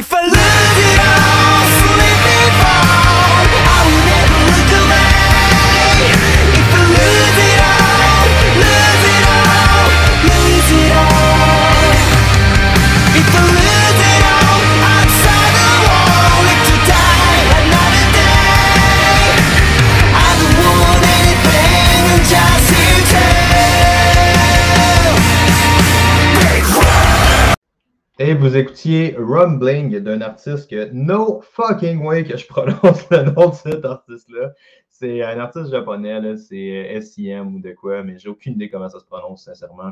If 0.00 0.14
I 0.14 0.39
Vous 28.38 28.56
écoutiez 28.56 29.16
Rumbling 29.18 29.98
d'un 29.98 30.20
artiste 30.20 30.70
que 30.70 30.88
no 30.92 31.40
fucking 31.40 32.04
way 32.04 32.22
que 32.22 32.36
je 32.36 32.46
prononce 32.46 33.10
le 33.10 33.24
nom 33.24 33.48
de 33.48 33.54
cet 33.54 33.84
artiste-là. 33.84 34.52
C'est 34.88 35.22
un 35.22 35.40
artiste 35.40 35.70
japonais, 35.70 36.36
c'est 36.36 37.00
SIM 37.00 37.54
ou 37.56 37.60
de 37.60 37.72
quoi, 37.72 38.04
mais 38.04 38.18
j'ai 38.18 38.28
aucune 38.28 38.52
idée 38.52 38.70
comment 38.70 38.88
ça 38.88 39.00
se 39.00 39.04
prononce, 39.04 39.44
sincèrement. 39.44 39.90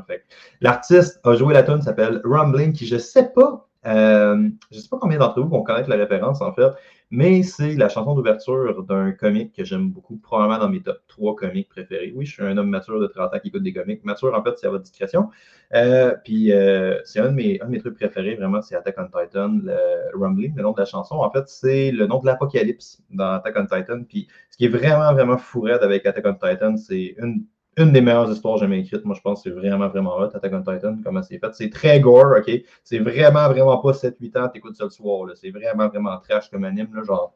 L'artiste 0.61 1.19
a 1.25 1.35
joué 1.35 1.53
la 1.53 1.63
tune 1.63 1.81
s'appelle 1.81 2.21
Rumbling, 2.23 2.71
qui 2.71 2.85
je 2.85 2.97
sais 2.97 3.29
pas, 3.33 3.67
euh, 3.85 4.47
je 4.71 4.79
sais 4.79 4.89
pas 4.89 4.99
combien 5.01 5.17
d'entre 5.17 5.41
vous 5.41 5.49
vont 5.49 5.63
connaître 5.63 5.89
la 5.89 5.97
référence 5.97 6.41
en 6.41 6.53
fait, 6.53 6.71
mais 7.11 7.41
c'est 7.41 7.73
la 7.75 7.89
chanson 7.89 8.13
d'ouverture 8.13 8.83
d'un 8.83 9.11
comique 9.11 9.55
que 9.55 9.63
j'aime 9.63 9.89
beaucoup, 9.89 10.17
probablement 10.17 10.59
dans 10.59 10.69
mes 10.69 10.81
top 10.81 11.01
3 11.07 11.35
comiques 11.35 11.69
préférés. 11.69 12.13
Oui, 12.15 12.25
je 12.25 12.33
suis 12.33 12.43
un 12.43 12.55
homme 12.57 12.69
mature 12.69 12.99
de 12.99 13.07
30 13.07 13.33
ans 13.33 13.39
qui 13.39 13.47
écoute 13.47 13.63
des 13.63 13.73
comiques. 13.73 14.03
Mature, 14.03 14.33
en 14.35 14.43
fait, 14.43 14.57
c'est 14.57 14.67
à 14.67 14.69
votre 14.69 14.83
discrétion. 14.83 15.29
Euh, 15.73 16.15
puis 16.23 16.51
euh, 16.51 16.99
c'est 17.05 17.19
un, 17.19 17.29
de 17.29 17.35
mes, 17.35 17.59
un 17.61 17.65
de 17.65 17.71
mes 17.71 17.79
trucs 17.79 17.95
préférés, 17.95 18.35
vraiment, 18.35 18.61
c'est 18.61 18.75
Attack 18.75 18.95
on 18.99 19.05
Titan, 19.05 19.59
le 19.63 19.75
Rumbling, 20.13 20.55
le 20.55 20.61
nom 20.61 20.71
de 20.71 20.79
la 20.79 20.85
chanson. 20.85 21.15
En 21.15 21.31
fait, 21.31 21.47
c'est 21.47 21.91
le 21.91 22.05
nom 22.05 22.19
de 22.19 22.27
l'apocalypse 22.27 23.01
dans 23.09 23.31
Attack 23.33 23.55
on 23.57 23.65
Titan. 23.65 24.03
Puis 24.07 24.27
ce 24.51 24.57
qui 24.57 24.65
est 24.65 24.69
vraiment, 24.69 25.11
vraiment 25.13 25.37
fourré 25.37 25.73
avec 25.73 26.05
Attack 26.05 26.25
on 26.27 26.33
Titan, 26.33 26.77
c'est 26.77 27.15
une 27.17 27.43
une 27.79 27.91
des 27.91 28.01
meilleures 28.01 28.31
histoires 28.31 28.57
jamais 28.57 28.79
écrites. 28.79 29.05
Moi, 29.05 29.15
je 29.15 29.21
pense 29.21 29.43
que 29.43 29.49
c'est 29.49 29.55
vraiment, 29.55 29.87
vraiment 29.87 30.17
hot, 30.17 30.35
Attack 30.35 30.53
on 30.53 30.59
Titan, 30.59 30.97
comment 31.03 31.23
c'est 31.23 31.39
fait. 31.39 31.53
C'est 31.53 31.69
très 31.69 31.99
gore, 31.99 32.35
OK? 32.37 32.51
C'est 32.83 32.99
vraiment, 32.99 33.47
vraiment 33.49 33.77
pas 33.77 33.91
7-8 33.91 34.37
ans, 34.37 34.49
t'écoutes 34.49 34.75
ça 34.75 34.85
le 34.85 34.89
soir. 34.89 35.25
là. 35.25 35.33
C'est 35.35 35.51
vraiment, 35.51 35.87
vraiment 35.87 36.17
trash 36.17 36.49
comme 36.49 36.63
anime. 36.63 36.93
Là, 36.93 37.03
genre, 37.03 37.33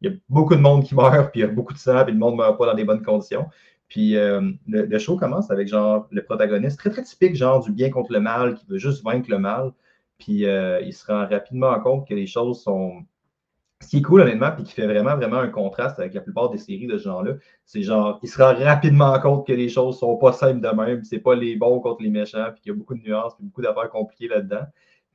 il 0.00 0.10
y 0.10 0.14
a 0.14 0.16
beaucoup 0.28 0.54
de 0.54 0.60
monde 0.60 0.84
qui 0.84 0.94
meurt, 0.94 1.30
puis 1.32 1.40
il 1.40 1.46
y 1.46 1.48
a 1.48 1.48
beaucoup 1.48 1.72
de 1.72 1.78
sang, 1.78 2.04
puis 2.04 2.12
le 2.12 2.18
monde 2.18 2.36
meurt 2.36 2.58
pas 2.58 2.66
dans 2.66 2.74
des 2.74 2.84
bonnes 2.84 3.02
conditions. 3.02 3.46
Puis 3.88 4.16
euh, 4.16 4.40
le, 4.66 4.82
le 4.86 4.98
show 4.98 5.16
commence 5.16 5.50
avec 5.50 5.68
genre 5.68 6.08
le 6.10 6.22
protagoniste, 6.24 6.78
très, 6.78 6.90
très 6.90 7.02
typique, 7.02 7.36
genre 7.36 7.60
du 7.60 7.72
bien 7.72 7.90
contre 7.90 8.12
le 8.12 8.20
mal, 8.20 8.54
qui 8.54 8.66
veut 8.66 8.78
juste 8.78 9.04
vaincre 9.04 9.30
le 9.30 9.38
mal. 9.38 9.72
Puis 10.18 10.46
euh, 10.46 10.80
il 10.80 10.92
se 10.92 11.06
rend 11.06 11.26
rapidement 11.26 11.78
compte 11.80 12.08
que 12.08 12.14
les 12.14 12.26
choses 12.26 12.62
sont 12.62 13.04
ce 13.86 13.90
qui 13.90 13.98
est 13.98 14.02
cool, 14.02 14.20
honnêtement, 14.20 14.50
puis 14.50 14.64
qui 14.64 14.72
fait 14.72 14.86
vraiment, 14.86 15.14
vraiment 15.14 15.36
un 15.36 15.48
contraste 15.48 16.00
avec 16.00 16.12
la 16.12 16.20
plupart 16.20 16.50
des 16.50 16.58
séries 16.58 16.88
de 16.88 16.98
ce 16.98 17.04
genre-là, 17.04 17.34
c'est 17.64 17.82
genre, 17.82 18.18
il 18.20 18.28
se 18.28 18.42
rend 18.42 18.52
rapidement 18.52 19.16
compte 19.20 19.46
que 19.46 19.52
les 19.52 19.68
choses 19.68 20.00
sont 20.00 20.16
pas 20.16 20.32
simples 20.32 20.60
de 20.60 20.74
même, 20.74 21.04
c'est 21.04 21.20
pas 21.20 21.36
les 21.36 21.54
bons 21.54 21.78
contre 21.78 22.02
les 22.02 22.10
méchants, 22.10 22.48
puis 22.52 22.62
qu'il 22.62 22.72
y 22.72 22.74
a 22.74 22.76
beaucoup 22.76 22.96
de 22.96 23.02
nuances, 23.02 23.36
puis 23.36 23.44
beaucoup 23.44 23.62
d'affaires 23.62 23.88
compliquées 23.88 24.26
là-dedans. 24.26 24.64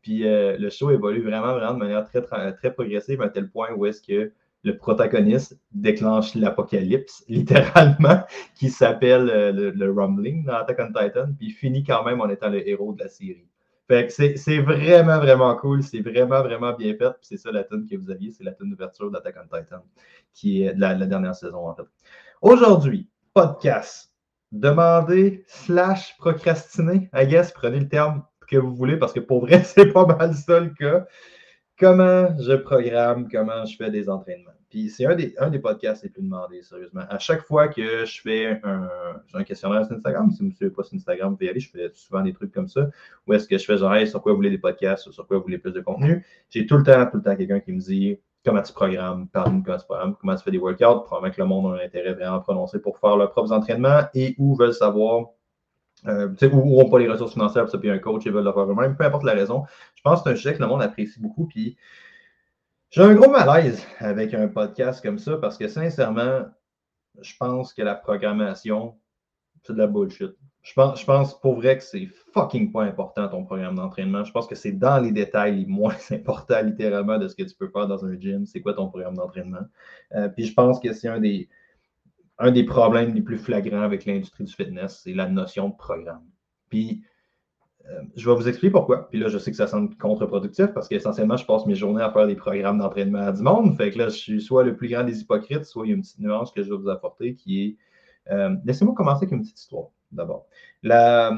Puis 0.02 0.26
euh, 0.26 0.58
le 0.58 0.70
show 0.70 0.90
évolue 0.90 1.22
vraiment, 1.22 1.54
vraiment 1.54 1.74
de 1.74 1.80
manière 1.80 2.06
très, 2.06 2.22
très, 2.22 2.74
progressive, 2.74 3.22
à 3.22 3.28
tel 3.28 3.50
point 3.50 3.74
où 3.76 3.86
est-ce 3.86 4.02
que 4.02 4.32
le 4.64 4.78
protagoniste 4.78 5.60
déclenche 5.74 6.34
l'apocalypse, 6.36 7.26
littéralement, 7.28 8.22
qui 8.56 8.70
s'appelle 8.70 9.30
euh, 9.30 9.52
le, 9.52 9.72
le 9.72 9.92
Rumbling 9.92 10.46
dans 10.46 10.54
Attack 10.54 10.80
on 10.80 10.88
Titan, 10.88 11.28
puis 11.38 11.50
finit 11.50 11.84
quand 11.84 12.06
même 12.06 12.22
en 12.22 12.30
étant 12.30 12.50
le 12.50 12.66
héros 12.66 12.94
de 12.94 13.04
la 13.04 13.10
série. 13.10 13.51
C'est 14.10 14.60
vraiment, 14.60 15.18
vraiment 15.18 15.56
cool. 15.56 15.84
C'est 15.84 16.02
vraiment, 16.02 16.42
vraiment 16.42 16.74
bien 16.74 16.96
fait. 16.96 17.14
C'est 17.22 17.38
ça 17.38 17.52
la 17.52 17.64
tune 17.64 17.88
que 17.90 17.96
vous 17.96 18.10
aviez. 18.10 18.32
C'est 18.32 18.44
la 18.44 18.54
tune 18.54 18.70
d'ouverture 18.70 19.12
d'Attack 19.12 19.36
on 19.38 19.58
Titan, 19.58 19.84
qui 20.34 20.64
est 20.64 20.74
de 20.74 20.80
la, 20.80 20.94
la 20.94 21.06
dernière 21.06 21.36
saison, 21.36 21.68
en 21.68 21.76
fait. 21.76 21.84
Aujourd'hui, 22.42 23.10
podcast. 23.34 24.12
Demander 24.52 25.46
slash 25.48 26.18
procrastiner. 26.18 27.10
I 27.14 27.26
guess, 27.26 27.52
prenez 27.52 27.80
le 27.80 27.88
terme 27.88 28.24
que 28.48 28.58
vous 28.58 28.76
voulez 28.76 28.98
parce 28.98 29.14
que 29.14 29.22
pour 29.22 29.42
vrai, 29.42 29.64
c'est 29.64 29.92
pas 29.92 30.06
mal 30.06 30.34
ça 30.34 30.60
le 30.60 30.70
cas. 30.72 31.06
Comment 31.80 32.38
je 32.38 32.54
programme, 32.56 33.30
comment 33.30 33.66
je 33.66 33.76
fais 33.76 33.90
des 33.90 34.10
entraînements. 34.10 34.52
Puis 34.72 34.90
c'est 34.90 35.06
un 35.06 35.16
des, 35.16 35.36
un 35.38 35.50
des 35.50 35.60
podcasts 35.60 36.02
les 36.04 36.10
plus 36.10 36.24
demandés, 36.24 36.64
sérieusement. 36.64 37.02
À 37.10 37.20
chaque 37.20 37.46
fois 37.46 37.68
que 37.68 38.06
je 38.06 38.22
fais 38.22 38.60
un, 38.64 38.90
un 39.34 39.44
questionnaire 39.44 39.86
sur 39.86 39.96
Instagram, 39.96 40.32
si 40.32 40.40
vous 40.40 40.46
ne 40.46 40.50
me 40.50 40.56
suivez 40.56 40.72
pas 40.72 40.84
sur 40.84 40.96
Instagram, 40.96 41.32
vous 41.32 41.36
pouvez 41.36 41.48
y 41.48 41.50
aller, 41.50 41.60
je 41.60 41.70
fais 41.70 41.92
souvent 41.94 42.22
des 42.22 42.34
trucs 42.34 42.54
comme 42.54 42.70
ça. 42.70 42.90
Ou 43.28 43.34
est-ce 43.34 43.48
que 43.48 43.58
je 43.58 43.66
fais 43.66 43.78
genre, 43.78 43.94
hey, 43.94 44.08
sur 44.08 44.22
quoi 44.22 44.32
vous 44.32 44.38
voulez 44.38 44.50
des 44.50 44.58
podcasts, 44.58 45.12
sur 45.12 45.28
quoi 45.28 45.38
vous 45.38 45.44
voulez 45.44 45.58
plus 45.58 45.74
de 45.74 45.82
contenu. 45.82 46.26
J'ai 46.50 46.66
tout 46.66 46.78
le 46.78 46.84
temps, 46.84 47.06
tout 47.06 47.18
le 47.18 47.24
temps 47.24 47.36
quelqu'un 47.36 47.60
qui 47.60 47.74
me 47.74 47.80
dit 47.80 48.18
comment 48.46 48.62
tu 48.62 48.74
programmes, 48.74 49.28
parle-nous 49.28 49.62
comment 49.62 49.78
tu 49.78 49.86
programmes, 49.86 50.16
comment 50.16 50.36
tu 50.36 50.44
fais 50.44 50.52
des 50.52 50.58
workouts. 50.58 51.02
Probablement 51.04 51.34
que 51.34 51.42
le 51.42 51.48
monde 51.48 51.74
a 51.74 51.82
un 51.82 51.86
intérêt 51.86 52.14
vraiment 52.14 52.40
prononcé 52.40 52.80
pour 52.80 52.98
faire 52.98 53.18
leurs 53.18 53.32
propres 53.32 53.52
entraînements 53.52 54.04
et 54.14 54.36
où 54.40 54.56
veulent 54.56 54.74
savoir 54.74 55.28
euh, 56.08 56.34
où 56.52 56.78
n'ont 56.78 56.90
pas 56.90 57.00
les 57.00 57.08
ressources 57.08 57.34
financières, 57.34 57.68
puis 57.68 57.90
un 57.90 58.00
coach, 58.00 58.24
ils 58.26 58.32
veulent 58.32 58.46
le 58.46 58.52
faire 58.52 58.64
eux-mêmes, 58.64 58.96
peu 58.96 59.04
importe 59.04 59.24
la 59.24 59.34
raison. 59.34 59.66
Je 59.96 60.02
pense 60.02 60.22
que 60.22 60.30
c'est 60.30 60.34
un 60.34 60.36
sujet 60.36 60.56
que 60.56 60.62
le 60.62 60.68
monde 60.68 60.82
apprécie 60.82 61.20
beaucoup. 61.20 61.46
Puis 61.46 61.78
j'ai 62.92 63.02
un 63.02 63.14
gros 63.14 63.32
malaise 63.32 63.86
avec 64.00 64.34
un 64.34 64.50
podcast 64.50 65.02
comme 65.02 65.18
ça 65.18 65.38
parce 65.38 65.58
que 65.58 65.70
sincèrement, 65.70 66.46
je 67.22 67.34
pense 67.40 67.74
que 67.74 67.82
la 67.82 67.96
programmation, 67.96 68.98
c'est 69.64 69.74
de 69.74 69.78
la 69.78 69.88
bullshit. 69.88 70.32
Je 70.62 70.74
pense, 70.74 71.00
je 71.00 71.06
pense 71.06 71.40
pour 71.40 71.56
vrai 71.56 71.78
que 71.78 71.84
c'est 71.84 72.08
fucking 72.34 72.72
pas 72.72 72.84
important 72.84 73.30
ton 73.30 73.46
programme 73.46 73.76
d'entraînement. 73.76 74.26
Je 74.26 74.32
pense 74.32 74.46
que 74.46 74.56
c'est 74.56 74.74
dans 74.74 75.00
les 75.00 75.12
détails 75.12 75.56
les 75.56 75.66
moins 75.66 75.96
importants 76.12 76.62
littéralement 76.62 77.18
de 77.18 77.30
ce 77.30 77.36
que 77.36 77.44
tu 77.44 77.56
peux 77.56 77.70
faire 77.70 77.88
dans 77.88 78.06
un 78.06 78.20
gym. 78.20 78.46
C'est 78.46 78.62
quoi 78.62 78.74
ton 78.74 78.90
programme 78.90 79.16
d'entraînement? 79.16 79.66
Euh, 80.14 80.28
puis 80.28 80.46
je 80.46 80.54
pense 80.54 80.80
que 80.80 80.92
c'est 80.92 81.08
un 81.08 81.20
des, 81.20 81.48
un 82.40 82.52
des 82.52 82.66
problèmes 82.66 83.14
les 83.14 83.22
plus 83.22 83.38
flagrants 83.38 83.84
avec 83.84 84.06
l'industrie 84.06 84.44
du 84.44 84.54
fitness, 84.54 85.00
c'est 85.04 85.14
la 85.14 85.30
notion 85.30 85.70
de 85.70 85.76
programme. 85.76 86.26
Puis 86.70 87.04
euh, 87.92 88.02
je 88.16 88.30
vais 88.30 88.36
vous 88.36 88.48
expliquer 88.48 88.72
pourquoi. 88.72 89.10
Puis 89.10 89.20
là, 89.20 89.28
je 89.30 89.38
sais 89.38 89.52
que 89.52 89.58
ça 89.58 89.68
semble 89.68 89.96
contre-productif 89.98 90.68
parce 90.68 90.88
qu'essentiellement, 90.88 91.38
je 91.38 91.46
passe 91.46 91.66
mes 91.66 91.76
journées 91.76 92.02
à 92.04 92.12
faire 92.12 92.28
des 92.28 92.36
programmes 92.36 92.80
d'entraînement 92.80 93.20
à 93.28 93.32
du 93.32 93.42
monde. 93.44 93.76
Fait 93.78 93.92
que 93.92 93.98
là, 94.00 94.06
je 94.10 94.18
suis 94.18 94.42
soit 94.42 94.64
le 94.64 94.76
plus 94.76 94.90
grand 94.90 95.04
des 95.04 95.22
hypocrites, 95.22 95.66
soit 95.66 95.86
il 95.86 95.90
y 95.90 95.94
a 95.94 95.96
une 95.96 96.02
petite 96.02 96.20
nuance 96.20 96.52
que 96.52 96.64
je 96.64 96.70
vais 96.72 96.78
vous 96.78 96.90
apporter 96.90 97.36
qui 97.36 97.78
est. 98.30 98.34
euh, 98.34 98.56
Laissez-moi 98.66 98.94
commencer 98.96 99.26
avec 99.26 99.32
une 99.34 99.42
petite 99.42 99.60
histoire 99.60 99.88
d'abord. 100.12 100.48
La 100.84 101.38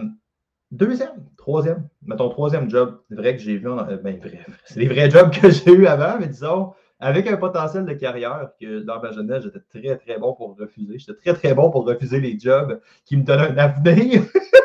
deuxième, 0.71 1.25
troisième, 1.37 1.87
mettons 2.03 2.29
troisième 2.29 2.69
job 2.69 3.01
vrai 3.11 3.35
que 3.35 3.41
j'ai 3.41 3.57
vu, 3.57 3.69
en, 3.69 3.79
euh, 3.89 3.97
ben 3.97 4.17
vrai, 4.19 4.39
c'est 4.65 4.79
les 4.79 4.87
vrais 4.87 5.09
jobs 5.09 5.31
que 5.31 5.49
j'ai 5.49 5.71
eu 5.71 5.87
avant, 5.87 6.19
mais 6.19 6.27
disons, 6.27 6.73
avec 6.99 7.27
un 7.27 7.37
potentiel 7.37 7.85
de 7.85 7.93
carrière 7.93 8.51
que 8.59 8.79
dans 8.81 9.01
ma 9.01 9.11
jeunesse, 9.11 9.43
j'étais 9.43 9.59
très, 9.81 9.97
très 9.97 10.17
bon 10.19 10.33
pour 10.33 10.57
refuser. 10.57 10.97
J'étais 10.99 11.15
très, 11.19 11.33
très 11.33 11.53
bon 11.53 11.69
pour 11.71 11.85
refuser 11.85 12.19
les 12.21 12.39
jobs 12.39 12.79
qui 13.05 13.17
me 13.17 13.23
donnaient 13.23 13.49
un 13.51 13.57
avenir. 13.57 14.23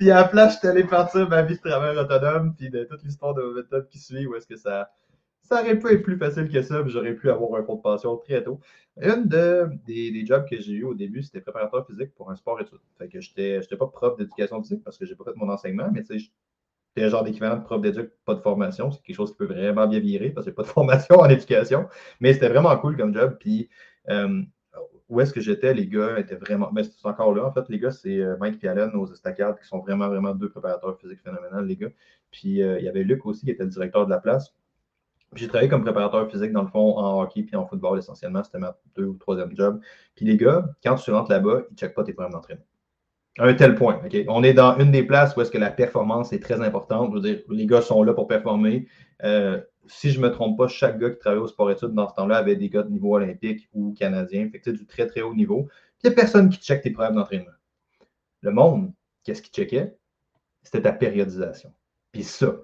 puis 0.00 0.10
à 0.10 0.22
la 0.22 0.24
place, 0.24 0.54
j'étais 0.54 0.68
allé 0.68 0.84
partir 0.84 1.28
ma 1.28 1.42
vie 1.42 1.56
de 1.56 1.60
travailleur 1.60 2.02
autonome, 2.02 2.54
puis 2.56 2.70
de 2.70 2.84
toute 2.84 3.02
l'histoire 3.02 3.34
de 3.34 3.42
méthode 3.54 3.86
qui 3.90 3.98
suit, 3.98 4.26
où 4.26 4.34
est-ce 4.34 4.46
que 4.46 4.56
ça, 4.56 4.90
ça 5.42 5.60
aurait 5.60 5.78
pu 5.78 5.92
être 5.92 6.02
plus 6.02 6.16
facile 6.16 6.48
que 6.48 6.62
ça, 6.62 6.82
puis 6.82 6.90
j'aurais 6.90 7.14
pu 7.14 7.28
avoir 7.28 7.60
un 7.60 7.64
fonds 7.64 7.74
de 7.74 7.82
pension 7.82 8.16
très 8.16 8.42
tôt. 8.42 8.60
Une 8.96 9.28
de, 9.28 9.68
des, 9.84 10.10
des 10.10 10.24
jobs 10.24 10.48
que 10.48 10.58
j'ai 10.58 10.72
eu 10.72 10.84
au 10.84 10.94
début, 10.94 11.22
c'était 11.22 11.42
préparateur 11.42 11.86
physique 11.86 12.14
pour 12.14 12.30
un 12.30 12.34
sport 12.34 12.58
études. 12.62 12.78
Fait 12.96 13.08
que 13.08 13.20
j'étais 13.20 13.58
n'étais 13.58 13.76
pas 13.76 13.88
prof 13.88 14.16
d'éducation 14.16 14.62
physique 14.62 14.82
parce 14.82 14.96
que 14.96 15.04
j'ai 15.04 15.14
pas 15.14 15.24
fait 15.24 15.36
mon 15.36 15.50
enseignement, 15.50 15.90
mais 15.92 16.02
tu 16.02 16.18
sais, 16.18 16.32
j'étais 16.96 17.10
genre 17.10 17.22
d'équivalent 17.22 17.58
de 17.58 17.64
prof 17.64 17.82
d'éduc, 17.82 18.10
pas 18.24 18.34
de 18.34 18.40
formation. 18.40 18.90
C'est 18.92 19.02
quelque 19.02 19.16
chose 19.16 19.32
qui 19.32 19.36
peut 19.36 19.52
vraiment 19.52 19.86
bien 19.86 20.00
virer 20.00 20.30
parce 20.30 20.46
que 20.46 20.52
pas 20.52 20.62
de 20.62 20.68
formation 20.68 21.16
en 21.16 21.28
éducation. 21.28 21.88
Mais 22.20 22.32
c'était 22.32 22.48
vraiment 22.48 22.74
cool 22.78 22.96
comme 22.96 23.12
job. 23.12 23.36
Puis 23.38 23.68
euh, 24.08 24.40
où 25.10 25.20
est-ce 25.20 25.34
que 25.34 25.40
j'étais, 25.40 25.74
les 25.74 25.88
gars 25.88 26.18
étaient 26.18 26.36
vraiment. 26.36 26.70
Mais 26.72 26.84
c'est 26.84 27.06
encore 27.06 27.34
là, 27.34 27.44
en 27.44 27.52
fait, 27.52 27.68
les 27.68 27.80
gars, 27.80 27.90
c'est 27.90 28.20
euh, 28.20 28.36
Mike 28.38 28.62
et 28.62 28.68
Allen 28.68 28.94
aux 28.94 29.12
estacades 29.12 29.58
qui 29.58 29.66
sont 29.66 29.80
vraiment, 29.80 30.08
vraiment 30.08 30.34
deux 30.34 30.48
préparateurs 30.48 30.96
physiques 30.98 31.20
phénoménales, 31.22 31.66
les 31.66 31.76
gars. 31.76 31.90
Puis 32.30 32.62
euh, 32.62 32.78
il 32.78 32.84
y 32.84 32.88
avait 32.88 33.02
Luc 33.02 33.26
aussi 33.26 33.44
qui 33.44 33.50
était 33.50 33.64
le 33.64 33.70
directeur 33.70 34.06
de 34.06 34.10
la 34.10 34.18
place. 34.18 34.54
J'ai 35.34 35.48
travaillé 35.48 35.68
comme 35.68 35.82
préparateur 35.82 36.30
physique, 36.30 36.52
dans 36.52 36.62
le 36.62 36.68
fond, 36.68 36.96
en 36.96 37.22
hockey 37.22 37.42
puis 37.42 37.56
en 37.56 37.66
football 37.66 37.98
essentiellement. 37.98 38.42
C'était 38.44 38.58
ma 38.58 38.76
deux 38.96 39.06
ou 39.06 39.14
troisième 39.14 39.54
job. 39.54 39.80
Puis 40.14 40.24
les 40.26 40.36
gars, 40.36 40.64
quand 40.82 40.94
tu 40.94 41.10
rentres 41.10 41.30
là-bas, 41.30 41.62
ils 41.68 41.72
ne 41.72 41.76
checkent 41.76 41.94
pas 41.94 42.04
tes 42.04 42.12
programmes 42.12 42.32
d'entraînement. 42.32 42.64
À 43.38 43.46
un 43.46 43.54
tel 43.54 43.74
point. 43.74 44.00
OK? 44.04 44.16
On 44.28 44.42
est 44.42 44.54
dans 44.54 44.76
une 44.78 44.90
des 44.92 45.04
places 45.04 45.36
où 45.36 45.40
est-ce 45.40 45.50
que 45.50 45.58
la 45.58 45.70
performance 45.70 46.32
est 46.32 46.40
très 46.42 46.60
importante. 46.60 47.10
Je 47.10 47.14
veux 47.14 47.20
dire, 47.20 47.42
les 47.48 47.66
gars 47.66 47.80
sont 47.80 48.02
là 48.02 48.12
pour 48.12 48.28
performer. 48.28 48.86
Euh, 49.24 49.60
si 49.86 50.10
je 50.10 50.20
ne 50.20 50.26
me 50.26 50.32
trompe 50.32 50.58
pas, 50.58 50.68
chaque 50.68 50.98
gars 50.98 51.10
qui 51.10 51.18
travaillait 51.18 51.42
au 51.42 51.48
sport-études 51.48 51.94
dans 51.94 52.08
ce 52.08 52.14
temps-là 52.14 52.36
avait 52.36 52.56
des 52.56 52.68
gars 52.68 52.82
de 52.82 52.90
niveau 52.90 53.14
olympique 53.14 53.68
ou 53.72 53.92
canadien. 53.92 54.48
Fait 54.50 54.72
du 54.72 54.86
très, 54.86 55.06
très 55.06 55.22
haut 55.22 55.34
niveau. 55.34 55.68
Il 56.02 56.08
n'y 56.08 56.12
a 56.12 56.16
personne 56.16 56.48
qui 56.48 56.58
check 56.60 56.82
tes 56.82 56.90
programmes 56.90 57.16
d'entraînement. 57.16 57.50
Le 58.42 58.50
monde, 58.52 58.92
qu'est-ce 59.24 59.42
qu'il 59.42 59.52
checkait? 59.52 59.96
C'était 60.62 60.82
ta 60.82 60.92
périodisation. 60.92 61.72
Puis 62.12 62.24
ça, 62.24 62.56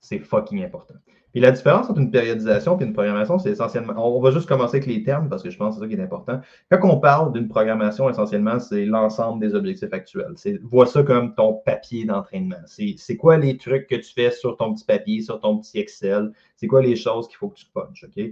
C'est 0.00 0.18
fucking 0.18 0.64
important. 0.64 0.94
Puis 1.32 1.40
la 1.40 1.50
différence 1.50 1.88
entre 1.88 1.98
une 1.98 2.10
périodisation 2.10 2.78
et 2.78 2.84
une 2.84 2.92
programmation, 2.92 3.38
c'est 3.38 3.50
essentiellement. 3.50 3.94
On 3.96 4.20
va 4.20 4.30
juste 4.30 4.46
commencer 4.46 4.76
avec 4.76 4.86
les 4.86 5.02
termes 5.02 5.28
parce 5.28 5.42
que 5.42 5.50
je 5.50 5.56
pense 5.56 5.74
que 5.74 5.80
c'est 5.80 5.86
ça 5.86 5.94
qui 5.94 6.00
est 6.00 6.04
important. 6.04 6.40
Quand 6.70 6.78
on 6.84 7.00
parle 7.00 7.32
d'une 7.32 7.48
programmation, 7.48 8.08
essentiellement, 8.10 8.58
c'est 8.58 8.84
l'ensemble 8.84 9.40
des 9.40 9.54
objectifs 9.54 9.92
actuels. 9.92 10.34
C'est, 10.36 10.60
vois 10.62 10.86
ça 10.86 11.02
comme 11.02 11.34
ton 11.34 11.54
papier 11.54 12.04
d'entraînement. 12.04 12.56
C'est, 12.66 12.94
c'est 12.98 13.16
quoi 13.16 13.38
les 13.38 13.56
trucs 13.56 13.86
que 13.86 13.96
tu 13.96 14.12
fais 14.12 14.30
sur 14.30 14.56
ton 14.58 14.74
petit 14.74 14.84
papier, 14.84 15.22
sur 15.22 15.40
ton 15.40 15.58
petit 15.58 15.78
Excel? 15.78 16.32
C'est 16.56 16.66
quoi 16.66 16.82
les 16.82 16.96
choses 16.96 17.28
qu'il 17.28 17.38
faut 17.38 17.48
que 17.48 17.56
tu 17.58 17.66
punches, 17.72 18.04
OK? 18.04 18.22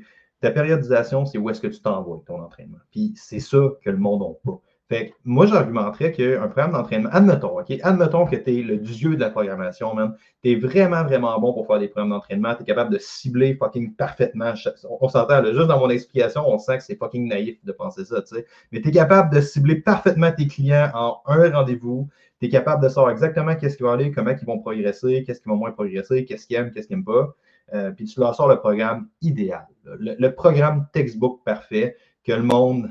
Ta 0.40 0.50
périodisation, 0.50 1.26
c'est 1.26 1.38
où 1.38 1.50
est-ce 1.50 1.60
que 1.60 1.66
tu 1.66 1.80
t'envoies 1.80 2.22
ton 2.26 2.40
entraînement. 2.40 2.78
Puis 2.90 3.12
c'est 3.16 3.40
ça 3.40 3.58
que 3.82 3.90
le 3.90 3.98
monde 3.98 4.20
n'a 4.20 4.34
pas. 4.44 4.60
Fait 4.90 5.10
que 5.10 5.12
moi, 5.24 5.46
j'argumenterais 5.46 6.10
qu'un 6.10 6.48
programme 6.48 6.72
d'entraînement, 6.72 7.10
admettons, 7.12 7.60
OK? 7.60 7.72
Admettons 7.84 8.26
que 8.26 8.34
tu 8.34 8.58
es 8.58 8.62
le 8.62 8.76
dieu 8.76 9.14
de 9.14 9.20
la 9.20 9.30
programmation, 9.30 9.94
man. 9.94 10.16
Tu 10.42 10.50
es 10.50 10.56
vraiment, 10.56 11.04
vraiment 11.04 11.38
bon 11.38 11.52
pour 11.52 11.68
faire 11.68 11.78
des 11.78 11.86
programmes 11.86 12.10
d'entraînement. 12.10 12.56
Tu 12.56 12.62
es 12.62 12.64
capable 12.64 12.92
de 12.92 12.98
cibler 12.98 13.54
fucking 13.54 13.94
parfaitement. 13.94 14.52
On 15.00 15.08
s'entend, 15.08 15.44
juste 15.44 15.68
dans 15.68 15.78
mon 15.78 15.90
explication, 15.90 16.42
on 16.44 16.58
sent 16.58 16.78
que 16.78 16.82
c'est 16.82 16.96
fucking 16.96 17.28
naïf 17.28 17.64
de 17.64 17.70
penser 17.70 18.04
ça, 18.04 18.20
tu 18.20 18.34
sais. 18.34 18.46
Mais 18.72 18.80
tu 18.80 18.88
es 18.88 18.90
capable 18.90 19.32
de 19.32 19.40
cibler 19.40 19.76
parfaitement 19.76 20.32
tes 20.32 20.48
clients 20.48 20.90
en 20.92 21.20
un 21.26 21.52
rendez-vous. 21.52 22.08
Tu 22.40 22.46
es 22.46 22.48
capable 22.48 22.82
de 22.82 22.88
savoir 22.88 23.12
exactement 23.12 23.54
qu'est-ce 23.54 23.76
qui 23.76 23.84
va 23.84 23.92
aller, 23.92 24.10
comment 24.10 24.32
ils 24.32 24.44
vont 24.44 24.58
progresser, 24.58 25.22
qu'est-ce 25.24 25.40
qui 25.40 25.48
va 25.48 25.54
moins 25.54 25.70
progresser, 25.70 26.24
qu'est-ce 26.24 26.48
qu'ils 26.48 26.56
aiment, 26.56 26.72
qu'est-ce 26.72 26.88
qu'ils 26.88 26.96
n'aiment 26.96 27.04
pas. 27.04 27.36
Euh, 27.74 27.92
puis 27.92 28.06
tu 28.06 28.18
leur 28.18 28.34
sors 28.34 28.48
le 28.48 28.58
programme 28.58 29.06
idéal, 29.22 29.68
le, 29.84 30.16
le 30.18 30.34
programme 30.34 30.88
textbook 30.92 31.44
parfait 31.44 31.96
que 32.24 32.32
le 32.32 32.42
monde 32.42 32.90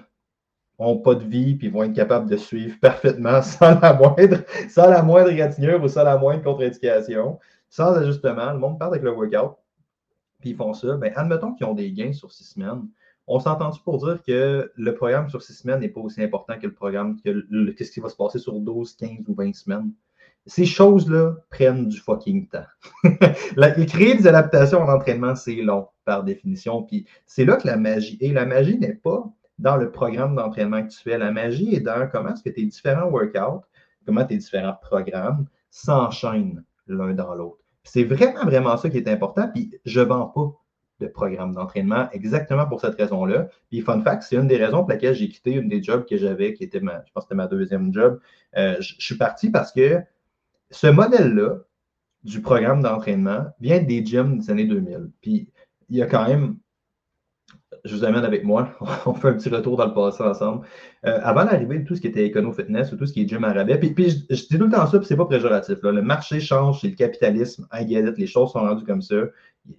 n'ont 0.79 0.97
pas 0.97 1.15
de 1.15 1.23
vie 1.23 1.55
puis 1.55 1.69
vont 1.69 1.83
être 1.83 1.93
capables 1.93 2.29
de 2.29 2.37
suivre 2.37 2.77
parfaitement 2.79 3.41
sans 3.43 3.79
la 3.79 3.93
moindre, 3.93 4.43
sans 4.69 4.89
la 4.89 5.01
moindre 5.03 5.31
ou 5.83 5.87
sans 5.87 6.03
la 6.03 6.17
moindre 6.17 6.43
contre-indication, 6.43 7.39
sans 7.69 7.93
ajustement. 7.95 8.53
Le 8.53 8.59
monde 8.59 8.79
part 8.79 8.89
avec 8.89 9.03
le 9.03 9.11
workout, 9.11 9.57
puis 10.39 10.51
ils 10.51 10.55
font 10.55 10.73
ça. 10.73 10.95
Bien, 10.97 11.11
admettons 11.15 11.53
qu'ils 11.53 11.65
ont 11.65 11.73
des 11.73 11.91
gains 11.91 12.13
sur 12.13 12.31
six 12.31 12.45
semaines. 12.45 12.87
On 13.27 13.39
s'entend-tu 13.39 13.81
pour 13.83 14.03
dire 14.03 14.23
que 14.23 14.71
le 14.75 14.95
programme 14.95 15.29
sur 15.29 15.43
six 15.43 15.53
semaines 15.53 15.81
n'est 15.81 15.89
pas 15.89 16.01
aussi 16.01 16.23
important 16.23 16.57
que 16.57 16.65
le 16.65 16.73
programme, 16.73 17.19
que 17.21 17.71
qu'est-ce 17.71 17.91
qui 17.91 17.99
va 17.99 18.09
se 18.09 18.15
passer 18.15 18.39
sur 18.39 18.59
12, 18.59 18.95
15 18.95 19.09
ou 19.27 19.35
20 19.35 19.53
semaines? 19.53 19.91
Ces 20.47 20.65
choses-là 20.65 21.35
prennent 21.51 21.89
du 21.89 21.99
fucking 21.99 22.47
temps. 22.47 22.65
la, 23.55 23.71
créer 23.71 24.15
des 24.15 24.25
adaptations 24.25 24.81
en 24.81 24.89
entraînement, 24.89 25.35
c'est 25.35 25.57
long, 25.57 25.89
par 26.05 26.23
définition. 26.23 26.81
Puis 26.81 27.05
c'est 27.27 27.45
là 27.45 27.57
que 27.57 27.67
la 27.67 27.77
magie. 27.77 28.17
Et 28.19 28.31
la 28.31 28.47
magie 28.47 28.79
n'est 28.79 28.95
pas 28.95 29.31
dans 29.59 29.77
le 29.77 29.91
programme 29.91 30.35
d'entraînement 30.35 30.81
que 30.83 30.89
tu 30.89 30.99
fais. 30.99 31.17
La 31.17 31.31
magie 31.31 31.75
est 31.75 31.81
dans 31.81 32.09
comment 32.09 32.33
est-ce 32.33 32.43
que 32.43 32.49
tes 32.49 32.65
différents 32.65 33.09
workouts, 33.09 33.63
comment 34.05 34.25
tes 34.25 34.37
différents 34.37 34.77
programmes 34.81 35.45
s'enchaînent 35.69 36.63
l'un 36.87 37.13
dans 37.13 37.35
l'autre? 37.35 37.59
C'est 37.83 38.03
vraiment, 38.03 38.45
vraiment 38.45 38.77
ça 38.77 38.89
qui 38.89 38.97
est 38.97 39.07
important. 39.07 39.49
Puis 39.53 39.71
je 39.85 39.99
ne 39.99 40.05
vends 40.05 40.27
pas 40.27 40.51
de 40.99 41.07
programme 41.07 41.53
d'entraînement 41.53 42.09
exactement 42.11 42.65
pour 42.65 42.81
cette 42.81 42.95
raison-là. 42.95 43.47
Puis 43.69 43.81
fun 43.81 44.01
fact, 44.01 44.23
c'est 44.23 44.35
une 44.35 44.47
des 44.47 44.57
raisons 44.57 44.79
pour 44.79 44.89
laquelle 44.89 45.15
j'ai 45.15 45.29
quitté 45.29 45.53
une 45.53 45.69
des 45.69 45.81
jobs 45.81 46.05
que 46.05 46.17
j'avais, 46.17 46.53
qui 46.53 46.63
était 46.63 46.81
ma, 46.81 47.03
je 47.05 47.11
pense 47.13 47.23
que 47.23 47.27
c'était 47.29 47.35
ma 47.35 47.47
deuxième 47.47 47.93
job. 47.93 48.19
Euh, 48.57 48.75
je 48.79 48.95
suis 48.99 49.15
parti 49.15 49.49
parce 49.49 49.71
que 49.71 49.99
ce 50.71 50.87
modèle-là 50.87 51.57
du 52.23 52.41
programme 52.41 52.81
d'entraînement 52.81 53.45
vient 53.59 53.81
des 53.81 54.05
gyms 54.05 54.39
des 54.39 54.51
années 54.51 54.65
2000. 54.65 55.09
Puis 55.21 55.49
il 55.89 55.97
y 55.97 56.01
a 56.01 56.05
quand 56.05 56.27
même 56.27 56.57
je 57.85 57.95
vous 57.95 58.03
amène 58.03 58.23
avec 58.23 58.43
moi. 58.43 58.75
On 59.05 59.13
fait 59.13 59.29
un 59.29 59.33
petit 59.33 59.49
retour 59.49 59.77
dans 59.77 59.85
le 59.85 59.93
passé 59.93 60.23
ensemble. 60.23 60.65
Euh, 61.05 61.19
avant 61.23 61.43
l'arrivée 61.43 61.79
de 61.79 61.85
tout 61.85 61.95
ce 61.95 62.01
qui 62.01 62.07
était 62.07 62.25
écono-fitness 62.25 62.91
ou 62.91 62.97
tout 62.97 63.05
ce 63.05 63.13
qui 63.13 63.23
est 63.23 63.27
gym 63.27 63.43
à 63.43 63.53
rabais, 63.53 63.77
puis, 63.77 63.91
puis 63.91 64.09
je, 64.09 64.35
dis 64.35 64.57
tout 64.57 64.65
le 64.65 64.71
temps 64.71 64.87
ça, 64.87 64.97
puis 64.97 65.07
c'est 65.07 65.17
pas 65.17 65.25
péjoratif. 65.25 65.77
Le 65.83 66.01
marché 66.01 66.39
change, 66.39 66.81
c'est 66.81 66.89
le 66.89 66.95
capitalisme, 66.95 67.67
get 67.87 68.13
les 68.17 68.27
choses 68.27 68.51
sont 68.51 68.59
rendues 68.59 68.85
comme 68.85 69.01
ça. 69.01 69.15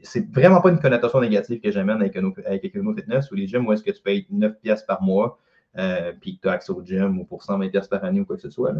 C'est 0.02 0.30
vraiment 0.32 0.60
pas 0.60 0.70
une 0.70 0.78
connotation 0.78 1.20
négative 1.20 1.60
que 1.60 1.70
j'amène 1.70 2.00
avec, 2.00 2.16
avec 2.16 2.64
écono-fitness 2.64 3.30
ou 3.30 3.34
les 3.34 3.48
gyms 3.48 3.66
où 3.66 3.72
est-ce 3.72 3.82
que 3.82 3.90
tu 3.90 4.02
payes 4.02 4.26
9 4.30 4.60
pièces 4.60 4.82
par 4.82 5.02
mois. 5.02 5.38
Euh, 5.78 6.12
puis 6.20 6.36
que 6.36 6.42
tu 6.42 6.48
as 6.48 6.52
accès 6.52 6.72
au 6.72 6.82
gym 6.82 7.20
ou 7.20 7.24
pour 7.24 7.44
120 7.44 7.68
pièces 7.68 7.86
par 7.86 8.02
année 8.02 8.20
ou 8.20 8.24
quoi 8.24 8.34
que 8.34 8.42
ce 8.42 8.50
soit. 8.50 8.74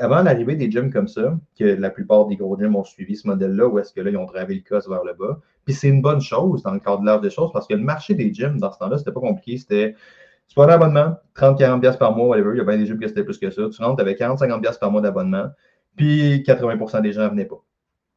Avant 0.00 0.22
l'arrivée 0.22 0.54
des 0.54 0.70
gyms 0.70 0.92
comme 0.92 1.08
ça, 1.08 1.38
que 1.58 1.64
la 1.64 1.88
plupart 1.88 2.26
des 2.26 2.36
gros 2.36 2.58
gyms 2.58 2.76
ont 2.76 2.84
suivi 2.84 3.16
ce 3.16 3.26
modèle-là, 3.26 3.66
où 3.68 3.78
est-ce 3.78 3.94
que 3.94 4.02
là, 4.02 4.10
ils 4.10 4.16
ont 4.18 4.26
travé 4.26 4.54
le 4.54 4.60
cos 4.60 4.86
vers 4.86 5.02
le 5.02 5.14
bas, 5.14 5.40
puis 5.64 5.74
c'est 5.74 5.88
une 5.88 6.02
bonne 6.02 6.20
chose 6.20 6.62
dans 6.62 6.72
le 6.72 6.80
cadre 6.80 7.00
de 7.00 7.06
l'art 7.06 7.20
des 7.20 7.30
choses 7.30 7.50
parce 7.52 7.66
que 7.66 7.74
le 7.74 7.82
marché 7.82 8.14
des 8.14 8.32
gyms, 8.32 8.58
dans 8.58 8.72
ce 8.72 8.78
temps-là, 8.78 8.98
c'était 8.98 9.12
pas 9.12 9.20
compliqué. 9.20 9.58
C'était 9.58 9.94
tu 10.48 10.54
prends 10.54 10.64
un 10.64 10.68
abonnement, 10.68 11.16
30-40$ 11.36 11.98
par 11.98 12.14
mois, 12.14 12.28
whatever. 12.28 12.50
Il 12.54 12.58
y 12.58 12.60
a 12.60 12.64
bien 12.64 12.76
des 12.76 12.86
gyms 12.86 12.98
qui 12.98 13.08
c'était 13.08 13.24
plus 13.24 13.38
que 13.38 13.50
ça. 13.50 13.62
Tu 13.68 13.82
rentres, 13.82 14.00
avais 14.00 14.14
40-50$ 14.14 14.78
par 14.78 14.90
mois 14.90 15.00
d'abonnement, 15.00 15.46
puis 15.96 16.42
80% 16.46 17.02
des 17.02 17.12
gens 17.12 17.28
venaient 17.28 17.46
pas. 17.46 17.62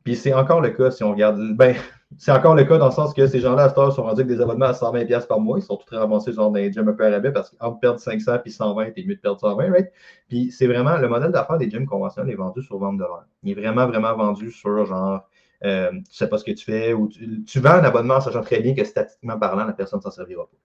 Puis 0.03 0.15
c'est 0.15 0.33
encore 0.33 0.61
le 0.61 0.69
cas 0.69 0.91
si 0.91 1.03
on 1.03 1.11
regarde. 1.11 1.39
Ben, 1.55 1.75
c'est 2.17 2.31
encore 2.31 2.55
le 2.55 2.63
cas 2.63 2.77
dans 2.77 2.87
le 2.87 2.91
sens 2.91 3.13
que 3.13 3.27
ces 3.27 3.39
gens-là, 3.39 3.63
à 3.63 3.69
cette 3.69 3.77
heure, 3.77 3.91
sont 3.91 4.03
rendus 4.03 4.21
avec 4.21 4.35
des 4.35 4.41
abonnements 4.41 4.67
à 4.67 4.71
120$ 4.73 5.27
par 5.27 5.39
mois. 5.39 5.57
Ils 5.59 5.63
sont 5.63 5.77
tous 5.77 5.95
ramassés 5.95 6.31
genre 6.31 6.51
dans 6.51 6.59
les 6.59 6.71
gyms 6.71 6.87
un 6.87 6.93
peu 6.93 7.05
à 7.05 7.31
parce 7.31 7.49
qu'entre 7.49 7.79
perdre 7.79 7.99
500 7.99 8.39
puis 8.43 8.51
120, 8.51 8.91
t'es 8.91 9.03
mieux 9.03 9.15
de 9.15 9.19
perdre 9.19 9.39
120, 9.39 9.69
right? 9.69 9.91
Puis 10.29 10.51
c'est 10.51 10.67
vraiment 10.67 10.97
le 10.97 11.07
modèle 11.09 11.31
d'affaires 11.31 11.57
des 11.57 11.69
gyms 11.69 11.85
conventionnels 11.85 12.31
est 12.33 12.37
vendu 12.37 12.61
sur 12.61 12.77
vente 12.77 12.97
de 12.97 13.03
l'heure. 13.03 13.25
Il 13.43 13.51
est 13.51 13.61
vraiment, 13.61 13.87
vraiment 13.87 14.15
vendu 14.15 14.51
sur 14.51 14.85
genre 14.85 15.27
euh, 15.65 15.89
tu 15.89 15.97
ne 15.97 16.03
sais 16.09 16.27
pas 16.27 16.37
ce 16.37 16.43
que 16.43 16.51
tu 16.51 16.63
fais, 16.63 16.93
ou 16.93 17.07
tu, 17.07 17.59
vends 17.59 17.71
un 17.71 17.83
abonnement 17.83 18.15
en 18.15 18.21
sachant 18.21 18.41
très 18.41 18.59
bien 18.61 18.75
que 18.75 18.83
statistiquement 18.83 19.39
parlant, 19.39 19.65
la 19.65 19.73
personne 19.73 19.99
ne 19.99 20.03
s'en 20.03 20.11
servira 20.11 20.45
pas. 20.45 20.57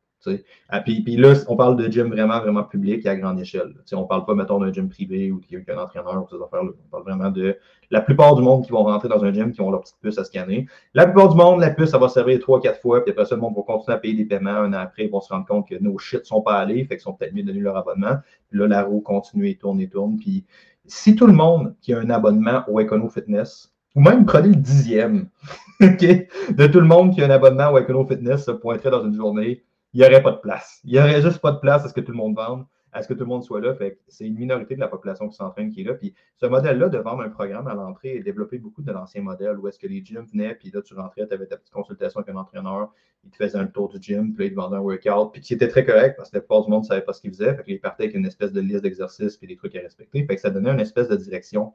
Ah, 0.69 0.81
puis, 0.81 1.03
puis, 1.03 1.17
là, 1.17 1.35
on 1.49 1.57
parle 1.57 1.77
de 1.77 1.91
gym 1.91 2.09
vraiment, 2.09 2.39
vraiment 2.41 2.63
public 2.63 3.05
et 3.05 3.09
à 3.09 3.17
grande 3.17 3.41
échelle. 3.41 3.75
On 3.93 4.03
ne 4.03 4.07
parle 4.07 4.25
pas, 4.25 4.35
mettons, 4.35 4.61
d'un 4.61 4.73
gym 4.73 4.89
privé 4.89 5.31
ou 5.33 5.41
qu'un 5.41 5.79
entraîneur 5.79 6.23
ou 6.23 6.29
ces 6.29 6.43
affaires-là. 6.43 6.71
On 6.87 6.91
parle 6.91 7.03
vraiment 7.03 7.31
de 7.31 7.57
la 7.91 8.01
plupart 8.01 8.37
du 8.37 8.43
monde 8.43 8.65
qui 8.65 8.71
vont 8.71 8.85
rentrer 8.85 9.09
dans 9.09 9.25
un 9.25 9.33
gym 9.33 9.53
qui 9.53 9.61
ont 9.61 9.71
leur 9.71 9.81
petite 9.81 9.99
puce 10.01 10.19
à 10.19 10.25
scanner. 10.25 10.67
La 10.95 11.07
plupart 11.07 11.29
du 11.29 11.37
monde, 11.37 11.61
la 11.61 11.71
puce, 11.71 11.91
ça 11.91 11.99
va 11.99 12.09
servir 12.09 12.39
trois, 12.41 12.61
quatre 12.61 12.81
fois, 12.81 13.03
puis 13.03 13.11
après 13.11 13.25
ça, 13.25 13.35
le 13.35 13.41
monde 13.41 13.55
va 13.57 13.63
continuer 13.63 13.97
à 13.97 13.99
payer 13.99 14.15
des 14.15 14.25
paiements. 14.25 14.51
Un 14.51 14.73
an 14.73 14.79
après, 14.79 15.07
ils 15.07 15.11
vont 15.11 15.21
se 15.21 15.33
rendre 15.33 15.47
compte 15.47 15.69
que 15.69 15.75
nos 15.81 15.99
shit 15.99 16.25
sont 16.25 16.41
pas 16.41 16.55
allés, 16.55 16.85
fait 16.85 16.97
qu'ils 16.97 17.01
sont 17.01 17.15
peut-être 17.15 17.35
mieux 17.35 17.43
donner 17.43 17.61
leur 17.61 17.77
abonnement. 17.77 18.17
Puis 18.49 18.59
là, 18.59 18.69
la 18.69 18.83
roue 18.85 19.01
continue 19.01 19.49
et 19.49 19.57
tourne 19.57 19.81
et 19.81 19.89
tourne. 19.89 20.17
Puis 20.17 20.45
si 20.87 21.15
tout 21.15 21.27
le 21.27 21.33
monde 21.33 21.75
qui 21.81 21.93
a 21.95 21.99
un 21.99 22.11
abonnement 22.11 22.65
au 22.69 22.81
Econo 22.81 23.09
Fitness 23.09 23.72
ou 23.95 24.01
même 24.01 24.25
prenez 24.25 24.49
le 24.49 24.57
dixième 24.57 25.29
de 25.81 26.67
tout 26.67 26.81
le 26.81 26.87
monde 26.87 27.15
qui 27.15 27.23
a 27.23 27.27
un 27.27 27.31
abonnement 27.31 27.71
au 27.71 27.79
Econo 27.79 28.07
Fitness 28.07 28.45
se 28.45 28.51
pointerait 28.53 28.91
dans 28.91 29.05
une 29.05 29.15
journée, 29.15 29.63
il 29.93 30.01
n'y 30.01 30.07
aurait 30.07 30.23
pas 30.23 30.33
de 30.33 30.39
place. 30.39 30.81
Il 30.85 30.93
n'y 30.93 30.99
aurait 30.99 31.23
juste 31.23 31.39
pas 31.39 31.53
de 31.53 31.59
place 31.59 31.85
à 31.85 31.89
ce 31.89 31.95
que 31.95 32.01
tout 32.01 32.13
le 32.13 32.19
monde 32.19 32.37
vende, 32.37 32.65
à 32.93 33.03
ce 33.03 33.09
que 33.09 33.15
tout 33.15 33.21
le 33.21 33.27
monde 33.27 33.43
soit 33.43 33.61
là. 33.61 33.75
c'est 34.09 34.27
une 34.27 34.37
minorité 34.37 34.75
de 34.75 34.81
la 34.81 34.89
population 34.89 35.29
qui 35.29 35.37
s'entraîne 35.37 35.71
qui 35.71 35.81
est 35.81 35.85
là. 35.85 35.95
Puis 35.95 36.15
ce 36.37 36.47
modèle-là 36.47 36.89
de 36.89 36.99
vendre 36.99 37.23
un 37.23 37.31
programme 37.31 37.67
à 37.67 37.75
l'entrée 37.75 38.17
est 38.17 38.23
développé 38.23 38.59
beaucoup 38.59 38.83
de 38.83 38.93
l'ancien 38.93 39.23
modèle 39.23 39.59
où 39.59 39.67
est-ce 39.69 39.79
que 39.79 39.87
les 39.87 40.05
gyms 40.05 40.27
venaient, 40.31 40.55
puis 40.55 40.71
là, 40.71 40.83
tu 40.83 40.95
rentrais, 40.95 41.27
tu 41.27 41.35
avais 41.35 41.47
ta 41.47 41.57
petite 41.57 41.73
consultation 41.73 42.21
avec 42.21 42.35
un 42.35 42.39
entraîneur, 42.39 42.93
il 43.25 43.31
te 43.31 43.37
faisait 43.37 43.59
un 43.59 43.67
tour 43.67 43.89
du 43.89 43.99
gym, 44.01 44.35
puis 44.35 44.47
il 44.47 44.51
te 44.51 44.57
vendait 44.57 44.77
un 44.77 44.81
workout, 44.81 45.33
puis 45.33 45.41
qui 45.41 45.55
était 45.55 45.69
très 45.69 45.85
correct 45.85 46.17
parce 46.17 46.31
que 46.31 46.37
la 46.37 46.41
plupart 46.41 46.65
du 46.65 46.71
monde 46.71 46.83
ne 46.83 46.89
savait 46.89 47.03
pas 47.03 47.13
ce 47.13 47.21
qu'il 47.21 47.31
faisait. 47.31 47.55
Fait 47.55 47.63
qu'il 47.63 47.81
partait 47.81 48.05
avec 48.05 48.17
une 48.17 48.27
espèce 48.27 48.53
de 48.53 48.61
liste 48.61 48.83
d'exercices 48.83 49.37
puis 49.37 49.47
des 49.47 49.57
trucs 49.57 49.75
à 49.77 49.81
respecter. 49.81 50.25
Fait 50.27 50.35
que 50.35 50.41
ça 50.41 50.51
donnait 50.51 50.71
une 50.71 50.81
espèce 50.81 51.09
de 51.09 51.17
direction 51.17 51.73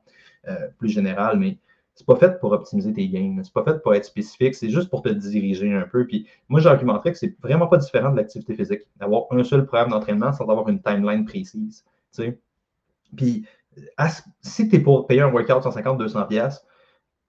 euh, 0.48 0.68
plus 0.78 0.90
générale, 0.90 1.40
mais 1.40 1.58
c'est 1.98 2.06
pas 2.06 2.16
fait 2.16 2.40
pour 2.40 2.52
optimiser 2.52 2.94
tes 2.94 3.10
gains. 3.10 3.42
C'est 3.44 3.52
pas 3.52 3.64
fait 3.64 3.82
pour 3.82 3.96
être 3.96 4.06
spécifique. 4.06 4.54
C'est 4.54 4.70
juste 4.70 4.88
pour 4.92 5.02
te 5.02 5.10
diriger 5.10 5.74
un 5.74 5.82
peu. 5.82 6.06
Puis 6.06 6.28
moi, 6.48 6.60
j'argumenterais 6.60 7.12
que 7.12 7.18
c'est 7.18 7.36
vraiment 7.42 7.66
pas 7.66 7.78
différent 7.78 8.12
de 8.12 8.18
l'activité 8.18 8.54
physique. 8.54 8.82
D'avoir 8.98 9.24
un 9.32 9.44
seul 9.44 9.66
programme 9.66 9.90
d'entraînement 9.90 10.32
sans 10.32 10.48
avoir 10.48 10.70
une 10.70 10.80
timeline 10.80 11.26
précise. 11.26 11.84
Puis 13.16 13.48
si 14.42 14.70
tu 14.70 14.76
es 14.76 14.80
pour 14.80 15.08
payer 15.08 15.22
un 15.22 15.32
workout 15.32 15.64
150, 15.64 15.98
200 15.98 16.26
pièces, 16.26 16.64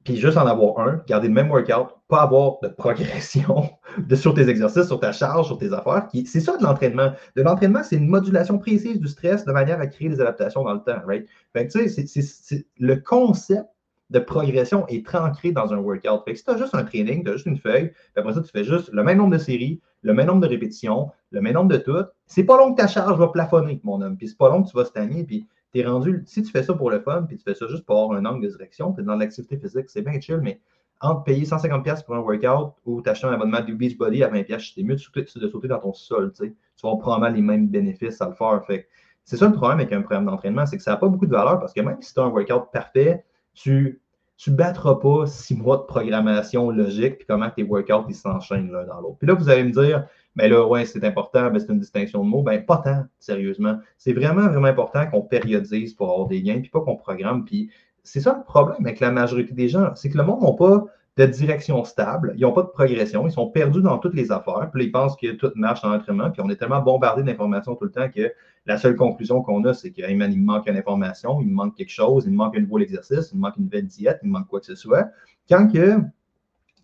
puis 0.04 0.16
juste 0.16 0.36
en 0.36 0.46
avoir 0.46 0.86
un, 0.86 1.02
garder 1.06 1.28
le 1.28 1.34
même 1.34 1.50
workout, 1.50 1.94
pas 2.06 2.20
avoir 2.20 2.58
de 2.62 2.68
progression 2.68 3.70
de, 3.98 4.16
sur 4.16 4.34
tes 4.34 4.50
exercices, 4.50 4.86
sur 4.86 5.00
ta 5.00 5.12
charge, 5.12 5.46
sur 5.46 5.56
tes 5.56 5.72
affaires. 5.72 6.08
C'est 6.26 6.40
ça 6.40 6.58
de 6.58 6.62
l'entraînement. 6.62 7.12
De 7.36 7.42
l'entraînement, 7.42 7.82
c'est 7.82 7.96
une 7.96 8.08
modulation 8.08 8.58
précise 8.58 9.00
du 9.00 9.08
stress 9.08 9.46
de 9.46 9.52
manière 9.52 9.80
à 9.80 9.86
créer 9.86 10.10
des 10.10 10.20
adaptations 10.20 10.62
dans 10.62 10.74
le 10.74 10.80
temps, 10.80 11.00
right? 11.06 11.26
Fait 11.54 11.66
que, 11.66 11.72
tu 11.72 11.88
sais, 11.88 12.66
le 12.78 12.96
concept 12.96 13.66
de 14.10 14.18
progression 14.18 14.86
est 14.88 15.14
ancré 15.14 15.52
dans 15.52 15.72
un 15.72 15.78
workout. 15.78 16.24
Fait 16.24 16.32
que 16.32 16.38
si 16.38 16.44
tu 16.44 16.50
as 16.50 16.56
juste 16.56 16.74
un 16.74 16.84
training, 16.84 17.24
tu 17.24 17.30
as 17.30 17.34
juste 17.34 17.46
une 17.46 17.58
feuille, 17.58 17.88
puis 17.90 18.12
après 18.16 18.32
ça, 18.32 18.42
tu 18.42 18.50
fais 18.50 18.64
juste 18.64 18.90
le 18.92 19.02
même 19.02 19.18
nombre 19.18 19.32
de 19.32 19.38
séries, 19.38 19.80
le 20.02 20.14
même 20.14 20.26
nombre 20.26 20.40
de 20.40 20.46
répétitions, 20.46 21.10
le 21.30 21.40
même 21.40 21.54
nombre 21.54 21.70
de 21.70 21.76
tout, 21.78 22.04
c'est 22.26 22.44
pas 22.44 22.56
long 22.56 22.72
que 22.72 22.80
ta 22.80 22.86
charge 22.86 23.18
va 23.18 23.28
plafonner, 23.28 23.80
mon 23.84 24.00
homme. 24.00 24.16
Puis 24.16 24.28
c'est 24.28 24.38
pas 24.38 24.48
long 24.48 24.62
que 24.62 24.70
tu 24.70 24.76
vas 24.76 24.84
stagner, 24.84 25.24
puis 25.24 25.46
tu 25.72 25.80
es 25.80 25.86
rendu. 25.86 26.22
Si 26.26 26.42
tu 26.42 26.50
fais 26.50 26.62
ça 26.62 26.74
pour 26.74 26.90
le 26.90 27.00
fun, 27.00 27.24
puis 27.28 27.36
tu 27.36 27.42
fais 27.42 27.54
ça 27.54 27.66
juste 27.66 27.84
pour 27.84 27.98
avoir 28.00 28.18
un 28.18 28.24
angle 28.24 28.46
de 28.46 28.50
direction, 28.50 28.92
tu 28.92 29.00
es 29.00 29.04
dans 29.04 29.16
l'activité 29.16 29.58
physique, 29.58 29.88
c'est 29.88 30.02
bien 30.02 30.18
chill, 30.20 30.40
mais 30.42 30.60
entre 31.00 31.24
payer 31.24 31.44
150$ 31.44 32.04
pour 32.04 32.16
un 32.16 32.20
workout 32.20 32.74
ou 32.84 33.02
t'acheter 33.02 33.26
un 33.26 33.32
abonnement 33.32 33.60
du 33.60 33.74
Beachbody 33.74 34.24
à 34.24 34.30
20$, 34.30 34.72
c'est 34.74 34.82
mieux 34.82 34.94
de 34.94 35.00
sauter, 35.00 35.22
de 35.22 35.48
sauter 35.48 35.68
dans 35.68 35.78
ton 35.78 35.92
sol. 35.92 36.32
Tu 36.32 36.52
vas 36.82 36.96
probablement 36.96 37.34
les 37.34 37.42
mêmes 37.42 37.68
bénéfices 37.68 38.20
à 38.20 38.28
le 38.28 38.34
faire. 38.34 38.64
Fait 38.66 38.88
c'est 39.24 39.36
ça 39.36 39.46
le 39.46 39.52
problème 39.52 39.78
avec 39.78 39.92
un 39.92 40.00
programme 40.00 40.24
d'entraînement, 40.24 40.64
c'est 40.64 40.78
que 40.78 40.82
ça 40.82 40.92
n'a 40.92 40.96
pas 40.96 41.06
beaucoup 41.06 41.26
de 41.26 41.30
valeur 41.30 41.60
parce 41.60 41.74
que 41.74 41.82
même 41.82 42.00
si 42.00 42.14
tu 42.14 42.20
as 42.20 42.22
un 42.22 42.30
workout 42.30 42.72
parfait, 42.72 43.26
tu 43.62 44.00
ne 44.46 44.54
battras 44.54 44.96
pas 44.96 45.26
six 45.26 45.56
mois 45.56 45.78
de 45.78 45.82
programmation 45.82 46.70
logique, 46.70 47.18
puis 47.18 47.26
comment 47.28 47.50
tes 47.50 47.64
workouts 47.64 48.12
s'enchaînent 48.12 48.70
l'un 48.70 48.84
dans 48.84 49.00
l'autre. 49.00 49.16
Puis 49.18 49.26
là, 49.26 49.34
vous 49.34 49.48
allez 49.48 49.64
me 49.64 49.72
dire, 49.72 50.06
mais 50.36 50.48
là, 50.48 50.66
ouais, 50.66 50.84
c'est 50.84 51.04
important, 51.04 51.50
c'est 51.58 51.68
une 51.68 51.80
distinction 51.80 52.22
de 52.24 52.28
mots. 52.28 52.42
Ben, 52.42 52.64
pas 52.64 52.78
tant, 52.78 53.04
sérieusement. 53.18 53.78
C'est 53.96 54.12
vraiment, 54.12 54.48
vraiment 54.48 54.68
important 54.68 55.06
qu'on 55.06 55.22
périodise 55.22 55.94
pour 55.94 56.10
avoir 56.10 56.28
des 56.28 56.42
gains, 56.42 56.60
puis 56.60 56.70
pas 56.70 56.80
qu'on 56.80 56.96
programme. 56.96 57.44
Puis 57.44 57.70
c'est 58.04 58.20
ça 58.20 58.36
le 58.38 58.44
problème 58.44 58.78
avec 58.80 59.00
la 59.00 59.10
majorité 59.10 59.52
des 59.52 59.68
gens, 59.68 59.94
c'est 59.94 60.08
que 60.08 60.16
le 60.16 60.24
monde 60.24 60.42
n'a 60.42 60.52
pas 60.52 60.84
de 61.18 61.26
direction 61.26 61.82
stable, 61.82 62.32
ils 62.36 62.42
n'ont 62.42 62.52
pas 62.52 62.62
de 62.62 62.68
progression, 62.68 63.26
ils 63.26 63.32
sont 63.32 63.50
perdus 63.50 63.82
dans 63.82 63.98
toutes 63.98 64.14
les 64.14 64.30
affaires, 64.30 64.70
puis 64.72 64.84
ils 64.84 64.92
pensent 64.92 65.16
que 65.16 65.32
tout 65.32 65.50
marche 65.56 65.82
dans 65.82 65.90
l'entraînement, 65.90 66.30
puis 66.30 66.40
on 66.44 66.48
est 66.48 66.54
tellement 66.54 66.80
bombardé 66.80 67.24
d'informations 67.24 67.74
tout 67.74 67.86
le 67.86 67.90
temps 67.90 68.08
que 68.08 68.32
la 68.66 68.78
seule 68.78 68.94
conclusion 68.94 69.42
qu'on 69.42 69.64
a, 69.64 69.74
c'est 69.74 69.90
qu'il 69.90 70.04
il 70.08 70.40
manque 70.40 70.68
une 70.68 70.76
information, 70.76 71.40
il 71.40 71.48
me 71.48 71.54
manque 71.54 71.76
quelque 71.76 71.90
chose, 71.90 72.24
il 72.26 72.32
manque 72.32 72.56
un 72.56 72.60
nouveau 72.60 72.78
exercice, 72.78 73.30
il 73.32 73.36
me 73.36 73.42
manque 73.42 73.56
une 73.56 73.64
nouvelle 73.64 73.86
diète, 73.86 74.20
il 74.22 74.28
me 74.28 74.38
manque 74.38 74.46
quoi 74.46 74.60
que 74.60 74.66
ce 74.66 74.76
soit. 74.76 75.08
Quand 75.48 75.66
que, 75.66 75.96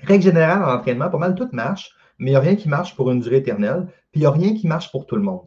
règle 0.00 0.24
générale, 0.24 0.64
en 0.64 0.80
entraînement, 0.80 1.10
pas 1.10 1.18
mal 1.18 1.36
tout 1.36 1.48
marche, 1.52 1.94
mais 2.18 2.30
il 2.30 2.32
n'y 2.32 2.36
a 2.36 2.40
rien 2.40 2.56
qui 2.56 2.68
marche 2.68 2.96
pour 2.96 3.12
une 3.12 3.20
durée 3.20 3.36
éternelle, 3.36 3.86
puis 4.10 4.20
il 4.20 4.20
n'y 4.20 4.26
a 4.26 4.32
rien 4.32 4.54
qui 4.54 4.66
marche 4.66 4.90
pour 4.90 5.06
tout 5.06 5.14
le 5.14 5.22
monde. 5.22 5.42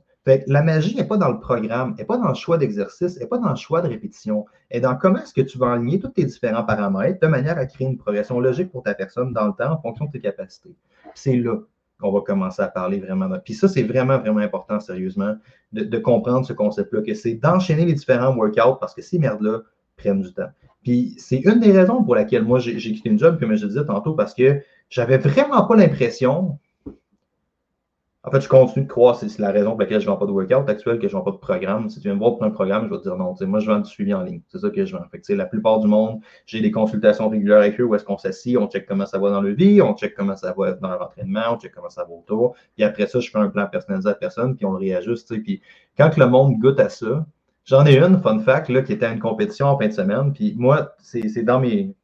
La 0.48 0.62
magie 0.62 0.96
n'est 0.96 1.08
pas 1.08 1.18
dans 1.18 1.32
le 1.32 1.40
programme, 1.40 1.96
n'est 1.98 2.06
pas 2.06 2.18
dans 2.18 2.28
le 2.28 2.36
choix 2.36 2.58
d'exercice, 2.58 3.20
n'est 3.20 3.28
pas 3.28 3.38
dans 3.38 3.50
le 3.50 3.56
choix 3.56 3.82
de 3.82 3.88
répétition, 3.88 4.46
et 4.70 4.80
dans 4.80 4.96
comment 4.96 5.20
est-ce 5.20 5.34
que 5.34 5.42
tu 5.42 5.58
vas 5.58 5.72
aligner 5.74 6.00
tous 6.00 6.10
tes 6.10 6.26
différents 6.26 6.64
paramètres 6.64 7.20
de 7.22 7.28
manière 7.28 7.58
à 7.58 7.66
créer 7.66 7.88
une 7.88 7.98
progression 7.98 8.40
logique 8.40 8.72
pour 8.72 8.84
ta 8.84 8.94
personne 8.94 9.34
dans 9.34 9.48
le 9.48 9.54
temps 9.54 9.72
en 9.72 9.82
fonction 9.82 10.06
de 10.06 10.12
tes 10.12 10.20
capacités. 10.20 10.76
C'est 11.16 11.38
là 11.38 11.58
qu'on 12.00 12.12
va 12.12 12.22
commencer 12.22 12.62
à 12.62 12.68
parler 12.68 13.00
vraiment. 13.00 13.28
Puis 13.44 13.54
ça, 13.54 13.68
c'est 13.68 13.84
vraiment, 13.84 14.20
vraiment 14.20 14.40
important, 14.40 14.80
sérieusement, 14.80 15.36
de, 15.72 15.98
comprendre 15.98 16.46
ce 16.46 16.54
concept-là, 16.54 17.02
que 17.02 17.14
c'est 17.14 17.34
d'enchaîner 17.34 17.86
les 17.86 17.94
différents 17.94 18.36
workouts 18.36 18.78
parce 18.80 18.94
que 18.94 19.02
ces 19.02 19.20
merdes-là 19.20 19.62
prennent 19.96 20.22
du 20.22 20.34
temps. 20.34 20.50
Puis 20.84 21.16
c'est 21.18 21.40
une 21.40 21.60
des 21.60 21.72
raisons 21.72 22.04
pour 22.04 22.16
laquelle 22.16 22.44
moi, 22.44 22.60
j'ai 22.60 22.78
quitté 22.78 23.10
une 23.10 23.18
job, 23.18 23.40
comme 23.40 23.56
je 23.56 23.66
disais 23.66 23.86
tantôt, 23.86 24.14
parce 24.14 24.34
que 24.34 24.62
j'avais 24.90 25.18
vraiment 25.18 25.66
pas 25.66 25.76
l'impression 25.76 26.60
en 28.24 28.32
fait, 28.32 28.42
je 28.42 28.50
continue 28.50 28.86
de 28.86 28.90
croire, 28.90 29.16
c'est 29.16 29.40
la 29.40 29.52
raison 29.52 29.72
pour 29.72 29.80
laquelle 29.80 30.02
je 30.02 30.06
ne 30.06 30.12
vends 30.12 30.18
pas 30.18 30.26
de 30.26 30.32
workout 30.32 30.68
actuel, 30.70 31.00
que 31.00 31.08
je 31.08 31.16
ne 31.16 31.20
vends 31.20 31.24
pas 31.24 31.32
de 31.32 31.38
programme. 31.38 31.90
Si 31.90 32.00
tu 32.02 32.08
viens 32.08 32.16
me 32.16 32.20
voir 32.20 32.36
pour 32.36 32.44
un 32.44 32.50
programme, 32.50 32.86
je 32.86 32.90
vais 32.90 32.98
te 32.98 33.04
dire 33.04 33.16
non. 33.16 33.34
Moi, 33.40 33.60
je 33.60 33.68
vends 33.68 33.80
du 33.80 33.90
suivi 33.90 34.14
en 34.14 34.22
ligne. 34.22 34.42
C'est 34.50 34.58
ça 34.58 34.70
que 34.70 34.86
je 34.86 34.98
vends. 34.98 35.04
Fait 35.10 35.36
la 35.36 35.46
plupart 35.46 35.80
du 35.80 35.88
monde, 35.88 36.20
j'ai 36.46 36.60
des 36.60 36.72
consultations 36.72 37.30
régulières 37.30 37.60
avec 37.60 37.80
eux 37.80 37.86
où 37.86 37.96
est-ce 37.96 38.04
qu'on 38.04 38.18
s'assied, 38.18 38.58
on 38.58 38.68
check 38.68 38.86
comment 38.86 39.06
ça 39.06 39.18
va 39.18 39.30
dans 39.30 39.42
le 39.42 39.54
vie, 39.54 39.82
on 39.82 39.96
check 39.96 40.14
comment 40.14 40.36
ça 40.36 40.54
va 40.58 40.74
dans 40.74 40.90
l'entraînement, 40.90 41.54
on 41.54 41.58
check 41.58 41.74
comment 41.74 41.90
ça 41.90 42.04
va 42.04 42.14
autour. 42.14 42.56
Puis 42.76 42.84
après 42.84 43.08
ça, 43.08 43.20
je 43.20 43.30
fais 43.30 43.38
un 43.38 43.50
plan 43.50 43.66
personnalisé 43.68 44.10
à 44.10 44.16
personne, 44.16 44.58
puis 44.58 44.66
on 44.66 44.72
le 44.72 44.80
réajuste. 44.80 45.42
Puis 45.44 45.62
quand 45.98 46.18
le 46.18 46.28
monde 46.28 46.58
goûte 46.60 46.80
à 46.82 46.90
ça, 46.90 47.26
j'en 47.64 47.86
ai 47.86 47.98
une, 47.98 48.20
fun 48.20 48.40
fact, 48.40 48.68
là, 48.68 48.82
qui 48.82 48.94
était 48.94 49.06
à 49.06 49.14
une 49.14 49.20
compétition 49.20 49.68
en 49.68 49.78
fin 49.78 49.88
de 49.88 49.94
semaine. 49.94 50.34
Puis 50.34 50.54
moi, 50.58 50.96
c'est 51.00 51.44
dans 51.44 51.62
mes 51.62 51.96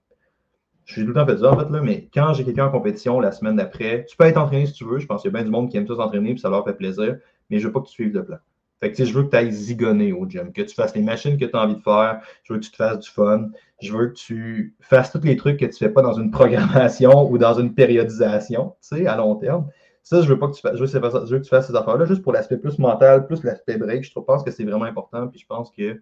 je 0.86 0.94
suis 0.94 1.02
tout 1.02 1.10
le 1.10 1.14
temps 1.14 1.26
fait 1.26 1.38
ça, 1.38 1.52
en 1.52 1.58
fait, 1.58 1.70
là, 1.70 1.82
mais 1.82 2.10
quand 2.14 2.34
j'ai 2.34 2.44
quelqu'un 2.44 2.66
en 2.66 2.72
compétition 2.72 3.20
la 3.20 3.32
semaine 3.32 3.56
d'après, 3.56 4.06
tu 4.06 4.18
peux 4.18 4.26
être 4.26 4.38
entraîné 4.38 4.66
si 4.66 4.74
tu 4.74 4.86
veux. 4.86 5.00
Je 5.00 5.06
pense 5.06 5.22
qu'il 5.22 5.32
y 5.32 5.34
a 5.34 5.38
bien 5.38 5.46
du 5.46 5.52
monde 5.52 5.70
qui 5.70 5.78
aime 5.78 5.86
tous 5.86 5.96
s'entraîner 5.96 6.32
et 6.32 6.38
ça 6.38 6.50
leur 6.50 6.64
fait 6.66 6.74
plaisir, 6.74 7.18
mais 7.50 7.60
je 7.60 7.68
veux 7.68 7.74
pas 7.74 7.80
que 7.80 7.88
tu 7.88 7.94
suives 7.94 8.14
le 8.14 8.26
plan. 8.26 8.38
Fait 8.82 8.92
que, 8.92 9.06
je 9.06 9.14
veux 9.14 9.24
que 9.24 9.30
tu 9.30 9.38
ailles 9.38 9.52
zigonner 9.52 10.12
au 10.12 10.28
gym, 10.28 10.52
que 10.52 10.62
tu 10.62 10.76
fasses 10.76 10.94
les 10.94 11.02
machines 11.02 11.38
que 11.38 11.46
tu 11.46 11.56
as 11.56 11.62
envie 11.62 11.76
de 11.76 11.82
faire, 11.82 12.20
je 12.44 12.52
veux 12.52 12.60
que 12.60 12.66
tu 12.66 12.72
te 12.72 12.76
fasses 12.76 13.00
du 13.00 13.10
fun, 13.10 13.50
je 13.82 13.94
veux 13.94 14.08
que 14.08 14.14
tu 14.14 14.76
fasses 14.82 15.10
tous 15.10 15.22
les 15.24 15.38
trucs 15.38 15.58
que 15.58 15.66
tu 15.66 15.78
fais 15.78 15.90
pas 15.90 16.02
dans 16.02 16.14
une 16.14 16.32
programmation 16.32 17.28
ou 17.32 17.38
dans 17.38 17.54
une 17.54 17.74
périodisation, 17.74 18.76
tu 18.82 18.98
sais, 18.98 19.08
à 19.08 19.16
long 19.16 19.36
terme. 19.36 19.68
Ça, 20.02 20.22
je 20.22 20.28
veux 20.28 20.38
pas 20.38 20.50
que 20.50 20.56
tu 20.56 20.62
fasses, 20.62 20.76
je 20.76 20.84
veux 20.84 21.40
que 21.40 21.44
tu 21.44 21.50
fasses 21.50 21.68
ces 21.68 21.76
affaires-là 21.78 22.04
juste 22.04 22.24
pour 22.24 22.34
l'aspect 22.34 22.58
plus 22.58 22.78
mental, 22.78 23.26
plus 23.26 23.42
l'aspect 23.46 23.78
break. 23.78 24.04
Je 24.04 24.20
pense 24.20 24.44
que 24.44 24.52
c'est 24.52 24.66
vraiment 24.66 24.84
important, 24.84 25.30
puis 25.30 25.40
je 25.40 25.46
pense 25.46 25.72
que 25.72 26.02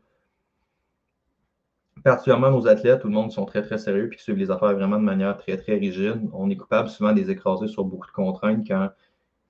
particulièrement 2.03 2.51
nos 2.51 2.67
athlètes, 2.67 3.01
tout 3.01 3.08
le 3.08 3.13
monde 3.13 3.31
sont 3.31 3.46
très, 3.46 3.62
très 3.62 3.77
sérieux 3.77 4.10
et 4.12 4.15
qui 4.15 4.24
suivent 4.24 4.38
les 4.38 4.51
affaires 4.51 4.74
vraiment 4.74 4.98
de 4.98 5.03
manière 5.03 5.38
très, 5.38 5.58
très 5.58 5.75
rigide. 5.75 6.22
On 6.34 6.50
est 6.50 6.58
coupable 6.58 6.89
souvent 6.89 7.12
de 7.12 7.20
les 7.20 7.29
écraser 7.29 7.67
sur 7.67 7.86
beaucoup 7.86 8.08
de 8.08 8.12
contraintes 8.12 8.65
quand 8.67 8.89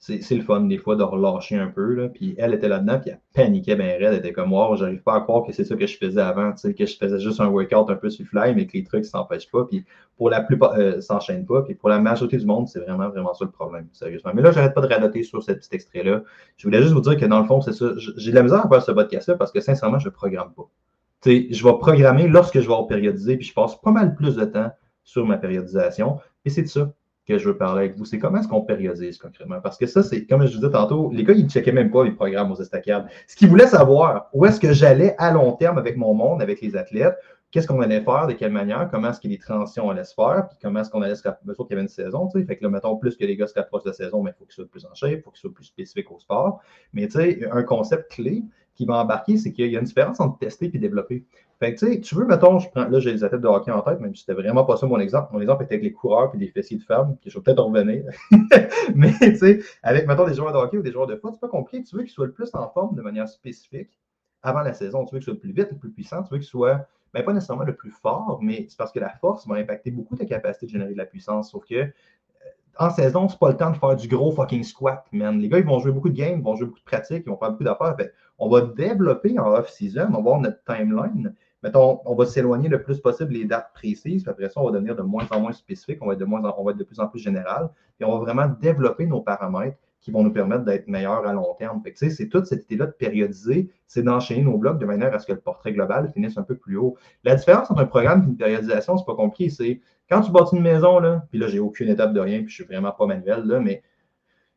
c'est 0.02 0.36
le 0.36 0.42
fun 0.42 0.62
des 0.62 0.80
fois 0.80 0.96
de 0.96 1.04
relâcher 1.04 1.58
un 1.58 1.68
peu. 1.68 1.94
Là. 1.94 2.10
Puis 2.10 2.34
elle 2.40 2.56
était 2.56 2.68
là-dedans, 2.68 3.00
puis 3.00 3.12
elle 3.12 3.20
paniquait 3.36 3.76
bien 3.76 3.86
raide. 3.86 4.02
Elle 4.02 4.16
était 4.16 4.34
comme, 4.34 4.52
wow, 4.52 4.76
j'arrive 4.76 5.04
pas 5.04 5.14
à 5.14 5.22
croire 5.22 5.46
que 5.46 5.54
c'est 5.54 5.64
ça 5.64 5.76
que 5.76 5.86
je 5.86 5.96
faisais 5.96 6.20
avant, 6.20 6.54
que 6.54 6.86
je 6.86 6.98
faisais 6.98 7.20
juste 7.20 7.40
un 7.40 7.50
workout 7.50 7.88
un 7.92 7.96
peu 7.96 8.10
sur 8.10 8.26
fly, 8.26 8.56
mais 8.56 8.66
que 8.66 8.74
les 8.74 8.84
trucs 8.84 9.06
s'empêchent 9.06 9.52
pas. 9.52 9.64
Puis 9.66 9.86
pour 10.18 10.32
la 10.32 10.42
plupart, 10.42 10.74
euh, 10.74 11.00
s'enchaînent 11.02 11.46
pas. 11.46 11.62
Puis 11.62 11.76
pour 11.76 11.90
la 11.90 12.00
majorité 12.00 12.38
du 12.38 12.48
monde, 12.48 12.68
c'est 12.68 12.80
vraiment, 12.80 13.10
vraiment 13.10 13.36
ça 13.36 13.46
le 13.46 13.52
problème, 13.52 13.90
sérieusement. 13.92 14.32
Mais 14.34 14.42
là, 14.42 14.52
j'arrête 14.52 14.74
pas 14.74 14.82
de 14.82 14.92
radoter 14.92 15.22
sur 15.22 15.44
ce 15.44 15.52
petit 15.52 15.70
extrait-là. 15.72 16.24
Je 16.58 16.68
voulais 16.68 16.82
juste 16.82 16.94
vous 16.94 17.02
dire 17.02 17.16
que 17.16 17.26
dans 17.26 17.40
le 17.40 17.46
fond, 17.46 17.62
c'est 17.62 17.74
ça. 17.74 17.92
J'ai 18.18 18.32
de 18.32 18.36
la 18.36 18.44
misère 18.44 18.66
à 18.66 18.70
faire 18.70 18.82
ce 18.82 18.92
podcast-là 18.92 19.36
parce 19.36 19.52
que 19.52 19.62
sincèrement, 19.62 20.00
je 20.00 20.10
programme 20.10 20.52
pas 20.56 20.68
je 21.26 21.64
vais 21.64 21.78
programmer 21.80 22.28
lorsque 22.28 22.60
je 22.60 22.68
vais 22.68 22.76
périodiser, 22.88 23.38
puis 23.38 23.48
je 23.48 23.54
passe 23.54 23.80
pas 23.80 23.92
mal 23.92 24.16
plus 24.16 24.36
de 24.36 24.46
temps 24.46 24.72
sur 25.04 25.26
ma 25.26 25.38
périodisation. 25.38 26.20
Et 26.46 26.50
c'est 26.50 26.64
de 26.64 26.68
ça 26.68 26.94
que 27.28 27.38
je 27.38 27.48
veux 27.48 27.58
parler 27.58 27.86
avec 27.86 27.98
vous. 27.98 28.06
C'est 28.06 28.18
comment 28.18 28.40
est-ce 28.40 28.48
qu'on 28.48 28.62
périodise 28.62 29.18
concrètement? 29.18 29.62
Parce 29.62 29.78
que 29.78 29.86
ça, 29.86 30.02
c'est, 30.02 30.26
comme 30.26 30.42
je 30.46 30.54
vous 30.54 30.60
disais 30.60 30.72
tantôt, 30.72 31.12
les 31.14 31.24
gars, 31.24 31.34
ils 31.34 31.46
ne 31.46 31.50
checkaient 31.50 31.72
même 31.72 31.92
pas 31.92 32.04
les 32.04 32.12
programmes 32.12 32.52
aux 32.52 32.60
estacades. 32.60 33.06
Ce 33.28 33.36
qu'ils 33.36 33.48
voulaient 33.48 33.68
savoir, 33.68 34.30
où 34.34 34.46
est-ce 34.46 34.60
que 34.60 34.74
j'allais 34.74 35.16
à 35.18 35.32
long 35.32 35.54
terme 35.54 35.78
avec 35.78 35.98
mon 35.98 36.14
monde, 36.14 36.42
avec 36.42 36.62
les 36.62 36.76
athlètes, 36.76 37.16
qu'est-ce 37.52 37.68
qu'on 37.68 37.82
allait 37.82 38.02
faire, 38.02 38.28
de 38.28 38.34
quelle 38.34 38.52
manière, 38.52 38.90
comment 38.90 39.10
est-ce 39.10 39.20
que 39.20 39.28
les 39.28 39.38
transitions 39.38 39.90
allaient 39.90 40.06
se 40.06 40.14
faire, 40.14 40.48
puis 40.50 40.58
comment 40.62 40.80
est-ce 40.80 40.90
qu'on 40.90 41.02
allait 41.02 41.16
se 41.16 41.24
rapprocher, 41.24 41.56
qu'il 41.56 41.66
y 41.70 41.74
avait 41.74 41.82
une 41.82 41.88
saison, 41.90 42.28
tu 42.28 42.40
sais. 42.40 42.46
Fait 42.46 42.58
que 42.58 42.64
là, 42.64 42.70
mettons, 42.70 42.96
plus 42.98 43.16
que 43.16 43.26
les 43.26 43.36
gars 43.36 43.48
se 43.48 43.54
rapprochent 43.54 43.84
de 43.84 43.90
la 43.90 43.94
saison, 43.94 44.24
mais 44.24 44.32
il 44.32 44.40
faut 44.40 44.46
qu'ils 44.46 44.56
soient 44.56 44.68
plus 44.72 44.86
en 44.86 44.94
shape, 44.96 45.12
il 45.12 45.22
faut 45.22 45.32
qu'ils 45.32 45.42
soient 45.42 45.54
plus 45.54 45.66
spécifiques 45.66 46.12
au 46.12 46.20
sport. 46.20 46.62
Mais 46.94 47.08
tu 47.08 47.20
sais, 47.20 47.48
un 47.52 47.64
concept 47.64 48.12
clé 48.12 48.44
qui 48.76 48.86
va 48.86 48.96
embarquer, 48.96 49.38
c'est 49.38 49.52
qu'il 49.52 49.72
y 49.72 49.76
a 49.76 49.80
une 49.80 49.86
différence 49.86 50.20
entre 50.20 50.38
tester 50.40 50.72
et 50.74 50.80
développer. 50.80 51.26
Fait 51.62 51.76
que, 51.76 51.96
tu 52.00 52.16
veux, 52.16 52.26
mettons, 52.26 52.58
je 52.58 52.68
prends, 52.70 52.88
là, 52.88 53.00
j'ai 53.00 53.12
les 53.12 53.24
athlètes 53.24 53.42
de 53.42 53.48
hockey 53.48 53.70
en 53.70 53.82
tête, 53.82 54.00
même 54.00 54.16
si 54.16 54.22
c'était 54.22 54.34
vraiment 54.34 54.66
pas 54.66 54.78
ça 54.78 54.88
mon 54.88 55.00
exemple. 55.00 55.32
Mon 55.32 55.42
exemple 55.42 55.64
était 55.64 55.76
avec 55.76 55.84
les 55.84 55.92
coureurs 55.92 56.32
et 56.34 56.38
les 56.40 56.48
fessiers 56.48 56.78
de 56.78 56.82
femmes, 56.82 57.18
que 57.24 57.30
je 57.30 57.38
vais 57.38 57.44
peut-être 57.44 57.64
revenir. 57.64 58.04
Mais, 58.96 59.14
tu 59.22 59.36
sais, 59.38 59.60
avec, 59.84 60.08
mettons, 60.08 60.26
des 60.26 60.34
joueurs 60.34 60.54
de 60.54 60.58
hockey 60.58 60.80
ou 60.80 60.82
des 60.82 60.92
joueurs 60.92 61.06
de 61.06 61.16
foot, 61.18 61.34
c'est 61.34 61.40
pas 61.40 61.48
compliqué. 61.48 61.84
Tu 61.84 61.96
veux 61.96 62.02
qu'ils 62.02 62.12
soient 62.12 62.26
le 62.26 62.32
plus 62.32 62.50
en 62.54 62.68
forme 62.70 62.96
de 62.96 63.02
manière 63.04 63.30
spécifique 63.30 63.92
avant 64.42 64.62
la 64.62 64.74
saison. 64.74 65.06
Tu 65.06 65.14
veux 65.14 65.20
qu'ils 65.20 65.26
soient 65.26 65.34
le 65.36 65.40
plus 65.40 65.52
vite, 65.52 65.68
le 65.70 65.78
plus 65.78 65.92
puissant. 65.92 66.24
Tu 66.24 66.34
veux 66.34 66.40
qu'ils 66.40 66.48
soient, 66.48 66.88
ben, 67.14 67.24
pas 67.24 67.32
nécessairement 67.32 67.64
le 67.64 67.76
plus 67.76 67.92
fort, 67.92 68.40
mais 68.42 68.66
c'est 68.68 68.78
parce 68.78 68.92
que 68.92 69.00
la 69.00 69.10
force 69.10 69.48
va 69.48 69.58
impacter 69.58 69.92
beaucoup 69.92 70.16
ta 70.16 70.26
capacité 70.26 70.66
de 70.66 70.72
générer 70.72 70.94
de 70.94 70.98
la 70.98 71.06
puissance. 71.06 71.52
Sauf 71.52 71.64
que, 71.66 71.76
euh, 71.76 71.86
en 72.80 72.90
saison, 72.90 73.30
c'est 73.30 73.38
pas 73.38 73.52
le 73.52 73.58
temps 73.58 73.70
de 73.70 73.78
faire 73.78 73.96
du 73.96 74.08
gros 74.08 74.32
fucking 74.32 74.64
squat, 74.64 75.06
man. 75.12 75.40
Les 75.40 75.48
gars, 75.48 75.60
ils 75.60 75.66
vont 75.66 75.78
jouer 75.78 75.92
beaucoup 75.92 76.10
de 76.10 76.16
games, 76.16 76.40
ils 76.40 76.44
vont 76.44 76.56
jouer 76.56 76.66
beaucoup 76.66 76.80
de 76.80 76.86
pratiques, 76.86 77.22
ils 77.28 77.30
vont 77.30 77.38
faire 77.38 77.52
beaucoup 77.52 77.66
d'affaires. 77.66 77.96
On 78.42 78.50
va 78.50 78.62
développer 78.62 79.40
en 79.40 79.54
off-season, 79.54 80.08
on 80.10 80.18
va 80.18 80.22
voir 80.22 80.42
notre 80.42 80.62
timeline 80.66 81.34
mettons, 81.64 82.02
on 82.06 82.16
va 82.16 82.26
s'éloigner 82.26 82.70
le 82.70 82.82
plus 82.82 83.00
possible 83.00 83.34
des 83.34 83.46
dates 83.46 83.72
précises, 83.74 84.28
après 84.28 84.50
ça, 84.50 84.62
on 84.62 84.66
va 84.66 84.72
devenir 84.72 84.96
de 84.96 85.02
moins 85.02 85.28
en 85.32 85.40
moins 85.40 85.52
spécifique, 85.52 86.00
on 86.02 86.08
va 86.08 86.14
être 86.14 86.20
de, 86.20 86.26
moins 86.26 86.42
on 86.58 86.64
va 86.64 86.72
être 86.72 86.78
de 86.78 86.84
plus 86.84 87.00
en 87.00 87.08
plus 87.08 87.20
général, 87.20 87.70
et 88.00 88.06
on 88.06 88.12
va 88.12 88.20
vraiment 88.20 88.48
développer 88.62 89.06
nos 89.06 89.22
paramètres 89.22 89.78
qui 90.00 90.10
vont 90.10 90.24
nous 90.24 90.34
permettre 90.34 90.66
d'être 90.66 90.88
meilleurs 90.88 91.28
à 91.28 91.34
long 91.34 91.54
terme. 91.60 91.84
c'est 91.94 92.30
toute 92.30 92.48
cette 92.48 92.66
idée-là 92.66 92.88
de 92.88 92.92
périodiser, 92.92 93.70
c'est 93.86 94.02
d'enchaîner 94.02 94.42
nos 94.42 94.58
blocs 94.58 94.80
de 94.80 94.86
manière 94.86 95.14
à 95.14 95.20
ce 95.20 95.28
que 95.28 95.34
le 95.34 95.40
portrait 95.40 95.74
global 95.74 96.10
finisse 96.12 96.40
un 96.40 96.44
peu 96.44 96.56
plus 96.56 96.78
haut. 96.78 96.98
La 97.24 97.36
différence 97.36 97.70
entre 97.70 97.82
un 97.82 97.86
programme 97.86 98.24
et 98.24 98.26
une 98.26 98.38
périodisation, 98.38 98.98
c'est 98.98 99.06
pas 99.06 99.14
compliqué, 99.16 99.52
c'est 99.52 99.80
quand 100.10 100.22
tu 100.22 100.32
bâtis 100.32 100.56
une 100.56 100.64
maison, 100.64 101.00
là, 101.00 101.26
puis 101.30 101.40
là, 101.40 101.48
j'ai 101.48 101.60
aucune 101.60 101.90
étape 101.90 102.14
de 102.14 102.20
rien, 102.20 102.40
puis 102.40 102.50
je 102.50 102.56
suis 102.56 102.64
vraiment 102.64 102.92
pas 102.92 103.06
manuel, 103.06 103.44
là, 103.46 103.60
mais 103.60 103.84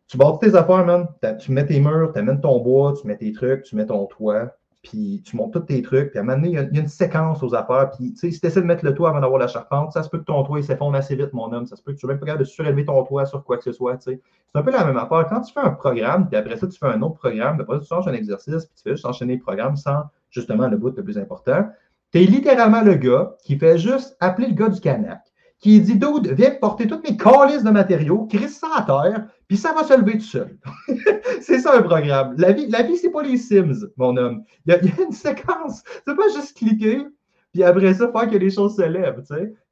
tu 0.07 0.17
bâtis 0.17 0.51
tes 0.51 0.55
affaires, 0.55 0.85
man, 0.85 1.09
tu 1.39 1.53
mets 1.53 1.67
tes 1.67 1.81
murs, 1.81 2.13
tu 2.13 2.19
amènes 2.19 2.41
ton 2.41 2.61
bois, 2.61 2.95
tu 3.01 3.07
mets 3.07 3.17
tes 3.17 3.33
trucs, 3.33 3.63
tu 3.63 3.77
mets 3.77 3.87
ton 3.87 4.07
toit, 4.07 4.55
puis 4.85 5.23
tu 5.25 5.37
montes 5.37 5.53
tous 5.53 5.61
tes 5.61 5.83
trucs, 5.83 6.11
puis 6.11 6.19
à 6.19 6.23
un 6.23 6.25
moment 6.25 6.37
donné, 6.37 6.49
il 6.51 6.55
y, 6.55 6.59
a, 6.59 6.81
une 6.81 6.89
séquence 6.89 7.43
aux 7.43 7.55
affaires, 7.55 7.91
puis 7.91 8.13
tu 8.13 8.19
sais, 8.19 8.31
si 8.31 8.41
tu 8.41 8.47
essaies 8.47 8.61
de 8.61 8.67
mettre 8.67 8.85
le 8.85 8.95
toit 8.95 9.09
avant 9.09 9.21
d'avoir 9.21 9.41
la 9.41 9.49
charpente, 9.49 9.93
ça 9.93 10.03
se 10.03 10.11
peut 10.11 10.19
que 10.19 10.25
ton 10.25 10.43
toit 10.45 10.63
s'effondre 10.63 10.97
assez 10.97 11.17
vite, 11.17 11.33
mon 11.33 11.51
homme, 11.53 11.67
ça 11.67 11.75
se 11.75 11.83
peut 11.83 11.95
que 11.95 11.99
tu 11.99 12.07
ne 12.07 12.13
même 12.13 12.21
pas 12.21 12.27
capable 12.27 12.45
de 12.45 12.49
surélever 12.49 12.85
ton 12.85 13.03
toit 13.05 13.25
sur 13.25 13.43
quoi 13.43 13.57
que 13.57 13.65
ce 13.65 13.73
soit, 13.73 13.97
tu 13.97 14.13
sais. 14.13 14.21
C'est 14.53 14.59
un 14.61 14.63
peu 14.63 14.71
la 14.71 14.85
même 14.85 14.99
affaire. 14.99 15.27
Quand 15.29 15.41
tu 15.41 15.53
fais 15.53 15.61
un 15.61 15.71
programme, 15.71 16.29
puis 16.29 16.37
après 16.37 16.57
ça, 16.57 16.69
tu 16.69 16.79
fais 16.79 16.87
un 16.87 17.03
autre 17.03 17.17
programme, 17.17 17.61
après 17.61 17.77
ça, 17.77 17.81
tu 17.81 17.89
changes 17.89 18.09
un 18.09 18.13
exercice, 18.13 18.67
puis 18.67 18.75
tu 18.77 18.83
fais 18.83 18.91
juste 18.91 19.07
enchaîner 19.07 19.33
les 19.35 19.41
programmes 19.41 19.77
sans, 19.77 20.05
justement, 20.31 20.69
le 20.69 20.77
bout 20.77 20.95
le 20.97 21.03
plus 21.03 21.19
important, 21.19 21.67
tu 22.13 22.23
es 22.23 22.27
littéralement 22.27 22.83
le 22.83 22.95
gars 22.95 23.35
qui 23.43 23.59
fait 23.59 23.79
juste 23.79 24.17
appeler 24.21 24.49
le 24.49 24.55
gars 24.55 24.69
du 24.69 24.81
canac, 24.81 25.23
qui 25.65 25.81
dit, 25.81 25.97
Dude, 25.97 26.31
viens 26.33 26.51
porter 26.51 26.87
toutes 26.87 27.09
mes 27.09 27.17
calices 27.17 27.65
de 27.65 27.71
matériaux, 27.71 28.27
crisse 28.27 28.59
ça 28.59 28.69
à 28.77 28.83
terre, 28.83 29.29
puis 29.49 29.57
ça 29.57 29.73
va 29.73 29.83
se 29.83 29.99
lever 29.99 30.19
tout 30.19 30.25
seul. 30.27 30.59
c'est 31.41 31.59
ça 31.59 31.79
un 31.79 31.81
programme. 31.81 32.35
La 32.37 32.53
vie, 32.53 32.67
la 32.69 32.83
vie 32.83 32.99
c'est 32.99 33.11
pas 33.11 33.23
les 33.23 33.39
Sims, 33.39 33.89
mon 33.97 34.15
homme. 34.19 34.45
Il 34.67 34.75
y, 34.75 34.77
a, 34.77 35.03
une 35.03 35.13
séquence. 35.13 35.83
C'est 36.07 36.15
pas 36.15 36.29
juste 36.35 36.55
cliquer, 36.55 37.07
puis 37.55 37.63
après 37.63 37.95
ça, 37.95 38.13
faire 38.13 38.29
que 38.29 38.37
les 38.37 38.51
choses 38.51 38.77
se 38.77 38.83
lèvent. 38.83 39.23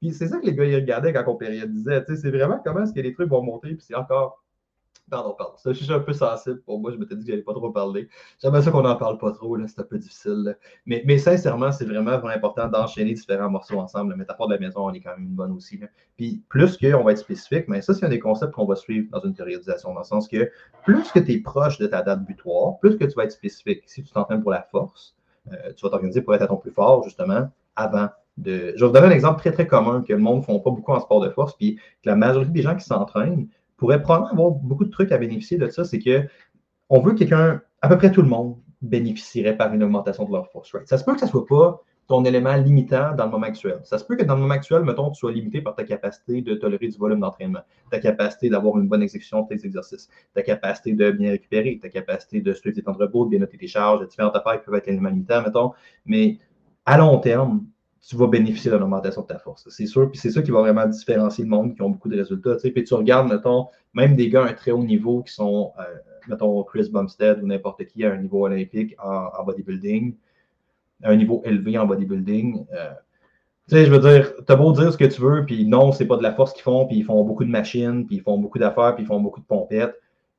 Puis 0.01 0.15
c'est 0.15 0.29
ça 0.29 0.39
que 0.39 0.47
les 0.47 0.55
gars 0.55 0.65
ils 0.65 0.77
regardaient 0.77 1.13
quand 1.13 1.25
on 1.27 1.37
périodisait. 1.37 2.07
C'est 2.09 2.31
vraiment 2.31 2.59
comment 2.65 2.85
est-ce 2.85 2.95
que 2.95 3.01
les 3.01 3.13
trucs 3.13 3.29
vont 3.29 3.43
monter, 3.43 3.75
puis 3.75 3.85
c'est 3.87 3.95
encore 3.95 4.42
Pardon, 5.13 5.35
pardon. 5.37 5.53
Je 5.67 5.73
suis 5.75 5.93
un 5.93 6.01
peu 6.01 6.15
sensible 6.15 6.63
pour 6.63 6.81
moi. 6.81 6.91
Je 6.91 6.97
m'étais 6.97 7.15
dit 7.15 7.27
que 7.27 7.31
j'allais 7.33 7.43
pas 7.43 7.53
trop 7.53 7.71
parler. 7.71 8.09
J'aimerais 8.41 8.63
ça 8.63 8.71
qu'on 8.71 8.81
n'en 8.81 8.97
parle 8.97 9.19
pas 9.19 9.31
trop. 9.33 9.59
C'est 9.67 9.79
un 9.79 9.85
peu 9.85 9.99
difficile. 9.99 10.57
Mais, 10.87 11.03
mais 11.05 11.19
sincèrement, 11.19 11.71
c'est 11.71 11.85
vraiment, 11.85 12.13
vraiment 12.13 12.29
important 12.29 12.67
d'enchaîner 12.67 13.13
différents 13.13 13.51
morceaux 13.51 13.79
ensemble. 13.79 14.13
La 14.13 14.17
métaphore 14.17 14.49
de 14.49 14.55
la 14.55 14.61
maison, 14.61 14.89
elle 14.89 14.97
est 14.97 15.01
quand 15.01 15.15
même 15.15 15.27
une 15.27 15.35
bonne 15.35 15.53
aussi. 15.53 15.79
Puis 16.17 16.43
plus 16.49 16.79
qu'on 16.79 17.05
va 17.05 17.13
être 17.13 17.19
spécifique, 17.19 17.67
mais 17.69 17.83
ça, 17.83 17.93
c'est 17.93 18.07
un 18.07 18.09
des 18.09 18.21
concepts 18.21 18.53
qu'on 18.55 18.65
va 18.65 18.75
suivre 18.75 19.11
dans 19.13 19.21
une 19.21 19.35
périodisation, 19.35 19.93
dans 19.93 20.01
le 20.01 20.07
sens 20.07 20.29
que 20.29 20.51
plus 20.83 21.13
que 21.13 21.19
tu 21.19 21.33
es 21.33 21.39
proche 21.41 21.77
de 21.77 21.87
ta 21.89 22.01
date 22.01 22.25
butoir, 22.25 22.79
plus 22.79 22.97
que 22.97 23.05
tu 23.05 23.15
vas 23.15 23.25
être 23.25 23.33
spécifique. 23.33 23.83
Si 23.85 24.03
tu 24.03 24.11
t'entraînes 24.15 24.41
pour 24.41 24.53
la 24.53 24.63
force, 24.63 25.15
euh, 25.53 25.75
tu 25.77 25.85
vas 25.85 25.91
t'organiser 25.91 26.23
pour 26.23 26.35
être 26.35 26.43
à 26.43 26.47
ton 26.47 26.57
plus 26.57 26.73
fort, 26.73 27.05
justement, 27.05 27.51
avant 27.77 28.09
de. 28.39 28.73
Je 28.77 28.81
vais 28.81 28.87
vous 28.87 28.95
donner 28.95 29.09
un 29.09 29.11
exemple 29.11 29.41
très, 29.41 29.53
très 29.53 29.67
commun 29.67 30.03
que 30.09 30.15
le 30.15 30.21
monde 30.21 30.39
ne 30.39 30.43
font 30.43 30.59
pas 30.59 30.71
beaucoup 30.71 30.93
en 30.93 31.01
sport 31.01 31.21
de 31.21 31.29
force, 31.29 31.55
puis 31.55 31.77
que 31.77 32.09
la 32.09 32.17
majorité 32.17 32.51
des 32.51 32.63
gens 32.63 32.77
qui 32.77 32.85
s'entraînent 32.87 33.47
pourrait 33.83 34.01
probablement 34.01 34.31
avoir 34.31 34.51
beaucoup 34.53 34.85
de 34.85 34.91
trucs 34.91 35.11
à 35.11 35.19
bénéficier 35.19 35.59
de 35.59 35.69
ça, 35.69 35.85
c'est 35.85 35.99
que 35.99 36.23
on 36.89 37.01
veut 37.01 37.15
quelqu'un, 37.15 37.61
à 37.81 37.89
peu 37.89 37.99
près 37.99 38.13
tout 38.13 38.23
le 38.23 38.29
monde 38.29 38.57
bénéficierait 38.81 39.57
par 39.57 39.75
une 39.75 39.83
augmentation 39.83 40.25
de 40.25 40.31
leur 40.31 40.49
force 40.53 40.73
rate. 40.73 40.87
Ça 40.87 40.99
se 40.99 41.05
peut 41.05 41.15
que 41.15 41.19
ça 41.19 41.27
ne 41.27 41.33
soit 41.33 41.47
pas 41.47 41.83
ton 42.07 42.25
élément 42.25 42.55
limitant 42.55 43.13
dans 43.17 43.25
le 43.25 43.31
moment 43.33 43.47
actuel. 43.47 43.81
Ça 43.83 43.99
se 43.99 44.05
peut 44.05 44.15
que 44.15 44.23
dans 44.23 44.37
le 44.37 44.43
moment 44.43 44.55
actuel, 44.55 44.85
mettons, 44.85 45.11
tu 45.11 45.19
sois 45.19 45.33
limité 45.33 45.61
par 45.63 45.75
ta 45.75 45.83
capacité 45.83 46.43
de 46.43 46.55
tolérer 46.55 46.87
du 46.87 46.97
volume 46.97 47.19
d'entraînement, 47.19 47.63
ta 47.91 47.99
capacité 47.99 48.49
d'avoir 48.51 48.79
une 48.79 48.87
bonne 48.87 49.03
exécution 49.03 49.43
de 49.43 49.49
tes 49.49 49.67
exercices, 49.67 50.09
ta 50.33 50.43
capacité 50.43 50.93
de 50.93 51.11
bien 51.11 51.31
récupérer, 51.31 51.81
ta 51.83 51.89
capacité 51.89 52.41
de 52.41 52.53
suivre 52.53 52.77
tes 52.77 52.83
temps 52.83 52.93
de 52.93 52.99
repos, 52.99 53.25
de 53.25 53.31
bien 53.31 53.41
noter 53.41 53.59
tes 53.59 53.67
charges, 53.67 54.07
différentes 54.07 54.37
affaires 54.37 54.61
qui 54.61 54.67
peuvent 54.67 54.77
être 54.77 54.89
éléments 54.89 55.09
limitants, 55.09 55.43
mettons. 55.43 55.73
Mais 56.07 56.39
à 56.87 56.99
long 56.99 57.19
terme, 57.19 57.65
tu 58.07 58.17
vas 58.17 58.27
bénéficier 58.27 58.71
de 58.71 58.77
l'augmentation 58.77 59.23
de 59.23 59.29
ta 59.29 59.39
force. 59.39 59.69
C'est 59.69 59.87
sûr, 59.87 60.11
puis 60.11 60.19
c'est 60.19 60.31
ça 60.31 60.43
qui 60.43 60.51
va 60.51 60.61
vraiment 60.61 60.87
différencier 60.87 61.45
le 61.45 61.51
monde 61.51 61.75
qui 61.75 61.83
ont 61.83 61.91
beaucoup 61.91 62.09
de 62.09 62.17
résultats. 62.17 62.57
Puis 62.57 62.85
tu 62.85 62.95
regardes, 62.95 63.31
mettons, 63.31 63.69
même 63.95 64.17
des 64.17 64.29
gars 64.29 64.45
à 64.45 64.49
un 64.49 64.53
très 64.55 64.73
haut 64.73 64.83
niveau 64.83 65.23
qui 65.23 65.33
sont, 65.33 65.73
euh, 65.79 65.83
mettons, 66.29 66.63
Chris 66.65 66.89
Bumstead 66.93 67.41
ou 67.43 67.47
n'importe 67.47 67.85
qui 67.87 68.05
à 68.05 68.13
un 68.13 68.17
niveau 68.17 68.45
olympique 68.45 68.97
en, 69.03 69.29
en 69.39 69.45
bodybuilding, 69.45 70.17
à 71.05 71.11
un 71.11 71.17
niveau 71.17 71.43
élevé 71.45 71.79
en 71.79 71.87
bodybuilding. 71.87 72.67
Euh, 72.75 72.91
tu 73.69 73.77
sais, 73.77 73.87
je 73.87 73.93
veux 73.93 74.01
dire, 74.01 74.33
t'as 74.47 74.57
beau 74.57 74.73
dire 74.73 74.93
ce 74.93 74.99
que 74.99 75.05
tu 75.05 75.21
veux, 75.21 75.47
puis 75.47 75.65
non, 75.65 75.93
c'est 75.93 76.07
pas 76.07 76.17
de 76.17 76.25
la 76.25 76.33
force 76.33 76.53
qu'ils 76.53 76.63
font, 76.63 76.87
puis 76.87 76.97
ils 76.97 77.05
font 77.05 77.23
beaucoup 77.23 77.45
de 77.45 77.51
machines, 77.51 78.05
puis 78.05 78.17
ils 78.17 78.23
font 78.23 78.37
beaucoup 78.37 78.59
d'affaires, 78.59 78.97
puis 78.97 79.05
ils 79.05 79.07
font 79.07 79.21
beaucoup 79.21 79.41
de 79.41 79.47
pompettes. 79.47 79.95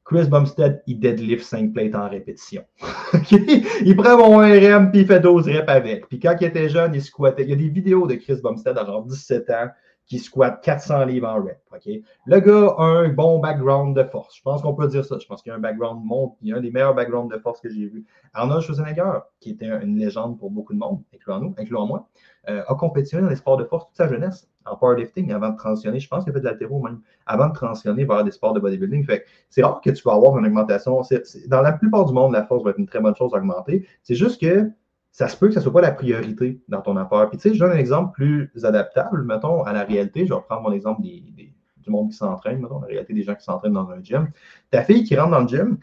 Chris 0.06 0.28
Bumstead, 0.28 0.84
il 0.86 1.00
deadlift 1.00 1.44
5 1.44 1.74
plates 1.74 1.96
en 1.96 2.10
répétition. 2.10 2.64
il 3.32 3.96
prend 3.96 4.18
mon 4.18 4.38
RM 4.38 4.92
puis 4.92 5.02
il 5.02 5.08
fait 5.08 5.20
12 5.20 5.48
reps 5.48 5.70
avec. 5.70 6.08
Puis 6.08 6.20
quand 6.20 6.36
il 6.42 6.48
était 6.48 6.70
jeune, 6.70 6.94
il 6.94 7.02
squattait. 7.02 7.44
Il 7.44 7.50
y 7.50 7.54
a 7.54 7.56
des 7.56 7.70
vidéos 7.70 8.06
de 8.06 8.16
Chris 8.16 8.40
Bumstead 8.44 8.78
à 8.78 8.86
genre 8.86 9.04
17 9.06 9.50
ans 9.52 9.68
qui 10.06 10.20
squatte 10.20 10.62
400 10.64 11.06
livres 11.06 11.28
en 11.28 11.36
rep. 11.36 11.60
Le 12.26 12.40
gars 12.40 12.76
a 12.78 12.84
un 12.84 13.10
bon 13.10 13.40
background 13.40 13.98
de 13.98 14.04
force. 14.04 14.38
Je 14.38 14.42
pense 14.42 14.62
qu'on 14.62 14.76
peut 14.76 14.88
dire 14.88 15.06
ça. 15.06 15.18
Je 15.20 15.26
pense 15.26 15.42
qu'il 15.42 15.52
a 15.52 15.56
un 15.56 15.60
background 15.60 16.04
monte. 16.04 16.36
Il 16.42 16.54
a 16.54 16.58
un 16.58 16.62
des 16.62 16.72
meilleurs 16.72 16.94
backgrounds 16.94 17.34
de 17.34 17.40
force 17.40 17.62
que 17.62 17.70
j'ai 17.70 17.88
vu. 17.88 18.06
Arnold 18.34 18.62
Schwarzenegger, 18.62 19.20
qui 19.40 19.52
était 19.52 19.68
une 19.68 19.98
légende 19.98 20.38
pour 20.38 20.52
beaucoup 20.52 20.74
de 20.74 20.78
monde, 20.78 21.02
incluant 21.14 21.40
nous, 21.40 21.56
incluant 21.58 21.88
moi, 21.88 22.08
euh, 22.50 22.64
a 22.68 22.76
compétitionné 22.76 23.24
dans 23.24 23.30
les 23.30 23.38
sports 23.38 23.58
de 23.58 23.64
force 23.64 23.88
toute 23.88 23.98
sa 23.98 24.08
jeunesse, 24.08 24.50
en 24.66 24.76
powerlifting, 24.76 25.32
avant 25.32 25.50
de 25.50 25.58
transitionner. 25.58 26.00
Je 26.00 26.08
pense 26.08 26.24
qu'il 26.24 26.32
a 26.32 26.34
fait 26.34 26.42
de 26.42 26.46
l'altéro 26.46 26.82
même, 26.82 27.00
avant 27.26 27.48
de 27.48 27.54
transitionner 27.54 28.06
vers 28.06 28.24
des 28.24 28.32
sports 28.32 28.54
de 28.54 28.60
bodybuilding. 28.60 29.06
Fait 29.06 29.26
c'est 29.50 29.64
rare 29.64 29.82
que 29.82 29.90
tu 29.90 30.04
vas 30.04 30.14
avoir 30.14 30.38
une 30.38 30.46
augmentation. 30.46 31.02
dans 31.48 31.62
la 31.62 31.74
plupart 31.74 32.06
du 32.06 32.14
monde, 32.14 32.34
la 32.34 32.46
force 32.46 32.64
va 32.64 32.72
être 32.72 32.80
une 32.80 32.88
très 32.88 33.00
bonne 33.00 33.16
chose 33.16 33.34
à 33.34 33.38
augmenter. 33.38 33.88
C'est 34.04 34.16
juste 34.16 34.42
que 34.42 34.70
ça 35.14 35.28
se 35.28 35.38
peut 35.38 35.48
que 35.48 35.54
ce 35.54 35.60
ne 35.60 35.64
soit 35.64 35.72
pas 35.72 35.82
la 35.82 35.92
priorité 35.92 36.60
dans 36.68 36.82
ton 36.82 36.98
affaire. 36.98 37.30
Puis 37.30 37.38
tu 37.38 37.50
sais, 37.50 37.56
je 37.56 37.60
donne 37.60 37.72
un 37.72 37.78
exemple 37.78 38.14
plus 38.14 38.52
adaptable, 38.64 39.24
mettons, 39.24 39.64
à 39.64 39.72
la 39.72 39.84
réalité. 39.84 40.26
Je 40.26 40.30
vais 40.30 40.36
reprendre 40.36 40.64
mon 40.64 40.72
exemple 40.72 41.04
des, 41.04 41.24
du 41.78 41.90
monde 41.92 42.10
qui 42.10 42.18
s'entraîne, 42.18 42.60
mettons, 42.60 42.82
la 42.82 42.88
réalité 42.88 43.14
des 43.14 43.22
gens 43.22 43.36
qui 43.36 43.44
s'entraînent 43.44 43.74
dans 43.74 43.90
un 43.92 44.02
gym. 44.02 44.30
Ta 44.72 44.82
fille 44.84 45.04
qui 45.04 45.16
rentre 45.16 45.30
dans 45.30 45.42
le 45.42 45.48
gym, 45.48 45.78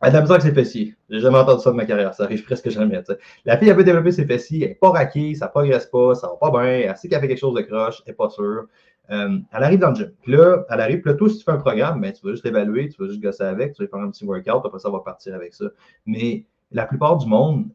elle 0.00 0.08
a 0.08 0.10
de 0.10 0.14
la 0.14 0.20
misère 0.22 0.36
avec 0.36 0.42
ses 0.42 0.54
fessiers. 0.54 0.96
J'ai 1.10 1.20
jamais 1.20 1.36
entendu 1.36 1.62
ça 1.62 1.72
de 1.72 1.76
ma 1.76 1.84
carrière. 1.84 2.14
Ça 2.14 2.24
arrive 2.24 2.42
presque 2.44 2.70
jamais. 2.70 3.02
La 3.44 3.58
fille, 3.58 3.68
elle 3.68 3.76
veut 3.76 3.84
développer 3.84 4.12
ses 4.12 4.24
fessiers, 4.24 4.62
elle 4.62 4.68
n'est 4.70 4.74
pas 4.76 4.90
raquée, 4.90 5.34
ça 5.34 5.46
ne 5.46 5.50
progresse 5.50 5.84
pas, 5.84 6.14
ça 6.14 6.28
va 6.28 6.36
pas 6.36 6.50
bien, 6.50 6.88
elle 6.88 6.96
sait 6.96 7.08
qu'elle 7.08 7.20
fait 7.20 7.28
quelque 7.28 7.38
chose 7.38 7.54
de 7.54 7.60
croche, 7.60 8.02
elle 8.06 8.12
n'est 8.12 8.16
pas 8.16 8.30
sûre. 8.30 8.64
Euh, 9.10 9.38
elle 9.52 9.62
arrive 9.62 9.80
dans 9.80 9.90
le 9.90 9.96
gym. 9.96 10.10
Puis 10.22 10.32
là, 10.32 10.64
elle 10.70 10.80
arrive, 10.80 11.02
puis 11.02 11.12
là, 11.12 11.28
si 11.28 11.36
tu 11.36 11.44
fais 11.44 11.50
un 11.50 11.58
programme, 11.58 12.00
ben, 12.00 12.12
tu 12.12 12.24
vas 12.24 12.32
juste 12.32 12.46
l'évaluer, 12.46 12.88
tu 12.88 13.02
vas 13.02 13.08
juste 13.08 13.20
gosser 13.20 13.42
avec, 13.42 13.74
tu 13.74 13.82
vas 13.82 13.88
faire 13.88 14.00
un 14.00 14.10
petit 14.10 14.24
workout, 14.24 14.64
après 14.64 14.78
ça, 14.78 14.88
va 14.88 15.00
partir 15.00 15.34
avec 15.34 15.52
ça. 15.52 15.66
Mais 16.06 16.46
la 16.74 16.86
plupart 16.86 17.16
du 17.18 17.26
monde, 17.28 17.68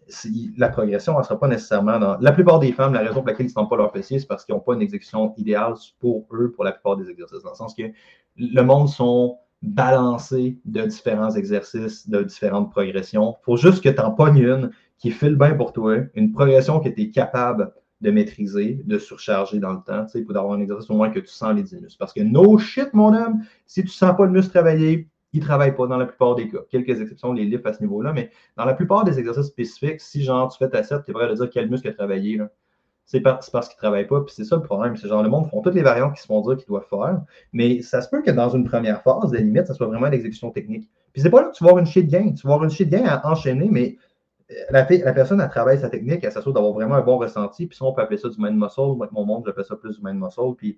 la 0.57 0.67
progression 0.67 1.17
ne 1.17 1.23
sera 1.23 1.39
pas 1.39 1.47
nécessairement 1.47 1.97
dans. 1.99 2.17
La 2.19 2.33
plupart 2.33 2.59
des 2.59 2.73
femmes, 2.73 2.93
la 2.93 2.99
raison 2.99 3.21
pour 3.21 3.27
laquelle 3.27 3.45
ils 3.45 3.49
ne 3.49 3.53
sentent 3.53 3.69
pas 3.69 3.77
leur 3.77 3.93
fessier, 3.93 4.19
c'est 4.19 4.27
parce 4.27 4.43
qu'ils 4.43 4.53
n'ont 4.53 4.61
pas 4.61 4.73
une 4.73 4.81
exécution 4.81 5.33
idéale 5.37 5.75
pour 5.99 6.27
eux 6.33 6.51
pour 6.51 6.65
la 6.65 6.73
plupart 6.73 6.97
des 6.97 7.09
exercices. 7.09 7.41
Dans 7.41 7.51
le 7.51 7.55
sens 7.55 7.73
que 7.73 7.83
le 8.35 8.61
monde 8.61 8.89
sont 8.89 9.37
balancés 9.61 10.59
de 10.65 10.81
différents 10.81 11.31
exercices, 11.31 12.09
de 12.09 12.23
différentes 12.23 12.71
progressions. 12.71 13.37
Il 13.41 13.45
faut 13.45 13.55
juste 13.55 13.81
que 13.81 13.89
tu 13.89 14.01
en 14.01 14.11
pognes 14.11 14.37
une 14.37 14.71
qui 14.97 15.11
file 15.11 15.35
bien 15.35 15.55
pour 15.55 15.71
toi, 15.71 15.95
une 16.13 16.33
progression 16.33 16.81
que 16.81 16.89
tu 16.89 17.03
es 17.03 17.09
capable 17.09 17.71
de 18.01 18.11
maîtriser, 18.11 18.81
de 18.85 18.97
surcharger 18.97 19.59
dans 19.59 19.73
le 19.73 19.79
temps, 19.85 20.05
pour 20.25 20.37
avoir 20.37 20.57
un 20.57 20.59
exercice 20.59 20.89
au 20.89 20.95
moins 20.95 21.09
que 21.09 21.19
tu 21.19 21.27
sens 21.27 21.55
les 21.55 21.63
muscles. 21.63 21.97
Parce 21.97 22.11
que 22.11 22.21
no 22.21 22.57
shit, 22.57 22.93
mon 22.93 23.13
homme, 23.13 23.43
si 23.65 23.81
tu 23.81 23.87
ne 23.87 23.91
sens 23.91 24.17
pas 24.17 24.25
le 24.25 24.31
muscle 24.31 24.51
travailler, 24.51 25.07
ils 25.33 25.39
ne 25.39 25.45
travaillent 25.45 25.75
pas 25.75 25.87
dans 25.87 25.97
la 25.97 26.05
plupart 26.05 26.35
des 26.35 26.47
cas. 26.47 26.59
Quelques 26.69 27.01
exceptions, 27.01 27.33
les 27.33 27.45
lifts 27.45 27.65
à 27.65 27.73
ce 27.73 27.81
niveau-là, 27.81 28.13
mais 28.13 28.31
dans 28.57 28.65
la 28.65 28.73
plupart 28.73 29.03
des 29.03 29.19
exercices 29.19 29.47
spécifiques, 29.47 30.01
si 30.01 30.23
genre 30.23 30.51
tu 30.51 30.57
fais 30.57 30.69
ta 30.69 30.83
set, 30.83 31.03
tu 31.05 31.11
es 31.11 31.13
prêt 31.13 31.25
à 31.25 31.33
dire 31.33 31.49
quel 31.49 31.69
muscle 31.69 31.87
a 31.87 31.93
travaillé, 31.93 32.39
c'est 33.09 33.21
parce 33.21 33.49
qu'ils 33.49 33.59
ne 33.59 33.77
travaillent 33.77 34.07
pas. 34.07 34.21
Puis 34.21 34.35
c'est 34.35 34.43
ça 34.43 34.55
le 34.55 34.61
problème. 34.61 34.95
C'est 34.95 35.07
genre 35.07 35.23
le 35.23 35.29
monde 35.29 35.49
font 35.49 35.61
toutes 35.61 35.73
les 35.73 35.81
variantes 35.81 36.13
qui 36.13 36.21
se 36.21 36.27
font 36.27 36.41
dire 36.41 36.57
qu'ils 36.57 36.67
doivent 36.67 36.87
faire. 36.87 37.21
Mais 37.53 37.81
ça 37.81 38.03
se 38.03 38.09
peut 38.09 38.21
que 38.21 38.29
dans 38.29 38.49
une 38.49 38.63
première 38.63 39.01
phase, 39.01 39.33
la 39.33 39.39
limite, 39.39 39.65
ça 39.65 39.73
soit 39.73 39.87
vraiment 39.87 40.09
l'exécution 40.09 40.51
technique. 40.51 40.87
Puis 41.11 41.23
c'est 41.23 41.31
pas 41.31 41.41
là 41.41 41.47
que 41.47 41.55
tu 41.55 41.63
vas 41.63 41.71
avoir 41.71 41.83
une 41.83 41.89
shit 41.89 42.07
gain. 42.07 42.33
Tu 42.33 42.45
vas 42.45 42.53
avoir 42.53 42.65
une 42.65 42.69
shit 42.69 42.87
gain 42.87 43.05
à 43.05 43.27
enchaîner, 43.27 43.67
mais 43.71 43.97
euh, 44.51 44.53
la, 44.69 44.87
la 44.87 45.13
personne, 45.13 45.41
elle 45.41 45.49
travaille 45.49 45.79
sa 45.79 45.89
technique, 45.89 46.23
elle 46.23 46.31
s'assure 46.31 46.53
d'avoir 46.53 46.73
vraiment 46.73 46.95
un 46.95 47.01
bon 47.01 47.17
ressenti. 47.17 47.65
Puis 47.65 47.77
si 47.77 47.81
on 47.81 47.93
peut 47.93 48.03
appeler 48.03 48.19
ça 48.19 48.29
du 48.29 48.35
mind 48.37 48.55
muscle, 48.55 48.81
mon 49.11 49.25
monde, 49.25 49.43
j'appelle 49.43 49.65
ça 49.65 49.75
plus 49.75 49.97
du 49.97 50.05
mind 50.05 50.19
muscle. 50.19 50.55
Puis 50.55 50.77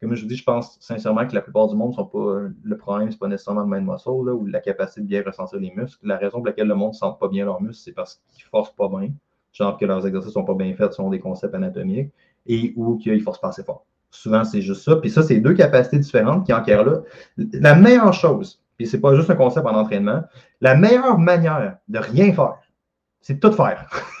comme 0.00 0.14
je 0.14 0.22
vous 0.22 0.28
dis, 0.28 0.36
je 0.36 0.44
pense 0.44 0.76
sincèrement 0.80 1.26
que 1.26 1.34
la 1.34 1.40
plupart 1.40 1.68
du 1.68 1.76
monde 1.76 1.94
sont 1.94 2.04
pas. 2.04 2.18
Euh, 2.18 2.50
le 2.62 2.76
problème, 2.76 3.10
ce 3.10 3.14
n'est 3.14 3.18
pas 3.18 3.28
nécessairement 3.28 3.62
le 3.62 3.68
mind 3.68 3.90
muscle 3.90 4.08
ou 4.08 4.46
la 4.46 4.60
capacité 4.60 5.00
de 5.00 5.06
bien 5.06 5.22
ressentir 5.24 5.58
les 5.58 5.72
muscles. 5.74 6.06
La 6.06 6.16
raison 6.16 6.38
pour 6.38 6.46
laquelle 6.46 6.68
le 6.68 6.74
monde 6.74 6.90
ne 6.90 6.96
sent 6.96 7.14
pas 7.18 7.28
bien 7.28 7.44
leurs 7.44 7.62
muscles, 7.62 7.82
c'est 7.84 7.92
parce 7.92 8.22
qu'ils 8.32 8.44
forcent 8.44 8.74
pas 8.74 8.88
bien. 8.88 9.10
Genre 9.52 9.78
que 9.78 9.86
leurs 9.86 10.06
exercices 10.06 10.32
sont 10.32 10.44
pas 10.44 10.54
bien 10.54 10.74
faits 10.74 10.92
selon 10.92 11.10
des 11.10 11.20
concepts 11.20 11.54
anatomiques 11.54 12.12
et 12.46 12.72
ou 12.76 12.96
qu'ils 12.96 13.22
forcent 13.22 13.40
pas 13.40 13.48
assez 13.48 13.62
fort. 13.62 13.86
Souvent, 14.10 14.44
c'est 14.44 14.62
juste 14.62 14.82
ça. 14.82 14.96
Puis 14.96 15.10
ça, 15.10 15.22
c'est 15.22 15.40
deux 15.40 15.54
capacités 15.54 15.98
différentes 15.98 16.44
qui 16.44 16.52
enquèrent 16.52 16.84
là. 16.84 17.00
La 17.36 17.74
meilleure 17.74 18.12
chose, 18.12 18.60
puis 18.76 18.86
c'est 18.86 19.00
pas 19.00 19.14
juste 19.14 19.30
un 19.30 19.36
concept 19.36 19.66
en 19.66 19.74
entraînement, 19.74 20.22
la 20.60 20.74
meilleure 20.74 21.18
manière 21.18 21.78
de 21.88 21.98
rien 21.98 22.32
faire, 22.32 22.56
c'est 23.24 23.40
tout 23.40 23.52
faire. 23.52 23.88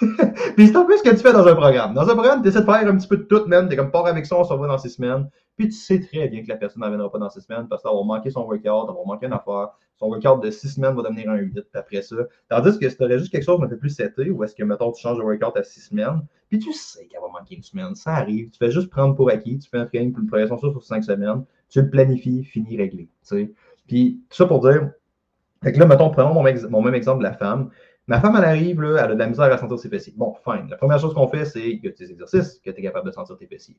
puis 0.56 0.66
c'est 0.66 0.76
un 0.76 0.84
peu 0.86 0.96
ce 0.96 1.02
que 1.02 1.10
tu 1.10 1.18
fais 1.18 1.34
dans 1.34 1.46
un 1.46 1.54
programme. 1.54 1.92
Dans 1.92 2.08
un 2.08 2.14
programme, 2.14 2.40
tu 2.40 2.48
essaies 2.48 2.62
de 2.62 2.64
faire 2.64 2.88
un 2.88 2.96
petit 2.96 3.06
peu 3.06 3.18
de 3.18 3.24
tout, 3.24 3.46
même. 3.48 3.68
Tu 3.68 3.74
es 3.74 3.76
comme 3.76 3.90
pars 3.90 4.06
avec 4.06 4.24
ça, 4.24 4.34
on 4.34 4.44
se 4.44 4.50
revoit 4.50 4.66
dans 4.66 4.78
six 4.78 4.88
semaines. 4.88 5.28
Puis 5.58 5.68
tu 5.68 5.74
sais 5.74 6.00
très 6.00 6.26
bien 6.28 6.42
que 6.42 6.48
la 6.48 6.56
personne 6.56 6.80
n'en 6.80 7.08
pas 7.10 7.18
dans 7.18 7.28
six 7.28 7.42
semaines 7.42 7.68
parce 7.68 7.82
qu'elle 7.82 7.92
va 7.92 8.02
manquer 8.02 8.30
son 8.30 8.44
workout, 8.44 8.64
elle 8.64 8.94
va 8.94 9.04
manquer 9.06 9.26
une 9.26 9.34
affaire. 9.34 9.72
Son 9.98 10.08
workout 10.08 10.42
de 10.42 10.50
six 10.50 10.70
semaines 10.70 10.96
va 10.96 11.02
devenir 11.02 11.28
un 11.30 11.36
8 11.36 11.66
après 11.74 12.00
ça. 12.00 12.16
Tandis 12.48 12.78
que 12.78 12.88
si 12.88 12.96
tu 12.96 13.18
juste 13.18 13.30
quelque 13.30 13.44
chose 13.44 13.60
un 13.62 13.68
peu 13.68 13.76
plus 13.76 13.90
seté, 13.90 14.30
ou 14.30 14.42
est-ce 14.42 14.54
que, 14.54 14.64
mettons, 14.64 14.90
tu 14.90 15.02
changes 15.02 15.18
de 15.18 15.22
workout 15.22 15.54
à 15.58 15.62
six 15.62 15.80
semaines, 15.80 16.22
puis 16.48 16.58
tu 16.58 16.72
sais 16.72 17.06
qu'elle 17.06 17.20
va 17.20 17.28
manquer 17.28 17.56
une 17.56 17.62
semaine, 17.62 17.94
ça 17.94 18.14
arrive. 18.14 18.48
Tu 18.52 18.58
fais 18.58 18.70
juste 18.70 18.88
prendre 18.88 19.14
pour 19.14 19.28
acquis, 19.28 19.58
tu 19.58 19.68
fais 19.68 19.78
un 19.78 19.86
training 19.86 20.12
pour 20.12 20.22
une 20.22 20.28
progression 20.28 20.56
sur 20.56 20.82
cinq 20.82 21.04
semaines, 21.04 21.44
tu 21.68 21.82
le 21.82 21.90
planifies, 21.90 22.42
fini, 22.42 22.78
réglé. 22.78 23.10
Puis 23.86 24.22
tout 24.30 24.36
ça 24.36 24.46
pour 24.46 24.60
dire, 24.60 24.92
fait 25.62 25.72
que 25.72 25.78
là, 25.78 25.86
mettons, 25.86 26.10
prenons 26.10 26.34
mon, 26.34 26.44
mon 26.70 26.82
même 26.82 26.94
exemple 26.94 27.18
de 27.18 27.24
la 27.24 27.34
femme. 27.34 27.70
Ma 28.06 28.20
femme, 28.20 28.34
elle 28.36 28.44
arrive, 28.44 28.82
elle 28.82 28.98
a 28.98 29.06
de 29.14 29.18
la 29.18 29.26
misère 29.26 29.50
à 29.50 29.56
sentir 29.56 29.78
ses 29.78 29.88
fessiers. 29.88 30.12
Bon, 30.16 30.34
fine. 30.44 30.68
La 30.68 30.76
première 30.76 30.98
chose 30.98 31.14
qu'on 31.14 31.26
fait, 31.28 31.46
c'est 31.46 31.78
que 31.78 31.88
tes 31.88 32.10
exercices, 32.10 32.60
que 32.62 32.70
tu 32.70 32.80
es 32.80 32.82
capable 32.82 33.06
de 33.06 33.12
sentir 33.12 33.36
tes 33.38 33.46
fessiers. 33.46 33.76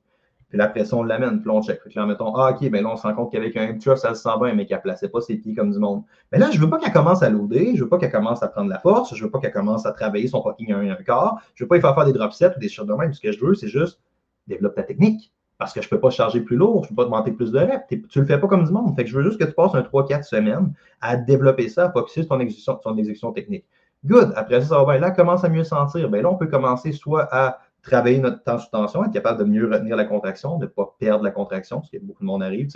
Puis 0.49 0.57
la 0.57 0.67
pression, 0.67 0.99
on 0.99 1.03
l'amène, 1.03 1.41
puis 1.41 1.51
check. 1.61 1.81
Puis 1.83 1.93
là, 1.95 2.05
mettons, 2.05 2.35
ah, 2.35 2.51
OK, 2.51 2.69
ben 2.69 2.83
là, 2.83 2.91
on 2.91 2.95
se 2.95 3.03
rend 3.03 3.13
compte 3.13 3.31
qu'avec 3.31 3.55
un 3.57 3.77
truck, 3.77 3.97
ça 3.97 4.13
se 4.15 4.23
sent 4.23 4.29
bien, 4.39 4.53
mais 4.53 4.65
qu'elle 4.65 4.77
ne 4.77 4.83
plaçait 4.83 5.09
pas 5.09 5.21
ses 5.21 5.38
pieds 5.38 5.53
comme 5.53 5.71
du 5.71 5.79
monde. 5.79 6.03
Mais 6.31 6.39
là, 6.39 6.49
je 6.51 6.59
veux 6.59 6.69
pas 6.69 6.79
qu'elle 6.79 6.93
commence 6.93 7.21
à 7.23 7.29
loader, 7.29 7.75
je 7.75 7.83
veux 7.83 7.89
pas 7.89 7.97
qu'elle 7.97 8.11
commence 8.11 8.41
à 8.41 8.47
prendre 8.47 8.69
la 8.69 8.79
force, 8.79 9.13
je 9.15 9.23
veux 9.23 9.29
pas 9.29 9.39
qu'elle 9.39 9.53
commence 9.53 9.85
à 9.85 9.91
travailler 9.91 10.27
son 10.27 10.41
fucking 10.41 10.71
un, 10.73 10.89
un 10.89 10.95
quart, 10.95 11.41
je 11.55 11.63
veux 11.63 11.67
pas 11.67 11.75
lui 11.75 11.81
faire 11.81 11.95
faire 11.95 12.05
des 12.05 12.13
drop 12.13 12.31
sets 12.33 12.53
ou 12.55 12.59
des 12.59 12.69
choses 12.69 12.88
de 12.88 12.93
même. 12.93 13.13
Ce 13.13 13.21
que 13.21 13.31
je 13.31 13.43
veux, 13.43 13.53
c'est 13.55 13.67
juste 13.67 13.99
développer 14.47 14.81
ta 14.81 14.83
technique. 14.83 15.31
Parce 15.57 15.71
que 15.71 15.81
je 15.81 15.88
ne 15.88 15.89
peux 15.89 15.99
pas 16.01 16.09
charger 16.09 16.41
plus 16.41 16.57
lourd, 16.57 16.83
je 16.83 16.88
ne 16.88 16.89
peux 16.89 16.95
pas 16.95 17.05
demander 17.05 17.31
plus 17.31 17.51
de 17.51 17.59
reps. 17.59 17.85
Tu 17.88 18.19
ne 18.19 18.23
le 18.23 18.27
fais 18.27 18.38
pas 18.38 18.47
comme 18.47 18.65
du 18.65 18.71
monde. 18.71 18.93
Fait 18.95 19.05
que 19.05 19.09
je 19.09 19.15
veux 19.15 19.23
juste 19.23 19.39
que 19.39 19.45
tu 19.45 19.53
passes 19.53 19.73
un 19.73 19.81
3-4 19.81 20.23
semaines 20.23 20.73
à 20.99 21.15
développer 21.15 21.69
ça, 21.69 21.85
à 21.85 21.91
focuser 21.91 22.27
ton 22.27 22.39
exécution 22.39 23.31
technique. 23.31 23.65
Good. 24.03 24.34
Après 24.36 24.62
ça, 24.62 24.67
ça 24.67 24.84
va 24.84 24.93
bien. 24.93 24.99
Là, 24.99 25.12
commence 25.12 25.43
à 25.43 25.49
mieux 25.49 25.63
sentir. 25.63 26.10
Ben 26.10 26.21
là, 26.21 26.29
on 26.29 26.38
peut 26.38 26.47
commencer 26.47 26.91
soit 26.91 27.27
à 27.31 27.60
travailler 27.86 28.19
notre 28.19 28.43
temps 28.43 28.58
sous 28.58 28.69
tension, 28.69 29.03
être 29.05 29.13
capable 29.13 29.39
de 29.39 29.45
mieux 29.45 29.69
retenir 29.71 29.95
la 29.95 30.05
contraction, 30.05 30.58
de 30.58 30.65
ne 30.65 30.69
pas 30.69 30.95
perdre 30.99 31.23
la 31.23 31.31
contraction, 31.31 31.79
parce 31.79 31.89
que 31.89 31.97
beaucoup 31.97 32.23
de 32.23 32.27
monde 32.27 32.43
arrive. 32.43 32.67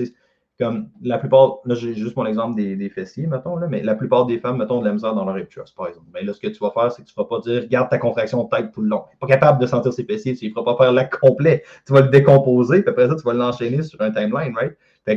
Comme 0.59 0.89
la 1.01 1.17
plupart, 1.17 1.59
là, 1.63 1.73
j'ai 1.73 1.95
juste 1.95 2.17
mon 2.17 2.25
exemple 2.25 2.55
des, 2.55 2.89
fessiers, 2.89 3.27
mettons, 3.27 3.55
là, 3.55 3.67
mais 3.67 3.81
la 3.81 3.95
plupart 3.95 4.25
des 4.25 4.39
femmes, 4.39 4.57
mettons, 4.57 4.81
de 4.81 4.85
la 4.85 4.91
misère 4.91 5.15
dans 5.15 5.23
leur 5.23 5.37
hip 5.37 5.47
par 5.77 5.87
exemple. 5.87 6.07
Là, 6.21 6.33
ce 6.33 6.39
que 6.39 6.49
tu 6.49 6.59
vas 6.59 6.71
faire, 6.71 6.91
c'est 6.91 7.01
que 7.01 7.07
tu 7.07 7.13
ne 7.17 7.23
vas 7.23 7.29
pas 7.29 7.39
dire, 7.39 7.67
garde 7.69 7.89
ta 7.89 7.97
contraction 7.97 8.43
de 8.43 8.49
tête 8.49 8.71
tout 8.73 8.81
le 8.81 8.89
long. 8.89 9.05
Tu 9.09 9.17
pas 9.17 9.27
capable 9.27 9.61
de 9.61 9.65
sentir 9.67 9.93
ses 9.93 10.03
fessiers, 10.03 10.35
tu 10.35 10.47
ne 10.47 10.51
feras 10.51 10.65
pas 10.65 10.83
faire 10.83 10.91
la 10.91 11.05
complet. 11.05 11.63
Tu 11.87 11.93
vas 11.93 12.01
le 12.01 12.09
décomposer, 12.09 12.81
puis 12.81 12.89
après 12.89 13.07
ça, 13.07 13.15
tu 13.15 13.23
vas 13.23 13.33
l'enchaîner 13.33 13.83
sur 13.83 14.01
un 14.01 14.11
timeline, 14.11 14.53
right? 14.53 14.75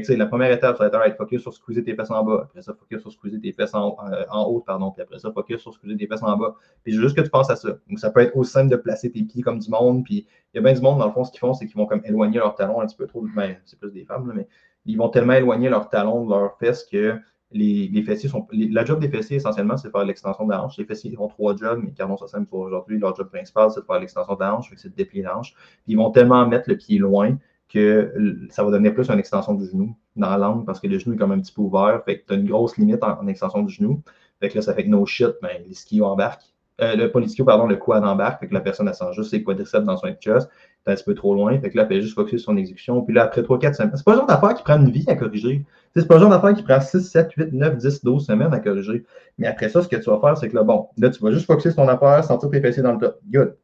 La 0.08 0.26
première 0.26 0.50
étape, 0.50 0.78
ça 0.78 0.88
va 0.88 1.06
être, 1.06 1.16
focus 1.16 1.42
sur 1.42 1.52
squeezer 1.52 1.84
tes 1.84 1.94
fesses 1.94 2.10
en 2.10 2.24
bas. 2.24 2.42
Après 2.44 2.62
ça, 2.62 2.72
focus 2.72 3.02
sur 3.02 3.12
squeezer 3.12 3.40
tes 3.40 3.52
fesses 3.52 3.74
en, 3.74 3.96
euh, 4.10 4.24
en 4.30 4.44
haut, 4.44 4.60
pardon. 4.60 4.90
Puis 4.90 5.02
après 5.02 5.18
ça, 5.18 5.30
focus 5.32 5.60
sur 5.60 5.74
squeezer 5.74 5.98
tes 5.98 6.06
fesses 6.06 6.22
en 6.22 6.36
bas. 6.36 6.54
Puis 6.82 6.94
juste 6.94 7.16
que 7.16 7.20
tu 7.20 7.30
penses 7.30 7.50
à 7.50 7.56
ça. 7.56 7.76
Donc, 7.88 7.98
ça 7.98 8.10
peut 8.10 8.20
être 8.20 8.36
aussi 8.36 8.52
simple 8.52 8.70
de 8.70 8.76
placer 8.76 9.10
tes 9.10 9.22
pieds 9.22 9.42
comme 9.42 9.58
du 9.58 9.70
monde. 9.70 10.04
Puis 10.04 10.26
il 10.54 10.56
y 10.56 10.58
a 10.58 10.62
bien 10.62 10.72
du 10.72 10.80
monde, 10.80 10.98
dans 10.98 11.06
le 11.06 11.12
fond, 11.12 11.24
ce 11.24 11.30
qu'ils 11.30 11.40
font, 11.40 11.52
c'est 11.52 11.66
qu'ils 11.66 11.76
vont 11.76 11.86
comme 11.86 12.02
éloigner 12.04 12.38
leurs 12.38 12.54
talons 12.54 12.80
un 12.80 12.86
petit 12.86 12.96
peu 12.96 13.06
trop. 13.06 13.24
Ben, 13.36 13.56
c'est 13.64 13.78
plus 13.78 13.90
des 13.90 14.04
femmes, 14.04 14.32
mais 14.34 14.48
ils 14.86 14.96
vont 14.96 15.08
tellement 15.08 15.34
éloigner 15.34 15.68
leurs 15.68 15.88
talons 15.88 16.24
de 16.24 16.30
leurs 16.30 16.56
fesses 16.58 16.84
que 16.84 17.18
les, 17.54 17.88
les, 17.92 18.02
fessiers 18.02 18.28
sont. 18.28 18.46
la 18.52 18.84
job 18.84 18.98
des 18.98 19.08
fessiers, 19.08 19.36
essentiellement, 19.36 19.76
c'est 19.76 19.88
de 19.88 19.92
faire 19.92 20.04
l'extension 20.04 20.46
de 20.46 20.52
la 20.52 20.64
hanche. 20.64 20.78
Les 20.78 20.84
fessiers 20.84 21.14
ont 21.18 21.28
trois 21.28 21.54
jobs, 21.54 21.80
mais 21.82 21.92
Carnon 21.92 22.16
Sassem, 22.16 22.46
aujourd'hui, 22.50 22.98
leur 22.98 23.14
job 23.14 23.28
principal, 23.28 23.70
c'est 23.70 23.80
de 23.80 23.84
faire 23.84 24.00
l'extension 24.00 24.34
de 24.34 24.40
la 24.40 24.56
hanche, 24.56 24.72
c'est 24.76 24.88
de 24.88 24.94
déplier 24.94 25.22
la. 25.22 25.38
Puis 25.42 25.54
ils 25.86 25.96
vont 25.96 26.10
tellement 26.10 26.46
mettre 26.46 26.68
le 26.68 26.76
pied 26.76 26.98
loin 26.98 27.36
que 27.72 28.12
ça 28.50 28.64
va 28.64 28.70
devenir 28.70 28.94
plus 28.94 29.08
une 29.08 29.18
extension 29.18 29.54
du 29.54 29.66
genou 29.66 29.96
dans 30.16 30.30
la 30.30 30.38
langue 30.38 30.66
parce 30.66 30.80
que 30.80 30.86
le 30.86 30.98
genou 30.98 31.14
est 31.14 31.18
comme 31.18 31.32
un 31.32 31.40
petit 31.40 31.52
peu 31.52 31.62
ouvert. 31.62 32.02
Fait 32.04 32.18
que 32.18 32.26
tu 32.26 32.32
as 32.34 32.36
une 32.36 32.46
grosse 32.46 32.76
limite 32.76 33.02
en, 33.02 33.26
extension 33.26 33.62
du 33.62 33.72
genou. 33.72 34.02
Fait 34.40 34.48
que 34.48 34.56
là, 34.56 34.62
ça 34.62 34.74
fait 34.74 34.84
que 34.84 34.88
no 34.88 35.06
shit, 35.06 35.34
ben, 35.40 35.62
les 35.66 35.74
skis 35.74 36.02
embarquent. 36.02 36.52
euh, 36.80 36.96
le 36.96 37.10
polystio, 37.10 37.44
pardon, 37.44 37.66
le 37.66 37.76
quad 37.76 38.04
embarque, 38.04 38.40
fait 38.40 38.48
que 38.48 38.54
la 38.54 38.60
personne, 38.60 38.88
elle 38.88 38.94
sent 38.94 39.12
juste 39.12 39.30
ses 39.30 39.42
quadriceps 39.42 39.84
dans 39.84 39.96
son 39.96 40.08
chest, 40.20 40.48
c'est 40.84 40.92
un 40.92 40.94
petit 40.94 41.04
peu 41.04 41.14
trop 41.14 41.34
loin, 41.34 41.58
fait 41.60 41.70
que 41.70 41.76
là, 41.76 41.82
elle 41.82 41.88
fait 41.88 42.02
juste 42.02 42.14
focus 42.14 42.42
sur 42.42 42.52
son 42.52 42.56
exécution, 42.56 43.02
puis 43.02 43.14
là, 43.14 43.24
après 43.24 43.42
3, 43.42 43.58
4 43.58 43.74
semaines, 43.76 43.92
c'est 43.94 44.04
pas 44.04 44.12
le 44.12 44.18
genre 44.18 44.26
d'affaire 44.26 44.54
qui 44.54 44.62
prend 44.64 44.78
une 44.78 44.90
vie 44.90 45.04
à 45.06 45.14
corriger. 45.14 45.64
C'est 45.94 46.08
pas 46.08 46.14
le 46.14 46.20
genre 46.20 46.30
d'affaire 46.30 46.54
qui 46.54 46.62
prend 46.62 46.80
6, 46.80 47.00
7, 47.02 47.32
8, 47.36 47.52
9, 47.52 47.76
10, 47.76 48.02
12 48.04 48.26
semaines 48.26 48.52
à 48.54 48.58
corriger. 48.58 49.04
Mais 49.38 49.46
après 49.46 49.68
ça, 49.68 49.82
ce 49.82 49.88
que 49.88 49.96
tu 49.96 50.10
vas 50.10 50.18
faire, 50.20 50.36
c'est 50.38 50.48
que 50.48 50.56
là, 50.56 50.64
bon, 50.64 50.88
là, 50.96 51.10
tu 51.10 51.22
vas 51.22 51.30
juste 51.30 51.46
focuser 51.46 51.70
sur 51.70 51.82
ton 51.84 51.88
affaire, 51.88 52.24
sentir 52.24 52.50
tes 52.50 52.60
fessiers 52.60 52.82
dans 52.82 52.92
le 52.92 52.98
top. 52.98 53.20
Good. 53.30 53.56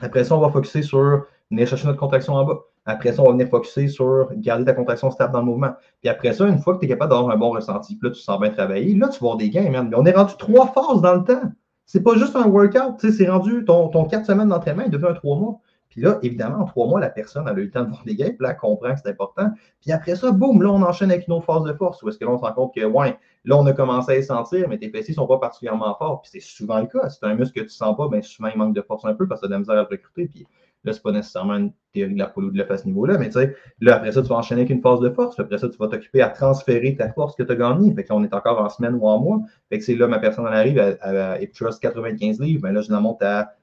Après 0.00 0.24
ça, 0.24 0.34
on 0.34 0.40
va 0.40 0.50
focuser 0.50 0.82
sur 0.82 1.26
venir 1.52 1.68
chercher 1.68 1.86
notre 1.86 1.98
contraction 1.98 2.34
en 2.34 2.44
bas. 2.44 2.60
Après 2.84 3.12
ça, 3.12 3.22
on 3.22 3.26
va 3.26 3.32
venir 3.32 3.48
focuser 3.48 3.86
sur 3.88 4.28
garder 4.36 4.64
ta 4.64 4.72
contraction 4.72 5.10
stable 5.10 5.32
dans 5.32 5.40
le 5.40 5.44
mouvement. 5.44 5.70
Puis 6.00 6.08
après 6.08 6.32
ça, 6.32 6.46
une 6.46 6.58
fois 6.58 6.74
que 6.74 6.80
tu 6.80 6.86
es 6.86 6.88
capable 6.88 7.12
d'avoir 7.12 7.30
un 7.30 7.38
bon 7.38 7.50
ressenti, 7.50 7.96
puis 7.96 8.08
là, 8.08 8.14
tu 8.14 8.20
sens 8.20 8.40
bien 8.40 8.50
travailler, 8.50 8.94
là, 8.94 9.08
tu 9.08 9.22
vas 9.22 9.36
des 9.36 9.50
gains. 9.50 9.68
Mais 9.70 9.78
on 9.94 10.04
est 10.04 10.12
rendu 10.12 10.34
trois 10.36 10.66
phases 10.66 11.00
dans 11.00 11.14
le 11.14 11.24
temps. 11.24 11.52
C'est 11.86 12.02
pas 12.02 12.14
juste 12.16 12.34
un 12.36 12.46
workout, 12.46 12.98
c'est 12.98 13.28
rendu 13.28 13.64
ton, 13.64 13.88
ton 13.88 14.04
4 14.06 14.26
semaines 14.26 14.48
d'entraînement, 14.48 14.84
il 14.86 14.90
devient 14.90 15.08
un 15.10 15.14
3 15.14 15.36
mois. 15.36 15.60
Puis 15.92 16.00
là, 16.00 16.18
évidemment, 16.22 16.60
en 16.60 16.64
trois 16.64 16.86
mois, 16.86 17.00
la 17.00 17.10
personne 17.10 17.46
a 17.46 17.52
eu 17.52 17.64
le 17.64 17.70
temps 17.70 17.84
de 17.84 17.90
voir 17.90 18.02
des 18.06 18.16
gains, 18.16 18.30
puis 18.30 18.38
là, 18.40 18.52
elle 18.52 18.56
comprend 18.56 18.94
que 18.94 19.00
c'est 19.04 19.10
important. 19.10 19.50
Puis 19.82 19.92
après 19.92 20.16
ça, 20.16 20.32
boum, 20.32 20.62
là, 20.62 20.70
on 20.70 20.80
enchaîne 20.80 21.10
avec 21.10 21.28
une 21.28 21.34
autre 21.34 21.44
phase 21.44 21.64
de 21.64 21.72
force. 21.74 22.02
Ou 22.02 22.08
est-ce 22.08 22.16
que 22.16 22.24
là, 22.24 22.30
on 22.30 22.38
se 22.38 22.42
rend 22.42 22.52
compte 22.54 22.74
que, 22.74 22.82
ouais, 22.82 23.18
là, 23.44 23.58
on 23.58 23.66
a 23.66 23.74
commencé 23.74 24.12
à 24.12 24.14
les 24.14 24.22
sentir, 24.22 24.70
mais 24.70 24.78
tes 24.78 24.88
fessiers 24.88 25.12
ne 25.12 25.16
sont 25.16 25.26
pas 25.26 25.36
particulièrement 25.36 25.94
forts. 25.96 26.22
Puis 26.22 26.30
c'est 26.32 26.40
souvent 26.40 26.80
le 26.80 26.86
cas. 26.86 27.10
Si 27.10 27.20
tu 27.20 27.26
un 27.26 27.34
muscle 27.34 27.52
que 27.52 27.60
tu 27.60 27.66
ne 27.66 27.70
sens 27.72 27.94
pas, 27.94 28.08
bien 28.08 28.22
souvent, 28.22 28.48
il 28.48 28.56
manque 28.56 28.74
de 28.74 28.80
force 28.80 29.04
un 29.04 29.12
peu 29.12 29.28
parce 29.28 29.42
que 29.42 29.46
tu 29.46 29.48
as 29.48 29.50
de 29.50 29.52
la 29.52 29.58
misère 29.58 29.74
à 29.74 29.82
le 29.82 29.88
recruter. 29.90 30.28
Puis 30.28 30.46
là, 30.84 30.92
ce 30.92 30.98
n'est 30.98 31.02
pas 31.02 31.12
nécessairement 31.12 31.54
une 31.54 31.72
théorie 31.92 32.14
de 32.14 32.18
la 32.18 32.26
poule 32.26 32.46
ou 32.46 32.50
de 32.50 32.58
l'œuf 32.58 32.70
à 32.70 32.78
ce 32.78 32.86
niveau-là, 32.86 33.18
mais 33.18 33.26
tu 33.26 33.34
sais, 33.34 33.54
là, 33.80 33.96
après 33.96 34.12
ça, 34.12 34.22
tu 34.22 34.28
vas 34.28 34.36
enchaîner 34.36 34.62
avec 34.62 34.70
une 34.70 34.80
phase 34.80 35.00
de 35.00 35.10
force. 35.10 35.36
Puis 35.36 35.44
après 35.44 35.58
ça, 35.58 35.68
tu 35.68 35.76
vas 35.78 35.88
t'occuper 35.88 36.22
à 36.22 36.28
transférer 36.28 36.96
ta 36.96 37.12
force 37.12 37.36
que 37.36 37.42
tu 37.42 37.52
as 37.52 37.56
gagnée. 37.56 37.94
Fait 37.94 38.04
qu'on 38.04 38.24
est 38.24 38.34
encore 38.34 38.60
en 38.60 38.68
semaine 38.68 38.94
ou 38.94 39.06
en 39.06 39.20
mois. 39.20 39.40
Fait 39.68 39.78
que 39.78 39.84
c'est 39.84 39.94
là, 39.94 40.08
ma 40.08 40.18
personne, 40.18 40.46
elle 40.48 40.54
arrive, 40.54 40.78
elle, 40.78 40.98
elle, 41.02 41.38
elle, 41.40 41.78
95 41.80 42.40
livres. 42.40 42.62
Mais 42.64 42.72
là, 42.72 42.80
je 42.80 42.90
la 42.90 43.00
monte 43.00 43.22
à 43.22 43.54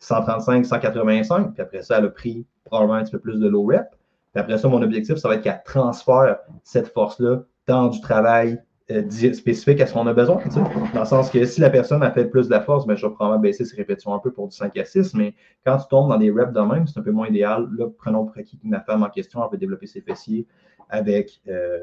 135, 0.00 0.64
185. 0.64 1.52
Puis 1.54 1.62
après 1.62 1.82
ça, 1.82 1.98
elle 1.98 2.06
a 2.06 2.10
pris 2.10 2.46
probablement 2.64 2.94
un 2.94 3.02
petit 3.02 3.12
peu 3.12 3.18
plus 3.18 3.38
de 3.40 3.48
low 3.48 3.64
rep. 3.64 3.88
Puis 4.32 4.40
après 4.40 4.58
ça, 4.58 4.68
mon 4.68 4.82
objectif, 4.82 5.16
ça 5.16 5.28
va 5.28 5.36
être 5.36 5.42
qu'elle 5.42 5.62
transfère 5.64 6.38
cette 6.62 6.88
force-là 6.92 7.42
dans 7.66 7.88
du 7.88 8.00
travail 8.00 8.60
spécifique 8.88 9.80
à 9.80 9.86
ce 9.86 9.92
qu'on 9.92 10.06
a 10.06 10.14
besoin. 10.14 10.38
Tu 10.38 10.50
sais. 10.50 10.60
Dans 10.94 11.00
le 11.00 11.06
sens 11.06 11.30
que 11.30 11.44
si 11.44 11.60
la 11.60 11.68
personne 11.68 12.02
a 12.02 12.10
fait 12.10 12.24
plus 12.24 12.46
de 12.46 12.52
la 12.52 12.60
force, 12.60 12.86
ben, 12.86 12.96
je 12.96 13.06
vais 13.06 13.12
probablement 13.12 13.40
baisser 13.40 13.64
ses 13.64 13.76
répétitions 13.76 14.14
un 14.14 14.18
peu 14.18 14.32
pour 14.32 14.48
du 14.48 14.56
5 14.56 14.76
à 14.78 14.84
6, 14.84 15.14
mais 15.14 15.34
quand 15.64 15.76
tu 15.76 15.88
tombes 15.88 16.08
dans 16.08 16.16
des 16.16 16.30
reps 16.30 16.52
de 16.52 16.60
même, 16.60 16.86
c'est 16.86 16.98
un 16.98 17.02
peu 17.02 17.10
moins 17.10 17.28
idéal. 17.28 17.68
Là, 17.76 17.86
prenons 17.98 18.24
pour 18.24 18.38
acquis 18.38 18.58
que 18.58 18.68
femme 18.86 19.02
en 19.02 19.10
question, 19.10 19.44
elle 19.44 19.52
veut 19.52 19.58
développer 19.58 19.86
ses 19.86 20.00
fessiers 20.00 20.46
avec, 20.88 21.40
euh, 21.48 21.78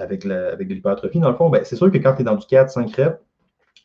avec, 0.00 0.24
la, 0.24 0.48
avec 0.48 0.66
de 0.66 0.74
l'hypertrophie. 0.74 1.20
Dans 1.20 1.30
le 1.30 1.36
fond, 1.36 1.48
ben, 1.48 1.62
c'est 1.64 1.76
sûr 1.76 1.92
que 1.92 1.98
quand 1.98 2.14
tu 2.14 2.22
es 2.22 2.24
dans 2.24 2.34
du 2.34 2.46
4-5 2.46 2.94
reps, 2.96 3.18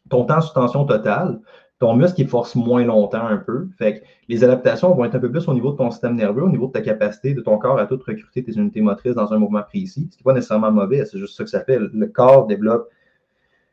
ton 0.10 0.26
temps 0.26 0.42
sous 0.42 0.54
tension 0.54 0.86
totale, 0.86 1.40
ton 1.84 1.96
muscle 1.96 2.22
il 2.22 2.30
force 2.30 2.56
moins 2.56 2.86
longtemps 2.86 3.26
un 3.26 3.36
peu. 3.36 3.68
Fait 3.78 4.00
que 4.00 4.06
les 4.30 4.46
adaptations 4.46 4.96
vont 4.96 5.04
être 5.04 5.16
un 5.16 5.20
peu 5.20 5.30
plus 5.30 5.46
au 5.50 5.54
niveau 5.54 5.74
de 5.74 5.78
ton 5.78 5.92
système 5.92 6.16
nerveux, 6.16 6.44
au 6.44 6.50
niveau 6.50 6.68
de 6.68 6.72
ta 6.72 6.82
capacité 6.82 7.34
de 7.34 7.42
ton 7.42 7.58
corps 7.58 7.78
à 7.78 7.86
tout 7.86 8.00
recruter 8.08 8.42
tes 8.42 8.54
unités 8.54 8.80
motrices 8.80 9.16
dans 9.16 9.34
un 9.34 9.38
mouvement 9.38 9.64
précis. 9.64 10.08
Ce 10.10 10.16
qui 10.16 10.24
n'est 10.24 10.24
pas 10.24 10.34
nécessairement 10.34 10.72
mauvais, 10.72 11.04
c'est 11.04 11.18
juste 11.18 11.36
ça 11.36 11.44
que 11.44 11.50
ça 11.50 11.62
fait. 11.62 11.80
Le 11.80 12.08
corps 12.08 12.48
développe 12.48 12.88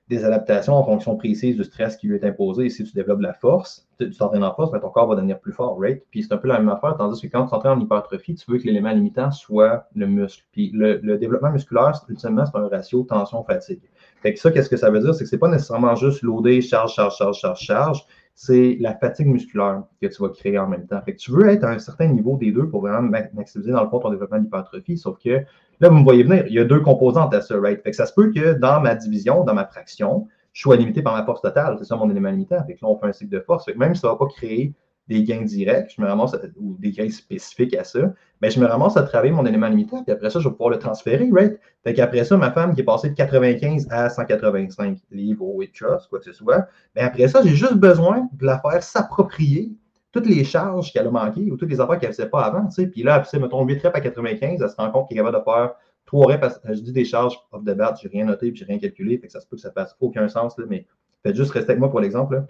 des 0.08 0.24
adaptations 0.24 0.74
en 0.74 0.82
fonction 0.82 1.16
précise 1.16 1.56
du 1.56 1.62
stress 1.62 1.96
qui 1.96 2.08
lui 2.08 2.16
est 2.16 2.24
imposé. 2.24 2.64
Et 2.64 2.70
si 2.70 2.82
tu 2.82 2.92
développes 2.94 3.20
la 3.20 3.32
force, 3.32 3.86
tu 4.00 4.10
t'entraînes 4.10 4.42
en 4.42 4.52
force, 4.54 4.72
mais 4.72 4.80
ton 4.80 4.90
corps 4.90 5.06
va 5.06 5.14
devenir 5.14 5.38
plus 5.38 5.52
fort, 5.52 5.78
right? 5.78 6.02
Puis 6.10 6.24
c'est 6.24 6.32
un 6.34 6.38
peu 6.38 6.48
la 6.48 6.58
même 6.58 6.68
affaire, 6.68 6.96
tandis 6.96 7.22
que 7.22 7.28
quand 7.28 7.44
tu 7.44 7.50
t'entraînes 7.50 7.78
en 7.78 7.80
hypertrophie, 7.80 8.34
tu 8.34 8.50
veux 8.50 8.58
que 8.58 8.64
l'élément 8.64 8.90
limitant 8.90 9.30
soit 9.30 9.86
le 9.94 10.08
muscle. 10.08 10.42
Puis 10.50 10.72
le, 10.74 10.98
le 11.00 11.16
développement 11.16 11.52
musculaire, 11.52 11.92
ultimement, 12.08 12.44
c'est 12.44 12.58
un 12.58 12.66
ratio 12.66 13.04
tension-fatigue. 13.04 13.82
Fait 14.22 14.34
que 14.34 14.40
ça, 14.40 14.50
qu'est-ce 14.50 14.68
que 14.68 14.76
ça 14.76 14.90
veut 14.90 15.00
dire? 15.00 15.14
C'est 15.14 15.24
que 15.24 15.30
c'est 15.30 15.38
pas 15.38 15.48
nécessairement 15.48 15.94
juste 15.94 16.22
loader, 16.22 16.60
charge, 16.60 16.94
charge, 16.94 17.16
charge, 17.16 17.38
charge, 17.38 17.60
charge. 17.60 18.04
C'est 18.34 18.76
la 18.80 18.94
fatigue 18.94 19.26
musculaire 19.26 19.82
que 20.00 20.06
tu 20.06 20.22
vas 20.22 20.30
créer 20.30 20.58
en 20.58 20.66
même 20.66 20.86
temps. 20.86 21.00
Fait 21.04 21.12
que 21.12 21.18
tu 21.18 21.30
veux 21.30 21.48
être 21.48 21.64
à 21.64 21.70
un 21.70 21.78
certain 21.78 22.06
niveau 22.06 22.36
des 22.36 22.52
deux 22.52 22.68
pour 22.68 22.80
vraiment 22.82 23.02
maximiser 23.34 23.70
dans 23.72 23.82
le 23.82 23.90
fond 23.90 23.98
ton 23.98 24.10
développement 24.10 24.38
d'hypertrophie. 24.38 24.96
Sauf 24.96 25.18
que 25.18 25.42
là, 25.80 25.88
vous 25.88 25.96
me 25.96 26.04
voyez 26.04 26.22
venir, 26.22 26.44
il 26.46 26.54
y 26.54 26.58
a 26.58 26.64
deux 26.64 26.80
composantes 26.80 27.34
à 27.34 27.40
ça, 27.40 27.58
right? 27.58 27.82
Fait 27.82 27.90
que 27.90 27.96
ça 27.96 28.06
se 28.06 28.14
peut 28.14 28.30
que 28.32 28.54
dans 28.54 28.80
ma 28.80 28.94
division, 28.94 29.44
dans 29.44 29.54
ma 29.54 29.66
fraction, 29.66 30.26
je 30.52 30.62
sois 30.62 30.76
limité 30.76 31.02
par 31.02 31.14
ma 31.14 31.24
force 31.24 31.42
totale. 31.42 31.76
C'est 31.78 31.84
ça 31.84 31.96
mon 31.96 32.08
élément 32.10 32.30
limitant. 32.30 32.64
Fait 32.66 32.74
que 32.74 32.78
là, 32.82 32.90
on 32.90 32.98
fait 32.98 33.06
un 33.06 33.12
cycle 33.12 33.30
de 33.30 33.40
force. 33.40 33.64
Fait 33.64 33.72
que 33.72 33.78
même 33.78 33.94
si 33.94 34.00
ça 34.00 34.08
ne 34.08 34.12
va 34.12 34.18
pas 34.18 34.26
créer 34.26 34.74
des 35.10 35.24
gains 35.24 35.42
directs, 35.42 35.92
je 35.96 36.00
me 36.00 36.06
ramasse 36.06 36.34
à, 36.34 36.38
ou 36.56 36.76
des 36.78 36.92
gains 36.92 37.10
spécifiques 37.10 37.74
à 37.74 37.82
ça, 37.82 38.14
mais 38.40 38.48
je 38.48 38.60
me 38.60 38.66
ramasse 38.66 38.96
à 38.96 39.02
travailler 39.02 39.32
mon 39.32 39.44
élément 39.44 39.66
limitant, 39.66 40.04
puis 40.04 40.12
après 40.12 40.30
ça, 40.30 40.38
je 40.38 40.48
vais 40.48 40.52
pouvoir 40.52 40.70
le 40.70 40.78
transférer, 40.78 41.28
right? 41.32 41.58
Fait 41.82 41.94
qu'après 41.94 42.22
ça, 42.22 42.36
ma 42.36 42.52
femme 42.52 42.74
qui 42.76 42.82
est 42.82 42.84
passée 42.84 43.10
de 43.10 43.16
95 43.16 43.88
à 43.90 44.08
185 44.08 44.98
livres 45.10 45.44
au 45.44 45.60
trust, 45.64 46.08
quoi 46.08 46.20
que 46.20 46.24
ce 46.24 46.32
soit, 46.32 46.68
mais 46.94 47.02
après 47.02 47.26
ça, 47.26 47.42
j'ai 47.42 47.56
juste 47.56 47.74
besoin 47.74 48.28
de 48.32 48.46
la 48.46 48.60
faire 48.60 48.80
s'approprier 48.84 49.72
toutes 50.12 50.26
les 50.26 50.44
charges 50.44 50.92
qu'elle 50.92 51.08
a 51.08 51.10
manquées 51.10 51.50
ou 51.50 51.56
toutes 51.56 51.70
les 51.70 51.80
affaires 51.80 51.98
qu'elle 51.98 52.10
ne 52.10 52.14
faisait 52.14 52.28
pas 52.28 52.42
avant, 52.42 52.66
tu 52.66 52.76
sais. 52.76 52.86
Puis 52.86 53.02
là, 53.02 53.14
après, 53.14 53.36
mettons 53.40 53.64
8 53.64 53.82
reps 53.82 53.96
à 53.96 54.00
95, 54.00 54.62
elle 54.62 54.68
se 54.68 54.76
rend 54.76 54.92
compte 54.92 55.08
qu'elle 55.08 55.18
est 55.18 55.20
capable 55.22 55.38
de 55.38 55.42
faire 55.42 55.74
3 56.06 56.26
reps, 56.32 56.60
je 56.68 56.80
dis 56.80 56.92
des 56.92 57.04
charges 57.04 57.36
off 57.50 57.64
the 57.64 57.74
bat, 57.74 57.94
j'ai 58.00 58.08
rien 58.08 58.26
noté, 58.26 58.52
j'ai 58.54 58.64
rien 58.64 58.78
calculé, 58.78 59.18
fait 59.18 59.28
ça 59.28 59.40
se 59.40 59.48
peut 59.48 59.56
que 59.56 59.62
ça 59.62 59.72
fasse 59.72 59.96
aucun 59.98 60.28
sens, 60.28 60.56
là, 60.56 60.66
mais 60.68 60.86
faites 61.24 61.34
juste 61.34 61.50
rester 61.50 61.72
avec 61.72 61.80
moi 61.80 61.90
pour 61.90 62.00
l'exemple, 62.00 62.44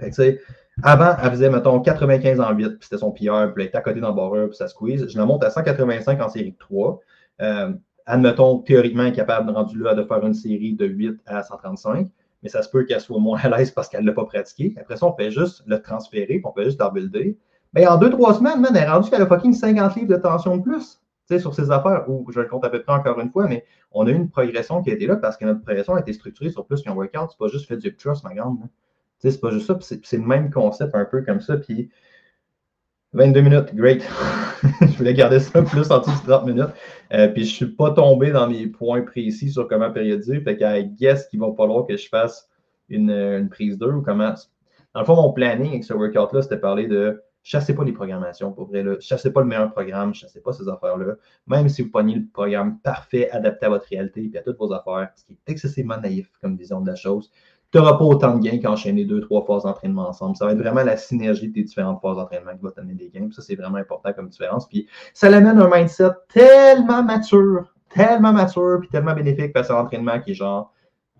tu 0.00 0.12
sais, 0.12 0.40
avant, 0.82 1.16
elle 1.22 1.30
faisait, 1.30 1.50
mettons, 1.50 1.80
95 1.80 2.40
en 2.40 2.52
8, 2.52 2.68
puis 2.68 2.78
c'était 2.82 2.98
son 2.98 3.12
PR, 3.12 3.52
puis 3.52 3.62
elle 3.62 3.68
était 3.68 3.78
à 3.78 3.80
côté 3.80 4.00
dans 4.00 4.08
le 4.08 4.14
barreur, 4.14 4.48
puis 4.48 4.56
ça 4.56 4.66
squeeze. 4.66 5.08
Je 5.08 5.16
la 5.16 5.24
monte 5.24 5.44
à 5.44 5.50
185 5.50 6.20
en 6.20 6.28
série 6.28 6.52
de 6.52 6.58
3. 6.58 7.00
Euh, 7.42 7.72
admettons, 8.06 8.58
théoriquement, 8.58 9.04
est 9.04 9.12
capable, 9.12 9.50
rendu 9.50 9.78
là, 9.78 9.94
de 9.94 10.02
faire 10.02 10.24
une 10.24 10.34
série 10.34 10.74
de 10.74 10.86
8 10.86 11.20
à 11.26 11.42
135, 11.42 12.08
mais 12.42 12.48
ça 12.48 12.62
se 12.62 12.68
peut 12.68 12.84
qu'elle 12.84 13.00
soit 13.00 13.18
moins 13.18 13.38
à 13.42 13.48
l'aise 13.56 13.70
parce 13.70 13.88
qu'elle 13.88 14.02
ne 14.02 14.06
l'a 14.06 14.12
pas 14.12 14.24
pratiqué. 14.24 14.74
Après 14.80 14.96
ça, 14.96 15.06
on 15.06 15.14
fait 15.14 15.30
juste 15.30 15.62
le 15.66 15.80
transférer, 15.80 16.26
puis 16.38 16.42
on 16.44 16.52
fait 16.52 16.64
juste 16.64 16.82
builder. 16.92 17.38
Mais 17.72 17.86
en 17.86 17.98
2-3 17.98 18.38
semaines, 18.38 18.60
man, 18.60 18.72
elle 18.74 18.82
est 18.82 18.88
rendue 18.88 19.10
qu'elle 19.10 19.22
a 19.22 19.26
fucking 19.26 19.52
50 19.52 19.96
livres 19.96 20.08
de 20.08 20.16
tension 20.16 20.56
de 20.56 20.62
plus. 20.62 21.00
Sur 21.38 21.54
ses 21.54 21.70
affaires, 21.70 22.04
ou 22.06 22.30
je 22.30 22.38
le 22.38 22.46
compte 22.46 22.64
à 22.66 22.68
peu 22.68 22.82
près 22.82 22.92
encore 22.92 23.18
une 23.18 23.30
fois, 23.30 23.48
mais 23.48 23.64
on 23.92 24.06
a 24.06 24.10
eu 24.10 24.14
une 24.14 24.28
progression 24.28 24.82
qui 24.82 24.90
a 24.90 24.94
été 24.94 25.06
là 25.06 25.16
parce 25.16 25.38
que 25.38 25.46
notre 25.46 25.62
progression 25.62 25.94
a 25.94 26.00
été 26.00 26.12
structurée 26.12 26.50
sur 26.50 26.66
plus 26.66 26.82
qu'un 26.82 26.92
workout. 26.92 27.30
C'est 27.30 27.38
pas 27.38 27.48
juste 27.48 27.66
fait 27.66 27.78
du 27.78 27.96
trust, 27.96 28.22
ma 28.24 28.34
grande. 28.34 28.58
C'est 29.30 29.40
pas 29.40 29.50
juste 29.50 29.66
ça, 29.66 29.78
c'est 29.80 30.16
le 30.16 30.24
même 30.24 30.50
concept 30.50 30.94
un 30.94 31.04
peu 31.04 31.22
comme 31.22 31.40
ça. 31.40 31.56
Puis 31.56 31.90
22 33.12 33.40
minutes, 33.40 33.74
great. 33.74 34.02
je 34.80 34.96
voulais 34.98 35.14
garder 35.14 35.38
ça 35.38 35.62
plus 35.62 35.90
en 35.90 36.00
dessous 36.00 36.10
de 36.10 36.30
30 36.30 36.46
minutes. 36.46 36.70
Euh, 37.12 37.28
puis 37.28 37.44
je 37.44 37.54
suis 37.54 37.66
pas 37.66 37.90
tombé 37.90 38.32
dans 38.32 38.48
mes 38.48 38.66
points 38.66 39.02
précis 39.02 39.50
sur 39.50 39.68
comment 39.68 39.90
périodiser. 39.90 40.40
Fait 40.40 40.56
qu'à 40.56 40.82
guess 40.82 41.28
qu'il 41.28 41.40
va 41.40 41.52
falloir 41.56 41.86
que 41.86 41.96
je 41.96 42.08
fasse 42.08 42.48
une, 42.88 43.10
une 43.10 43.48
prise 43.48 43.78
2 43.78 43.86
ou 43.86 44.02
comment. 44.02 44.34
Dans 44.94 45.00
le 45.00 45.06
fond, 45.06 45.16
mon 45.16 45.32
planning 45.32 45.70
avec 45.70 45.84
ce 45.84 45.94
workout-là, 45.94 46.42
c'était 46.42 46.58
parler 46.58 46.86
de 46.86 47.22
chassez 47.44 47.74
pas 47.74 47.84
les 47.84 47.92
programmations 47.92 48.52
pour 48.52 48.66
vrai. 48.66 48.82
Là. 48.82 48.96
Chassez 48.98 49.32
pas 49.32 49.42
le 49.42 49.46
meilleur 49.46 49.70
programme, 49.70 50.14
chassez 50.14 50.40
pas 50.40 50.52
ces 50.52 50.66
affaires-là. 50.68 51.14
Même 51.46 51.68
si 51.68 51.82
vous 51.82 51.90
prenez 51.90 52.14
le 52.14 52.24
programme 52.32 52.78
parfait, 52.80 53.30
adapté 53.30 53.66
à 53.66 53.68
votre 53.68 53.86
réalité 53.86 54.30
et 54.32 54.38
à 54.38 54.42
toutes 54.42 54.58
vos 54.58 54.72
affaires, 54.72 55.10
ce 55.14 55.24
qui 55.24 55.34
est 55.34 55.52
excessivement 55.52 56.00
naïf 56.00 56.30
comme 56.40 56.56
vision 56.56 56.80
de 56.80 56.88
la 56.88 56.96
chose, 56.96 57.30
tu 57.74 57.78
n'auras 57.78 57.94
pas 57.94 58.04
autant 58.04 58.36
de 58.36 58.40
gains 58.40 58.60
qu'enchaîner 58.60 59.04
deux, 59.04 59.20
trois 59.20 59.44
phases 59.44 59.64
d'entraînement 59.64 60.08
ensemble. 60.08 60.36
Ça 60.36 60.46
va 60.46 60.52
être 60.52 60.58
vraiment 60.58 60.84
la 60.84 60.96
synergie 60.96 61.48
des 61.48 61.64
différentes 61.64 62.00
phases 62.00 62.18
d'entraînement 62.18 62.52
qui 62.56 62.62
va 62.62 62.70
t'amener 62.70 62.94
des 62.94 63.10
gains. 63.10 63.28
ça, 63.32 63.42
c'est 63.42 63.56
vraiment 63.56 63.78
important 63.78 64.12
comme 64.12 64.28
différence. 64.28 64.68
Puis 64.68 64.86
ça 65.12 65.28
l'amène 65.28 65.58
un 65.58 65.68
mindset 65.68 66.10
tellement 66.28 67.02
mature, 67.02 67.74
tellement 67.88 68.32
mature, 68.32 68.78
puis 68.78 68.88
tellement 68.90 69.12
bénéfique 69.12 69.52
parce 69.52 69.66
que 69.66 69.72
l'entraînement 69.72 70.20
qui 70.20 70.30
est 70.30 70.34
genre, 70.34 70.72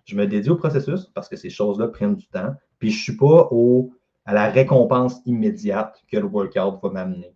je 0.05 0.15
me 0.15 0.29
dédie 0.29 0.49
au 0.49 0.55
processus 0.55 1.07
parce 1.07 1.29
que 1.29 1.35
ces 1.35 1.51
choses-là 1.51 1.89
prennent 1.89 2.15
du 2.15 2.29
temps. 2.29 2.55
Puis 2.79 2.93
je 2.93 2.99
ne 2.99 3.03
suis 3.03 3.17
pas 3.17 3.49
au, 3.51 3.91
à 4.25 4.33
la 4.33 4.49
récompense 4.49 5.23
immédiate 5.27 6.05
que 6.09 6.19
le 6.19 6.27
workout 6.27 6.79
va 6.81 6.89
m'amener. 6.89 7.35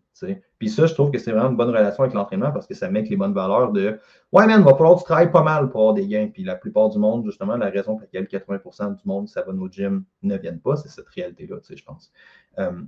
Puis 0.58 0.68
ça, 0.68 0.86
je 0.86 0.94
trouve 0.94 1.10
que 1.10 1.18
c'est 1.18 1.30
vraiment 1.30 1.50
une 1.50 1.56
bonne 1.56 1.68
relation 1.68 2.02
avec 2.02 2.14
l'entraînement 2.14 2.50
parce 2.50 2.66
que 2.66 2.74
ça 2.74 2.90
met 2.90 3.02
les 3.02 3.16
bonnes 3.16 3.34
valeurs 3.34 3.72
de 3.72 3.98
Ouais, 4.32 4.46
man, 4.46 4.62
va 4.62 4.74
falloir 4.74 4.94
que 4.94 5.00
tu 5.00 5.04
travailles 5.04 5.30
pas 5.30 5.42
mal 5.42 5.70
pour 5.70 5.80
avoir 5.80 5.94
des 5.94 6.06
gains. 6.06 6.28
Puis 6.32 6.44
la 6.44 6.56
plupart 6.56 6.88
du 6.88 6.98
monde, 6.98 7.24
justement, 7.24 7.56
la 7.56 7.70
raison 7.70 7.96
pour 7.96 8.00
laquelle 8.00 8.24
80% 8.24 8.96
du 8.96 9.02
monde 9.04 9.28
ça 9.28 9.42
va 9.42 9.52
au 9.52 9.68
gym 9.68 10.04
ne 10.22 10.36
viennent 10.36 10.60
pas, 10.60 10.76
c'est 10.76 10.88
cette 10.88 11.08
réalité-là, 11.08 11.56
tu 11.60 11.66
sais, 11.66 11.76
je 11.76 11.84
pense. 11.84 12.12
Euh, 12.58 12.82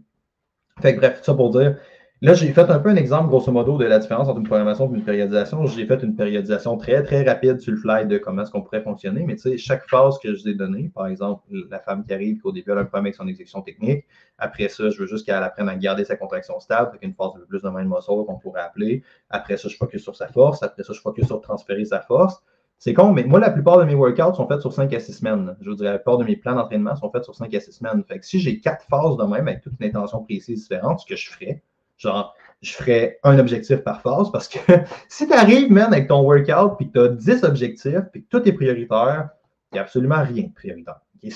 fait 0.80 0.94
que 0.94 1.00
bref, 1.00 1.20
ça 1.22 1.34
pour 1.34 1.50
dire, 1.50 1.78
Là, 2.22 2.34
j'ai 2.34 2.52
fait 2.52 2.68
un 2.68 2.78
peu 2.78 2.90
un 2.90 2.96
exemple, 2.96 3.28
grosso 3.28 3.50
modo, 3.50 3.78
de 3.78 3.86
la 3.86 3.98
différence 3.98 4.28
entre 4.28 4.40
une 4.40 4.46
programmation 4.46 4.92
et 4.92 4.94
une 4.94 5.04
périodisation. 5.04 5.64
J'ai 5.64 5.86
fait 5.86 6.02
une 6.02 6.14
périodisation 6.14 6.76
très, 6.76 7.02
très 7.02 7.22
rapide 7.22 7.60
sur 7.60 7.72
le 7.72 7.78
fly 7.78 8.06
de 8.06 8.18
comment 8.18 8.42
est-ce 8.42 8.50
qu'on 8.50 8.60
pourrait 8.60 8.82
fonctionner. 8.82 9.24
Mais 9.24 9.36
tu 9.36 9.42
sais, 9.42 9.56
chaque 9.56 9.88
phase 9.88 10.18
que 10.18 10.34
je 10.34 10.42
vous 10.42 10.48
ai 10.48 10.54
donnée, 10.54 10.90
par 10.94 11.06
exemple, 11.06 11.42
la 11.70 11.78
femme 11.78 12.04
qui 12.04 12.12
arrive, 12.12 12.38
qu'au 12.42 12.52
début, 12.52 12.72
elle 12.72 12.76
a 12.76 12.80
un 12.82 12.84
problème 12.84 13.06
avec 13.06 13.14
son 13.14 13.26
exécution 13.26 13.62
technique. 13.62 14.04
Après 14.36 14.68
ça, 14.68 14.90
je 14.90 14.98
veux 14.98 15.06
juste 15.06 15.24
qu'elle 15.24 15.42
apprenne 15.42 15.70
à 15.70 15.76
garder 15.76 16.04
sa 16.04 16.16
contraction 16.16 16.60
stable, 16.60 16.88
avec 16.90 17.02
une 17.02 17.14
phase 17.14 17.32
de 17.40 17.46
plus 17.46 17.62
de 17.62 17.68
main 17.70 17.84
de 17.84 17.88
muscle 17.88 18.12
qu'on 18.26 18.38
pourrait 18.38 18.60
appeler. 18.60 19.02
Après 19.30 19.56
ça, 19.56 19.70
je 19.70 19.76
focus 19.78 20.02
sur 20.02 20.14
sa 20.14 20.28
force. 20.28 20.62
Après 20.62 20.82
ça, 20.82 20.92
je 20.92 21.00
focus 21.00 21.26
sur 21.26 21.40
transférer 21.40 21.86
sa 21.86 22.02
force. 22.02 22.42
C'est 22.78 22.92
con, 22.92 23.14
mais 23.14 23.24
moi, 23.24 23.40
la 23.40 23.50
plupart 23.50 23.78
de 23.78 23.84
mes 23.84 23.94
workouts 23.94 24.34
sont 24.34 24.46
faits 24.46 24.60
sur 24.60 24.74
5 24.74 24.92
à 24.92 25.00
6 25.00 25.14
semaines. 25.14 25.56
Je 25.62 25.70
vous 25.70 25.76
dirais, 25.76 25.92
la 25.92 25.98
plupart 25.98 26.18
de 26.18 26.24
mes 26.24 26.36
plans 26.36 26.54
d'entraînement 26.54 26.96
sont 26.96 27.10
faits 27.10 27.24
sur 27.24 27.34
5 27.34 27.54
à 27.54 27.60
6 27.60 27.72
semaines. 27.72 28.04
Fait 28.04 28.18
que 28.18 28.26
si 28.26 28.40
j'ai 28.40 28.60
quatre 28.60 28.84
phases 28.90 29.16
de 29.16 29.22
même 29.24 29.48
avec 29.48 29.62
toute 29.62 29.72
une 29.80 29.86
intention 29.86 30.22
précise 30.22 30.68
différente, 30.68 31.00
ce 31.00 31.06
que 31.06 31.16
je 31.16 31.30
ferais, 31.30 31.62
Genre, 32.00 32.34
je 32.62 32.72
ferais 32.72 33.18
un 33.24 33.38
objectif 33.38 33.78
par 33.78 34.00
phase 34.00 34.32
parce 34.32 34.48
que 34.48 34.58
si 35.08 35.26
tu 35.26 35.32
arrives, 35.34 35.70
man, 35.70 35.92
avec 35.92 36.08
ton 36.08 36.22
workout, 36.22 36.76
puis 36.78 36.90
que 36.90 36.92
tu 36.92 37.00
as 37.00 37.08
10 37.08 37.44
objectifs, 37.44 38.04
puis 38.10 38.24
que 38.24 38.28
tout 38.28 38.48
est 38.48 38.52
prioritaire, 38.52 39.28
il 39.70 39.74
n'y 39.74 39.78
a 39.78 39.82
absolument 39.82 40.22
rien 40.22 40.44
de 40.44 40.52
prioritaire. 40.52 41.00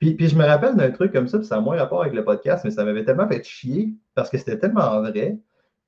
Puis, 0.00 0.14
puis 0.16 0.28
je 0.28 0.36
me 0.36 0.44
rappelle 0.44 0.76
d'un 0.76 0.90
truc 0.90 1.10
comme 1.10 1.28
ça, 1.28 1.38
puis 1.38 1.46
ça 1.46 1.56
a 1.56 1.60
moins 1.60 1.78
rapport 1.78 2.02
avec 2.02 2.12
le 2.12 2.22
podcast, 2.22 2.62
mais 2.62 2.70
ça 2.70 2.84
m'avait 2.84 3.06
tellement 3.06 3.26
fait 3.26 3.42
chier 3.42 3.94
parce 4.14 4.28
que 4.28 4.36
c'était 4.36 4.58
tellement 4.58 5.00
vrai 5.00 5.38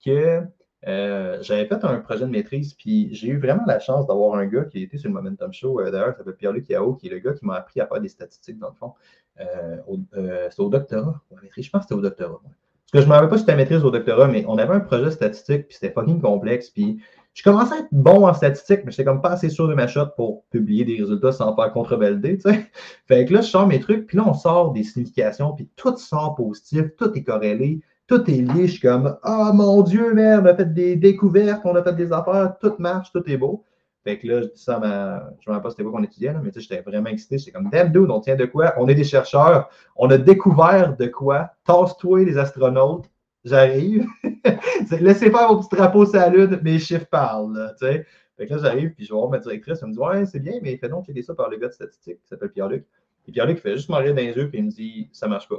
que 0.03 0.41
euh, 0.87 1.39
j'avais 1.43 1.67
fait 1.67 1.85
un 1.85 1.99
projet 2.01 2.25
de 2.25 2.31
maîtrise, 2.31 2.73
puis 2.73 3.13
j'ai 3.13 3.29
eu 3.29 3.39
vraiment 3.39 3.65
la 3.67 3.79
chance 3.79 4.07
d'avoir 4.07 4.37
un 4.37 4.47
gars 4.47 4.65
qui 4.65 4.83
était 4.83 4.97
sur 4.97 5.11
le 5.11 5.15
Momentum 5.15 5.53
Show, 5.53 5.81
euh, 5.81 5.91
d'ailleurs, 5.91 6.13
ça 6.13 6.19
s'appelle 6.19 6.37
Pierre-Luc 6.37 6.67
Yao, 6.71 6.95
qui 6.95 7.09
est 7.09 7.11
le 7.11 7.19
gars 7.19 7.35
qui 7.35 7.45
m'a 7.45 7.57
appris 7.57 7.79
à 7.83 7.87
faire 7.87 8.01
des 8.01 8.09
statistiques, 8.09 8.59
dans 8.59 8.71
le 8.71 8.75
fond. 8.75 8.95
Euh, 9.41 10.49
c'était 10.49 10.63
au 10.63 10.71
doctorat, 10.71 11.21
je 11.31 11.69
pense 11.69 11.83
que 11.83 11.83
c'était 11.83 11.95
au 11.95 12.01
doctorat. 12.01 12.41
ouais. 12.43 12.51
Parce 12.93 13.05
que 13.05 13.07
je 13.07 13.07
ne 13.07 13.09
me 13.09 13.15
rappelle 13.15 13.31
pas 13.31 13.37
si 13.37 13.41
c'était 13.41 13.57
maîtrise 13.57 13.85
au 13.85 13.91
doctorat, 13.91 14.29
mais 14.29 14.45
on 14.47 14.59
avait 14.59 14.75
un 14.75 14.81
projet 14.81 15.11
statistique, 15.11 15.67
puis 15.69 15.79
c'était 15.81 15.93
fucking 15.93 16.21
complexe, 16.21 16.71
puis 16.71 16.99
je 17.35 17.43
commençais 17.43 17.75
à 17.75 17.79
être 17.81 17.89
bon 17.93 18.27
en 18.27 18.33
statistique, 18.33 18.81
mais 18.85 18.93
j'étais 18.93 19.05
comme 19.05 19.21
pas 19.21 19.31
assez 19.31 19.51
sûr 19.51 19.69
de 19.69 19.75
ma 19.75 19.87
shot 19.87 20.07
pour 20.17 20.45
publier 20.51 20.85
des 20.85 20.97
résultats 20.97 21.33
sans 21.33 21.55
faire 21.55 21.73
contre-valider, 21.73 22.39
tu 22.39 22.51
sais. 22.51 22.71
Fait 23.09 23.27
que 23.27 23.35
là, 23.35 23.43
je 23.43 23.49
sors 23.49 23.67
mes 23.67 23.81
trucs, 23.81 24.07
puis 24.07 24.17
là, 24.17 24.25
on 24.27 24.35
sort 24.35 24.73
des 24.73 24.85
significations, 24.85 25.53
puis 25.53 25.69
tout 25.77 25.97
sort 25.99 26.35
positif, 26.37 26.97
tout 26.97 27.13
est 27.13 27.25
corrélé, 27.25 27.81
tout 28.07 28.31
est 28.31 28.41
lié. 28.41 28.67
Je 28.67 28.73
suis 28.73 28.81
comme, 28.81 29.19
ah 29.23 29.53
mon 29.53 29.83
Dieu, 29.83 30.15
merde, 30.15 30.45
on 30.47 30.49
a 30.49 30.55
fait 30.55 30.73
des 30.73 30.97
découvertes, 30.97 31.63
on 31.65 31.75
a 31.75 31.83
fait 31.83 31.95
des 31.95 32.13
affaires, 32.13 32.55
tout 32.61 32.75
marche, 32.79 33.13
tout 33.13 33.23
est 33.27 33.37
beau. 33.37 33.65
Fait 34.07 34.21
que 34.21 34.29
là, 34.29 34.43
je 34.43 34.47
dis 34.47 34.63
ça 34.63 34.77
à 34.77 34.79
ma. 34.79 35.33
Je 35.41 35.51
ne 35.51 35.53
me 35.53 35.57
rappelle 35.57 35.63
pas 35.63 35.71
c'était 35.71 35.83
quoi 35.83 35.91
qu'on 35.91 36.05
étudiait, 36.05 36.33
là, 36.33 36.41
mais 36.41 36.53
tu 36.53 36.61
sais, 36.61 36.69
j'étais 36.69 36.81
vraiment 36.89 37.09
excité. 37.09 37.39
J'étais 37.39 37.51
comme, 37.51 37.69
damn 37.71 37.91
dude, 37.91 38.09
on 38.09 38.21
tient 38.21 38.37
de 38.37 38.45
quoi? 38.45 38.73
On 38.79 38.87
est 38.87 38.95
des 38.95 39.03
chercheurs, 39.03 39.69
on 39.97 40.09
a 40.11 40.17
découvert 40.17 40.97
de 40.97 41.07
quoi? 41.07 41.51
Tasse-toi, 41.65 42.23
les 42.23 42.39
astronautes, 42.39 43.11
j'arrive. 43.45 44.07
Laissez 45.01 45.29
faire 45.29 45.49
vos 45.49 45.59
petits 45.59 45.75
drapeaux 45.75 46.07
sur 46.07 46.23
mes 46.63 46.79
chiffres 46.79 47.09
parlent, 47.11 47.75
tu 47.81 47.85
sais. 47.85 48.07
Fait 48.37 48.47
que 48.47 48.55
là, 48.55 48.61
j'arrive, 48.63 48.95
puis 48.95 49.05
je 49.05 49.13
vais 49.13 49.19
voir 49.19 49.29
ma 49.29 49.41
directrice, 49.41 49.81
elle 49.83 49.89
me 49.89 49.93
dit, 49.95 49.99
ouais, 49.99 50.25
c'est 50.25 50.39
bien, 50.39 50.61
mais 50.63 50.77
fais 50.77 50.89
donc 50.89 51.05
checker 51.05 51.23
ça 51.23 51.35
par 51.35 51.51
le 51.51 51.57
gars 51.57 51.67
de 51.67 51.73
statistique 51.73 52.23
qui 52.23 52.29
s'appelle 52.29 52.53
Pierre-Luc. 52.53 52.87
Et 53.27 53.33
Pierre-Luc 53.33 53.59
fait 53.59 53.75
juste 53.75 53.89
m'arrêter 53.89 54.11
dans 54.11 54.23
les 54.23 54.37
yeux, 54.37 54.49
puis 54.49 54.59
il 54.59 54.67
me 54.67 54.71
dit, 54.71 55.09
ça 55.11 55.27
marche 55.27 55.49
pas. 55.49 55.59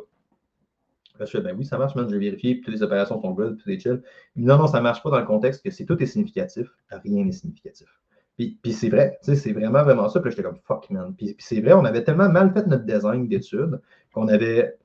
Là, 1.19 1.25
je 1.25 1.31
fais, 1.31 1.41
ben 1.41 1.53
oui, 1.57 1.65
ça 1.65 1.77
marche, 1.77 1.95
man, 1.95 2.07
j'ai 2.09 2.17
vérifié, 2.17 2.55
puis 2.55 2.63
toutes 2.63 2.75
les 2.75 2.83
opérations 2.83 3.19
sont 3.19 3.31
good, 3.31 3.57
puis 3.57 3.73
c'est 3.73 3.81
chill. 3.81 4.01
Il 4.37 4.43
me 4.43 4.47
dit, 4.47 4.47
non, 4.47 4.57
non, 4.57 4.67
ça 4.67 4.79
marche 4.79 5.03
pas 5.03 5.09
dans 5.09 5.19
le 5.19 5.25
contexte 5.25 5.65
que 5.65 5.69
si 5.69 5.85
tout 5.85 6.01
est 6.01 6.05
significatif, 6.05 6.69
rien 6.89 7.25
n'est 7.25 7.33
significatif. 7.33 7.89
Puis, 8.37 8.59
puis 8.61 8.71
c'est 8.73 8.89
vrai, 8.89 9.17
c'est 9.21 9.51
vraiment, 9.51 9.83
vraiment 9.83 10.09
ça. 10.09 10.19
Puis 10.19 10.29
j'étais 10.31 10.43
comme 10.43 10.59
fuck, 10.63 10.89
man. 10.91 11.13
Puis, 11.17 11.33
puis 11.33 11.45
c'est 11.45 11.59
vrai, 11.59 11.73
on 11.73 11.85
avait 11.85 12.03
tellement 12.03 12.29
mal 12.29 12.53
fait 12.53 12.67
notre 12.67 12.85
design 12.85 13.27
d'études 13.27 13.81
qu'on 14.13 14.27
avait, 14.27 14.77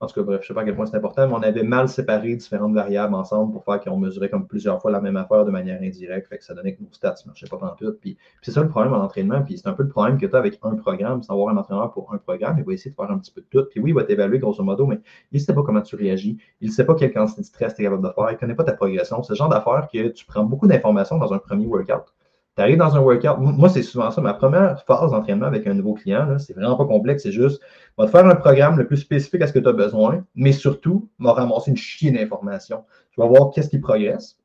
en 0.00 0.06
tout 0.06 0.14
cas, 0.14 0.22
bref, 0.22 0.40
je 0.42 0.48
sais 0.48 0.54
pas 0.54 0.62
à 0.62 0.64
quel 0.64 0.74
point 0.74 0.86
c'est 0.86 0.96
important, 0.96 1.26
mais 1.28 1.34
on 1.34 1.42
avait 1.42 1.62
mal 1.62 1.88
séparé 1.90 2.34
différentes 2.36 2.72
variables 2.72 3.14
ensemble 3.14 3.52
pour 3.52 3.64
faire 3.64 3.80
qu'on 3.80 3.98
mesurait 3.98 4.30
comme 4.30 4.46
plusieurs 4.46 4.80
fois 4.80 4.90
la 4.90 5.02
même 5.02 5.16
affaire 5.18 5.44
de 5.44 5.50
manière 5.50 5.80
indirecte. 5.82 6.28
Fait 6.28 6.38
que 6.38 6.44
ça 6.44 6.54
donnait 6.54 6.74
que 6.74 6.82
nos 6.82 6.88
stats 6.90 7.16
ne 7.24 7.30
marchaient 7.30 7.46
pas 7.48 7.76
tout. 7.78 7.92
Puis, 8.00 8.14
puis 8.14 8.18
c'est 8.40 8.52
ça 8.52 8.62
le 8.62 8.68
problème 8.68 8.94
en 8.94 9.02
entraînement. 9.02 9.42
Puis 9.42 9.58
c'est 9.58 9.68
un 9.68 9.74
peu 9.74 9.82
le 9.82 9.90
problème 9.90 10.18
que 10.18 10.24
tu 10.24 10.34
as 10.34 10.38
avec 10.38 10.58
un 10.62 10.76
programme, 10.76 11.22
c'est 11.22 11.28
d'avoir 11.28 11.54
un 11.54 11.58
entraîneur 11.58 11.92
pour 11.92 12.14
un 12.14 12.18
programme. 12.18 12.56
Il 12.58 12.64
va 12.64 12.72
essayer 12.72 12.90
de 12.90 12.96
faire 12.96 13.10
un 13.10 13.18
petit 13.18 13.30
peu 13.32 13.42
de 13.42 13.46
tout. 13.50 13.68
Puis 13.70 13.80
oui, 13.80 13.90
il 13.90 13.94
va 13.94 14.04
t'évaluer 14.04 14.38
grosso 14.38 14.62
modo, 14.62 14.86
mais 14.86 15.00
il 15.32 15.38
ne 15.38 15.44
sait 15.44 15.54
pas 15.54 15.62
comment 15.62 15.82
tu 15.82 15.96
réagis. 15.96 16.38
Il 16.62 16.68
ne 16.68 16.72
sait 16.72 16.86
pas 16.86 16.94
quelle 16.94 17.12
quantité 17.12 17.42
de 17.42 17.46
stress 17.46 17.74
tu 17.74 17.82
es 17.82 17.84
capable 17.84 18.02
de 18.06 18.12
faire. 18.12 18.30
Il 18.30 18.34
ne 18.34 18.38
connaît 18.38 18.54
pas 18.54 18.64
ta 18.64 18.72
progression. 18.72 19.22
C'est 19.22 19.34
le 19.34 19.36
genre 19.36 19.50
d'affaire 19.50 19.86
que 19.92 20.08
tu 20.08 20.24
prends 20.24 20.44
beaucoup 20.44 20.66
d'informations 20.66 21.18
dans 21.18 21.34
un 21.34 21.38
premier 21.38 21.66
workout. 21.66 22.15
Tu 22.58 22.76
dans 22.76 22.96
un 22.96 23.00
workout. 23.00 23.38
Moi, 23.38 23.68
c'est 23.68 23.82
souvent 23.82 24.10
ça. 24.10 24.22
Ma 24.22 24.32
première 24.32 24.82
phase 24.84 25.10
d'entraînement 25.10 25.46
avec 25.46 25.66
un 25.66 25.74
nouveau 25.74 25.92
client, 25.92 26.38
c'est 26.38 26.54
vraiment 26.54 26.76
pas 26.76 26.86
complexe. 26.86 27.24
C'est 27.24 27.32
juste, 27.32 27.60
va 27.98 28.06
te 28.06 28.10
faire 28.10 28.26
un 28.26 28.34
programme 28.34 28.78
le 28.78 28.86
plus 28.86 28.96
spécifique 28.96 29.42
à 29.42 29.46
ce 29.46 29.52
que 29.52 29.58
tu 29.58 29.68
as 29.68 29.72
besoin, 29.72 30.24
mais 30.34 30.52
surtout, 30.52 31.10
va 31.18 31.32
ramasser 31.34 31.70
une 31.70 31.76
chier 31.76 32.10
d'informations. 32.10 32.84
Tu 33.10 33.20
vas 33.20 33.26
voir 33.26 33.50
qu'est-ce 33.50 33.68
qui 33.68 33.78
progresse. 33.78 34.38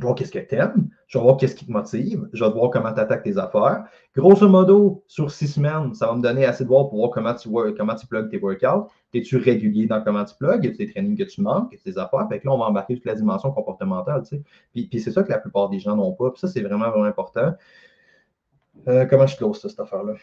Je 0.00 0.04
vais 0.04 0.06
voir 0.06 0.14
qu'est-ce 0.14 0.32
que 0.32 0.38
tu 0.38 0.54
aimes. 0.54 0.88
Je 1.08 1.18
vais 1.18 1.24
voir 1.24 1.36
qu'est-ce 1.36 1.54
qui 1.54 1.66
te 1.66 1.70
motive. 1.70 2.26
Je 2.32 2.42
vais 2.42 2.50
voir 2.50 2.70
comment 2.70 2.90
tu 2.94 3.00
attaques 3.00 3.22
tes 3.22 3.36
affaires. 3.36 3.84
Grosso 4.16 4.48
modo, 4.48 5.04
sur 5.06 5.30
six 5.30 5.48
semaines, 5.48 5.92
ça 5.92 6.06
va 6.06 6.14
me 6.14 6.22
donner 6.22 6.46
assez 6.46 6.64
de 6.64 6.68
voir 6.70 6.88
pour 6.88 6.96
voir 6.98 7.10
comment 7.10 7.34
tu, 7.34 7.50
work- 7.50 7.76
comment 7.76 7.94
tu 7.94 8.06
plugs 8.06 8.30
tes 8.30 8.38
workouts. 8.38 8.88
Es-tu 9.12 9.36
régulier 9.36 9.86
dans 9.86 10.00
comment 10.02 10.24
tu 10.24 10.34
plugs? 10.36 10.66
A 10.66 10.70
des 10.70 10.90
trainings 10.90 11.18
que 11.18 11.24
tu 11.24 11.42
manques? 11.42 11.74
A 11.74 11.76
des 11.84 11.98
affaires? 11.98 12.26
Fait 12.30 12.40
que 12.40 12.46
là, 12.46 12.54
on 12.54 12.58
va 12.58 12.64
embarquer 12.64 12.94
toute 12.94 13.04
la 13.04 13.14
dimension 13.14 13.52
comportementale. 13.52 14.22
Tu 14.22 14.36
sais. 14.36 14.42
Puis, 14.72 15.00
c'est 15.00 15.10
ça 15.10 15.22
que 15.22 15.28
la 15.28 15.38
plupart 15.38 15.68
des 15.68 15.80
gens 15.80 15.94
n'ont 15.96 16.12
pas. 16.12 16.30
Puis 16.30 16.40
ça, 16.40 16.48
c'est 16.48 16.62
vraiment, 16.62 16.88
vraiment 16.88 17.04
important. 17.04 17.52
Euh, 18.88 19.04
comment 19.04 19.26
je 19.26 19.36
close 19.36 19.60
ça, 19.60 19.68
cette 19.68 19.80
affaire-là? 19.80 20.14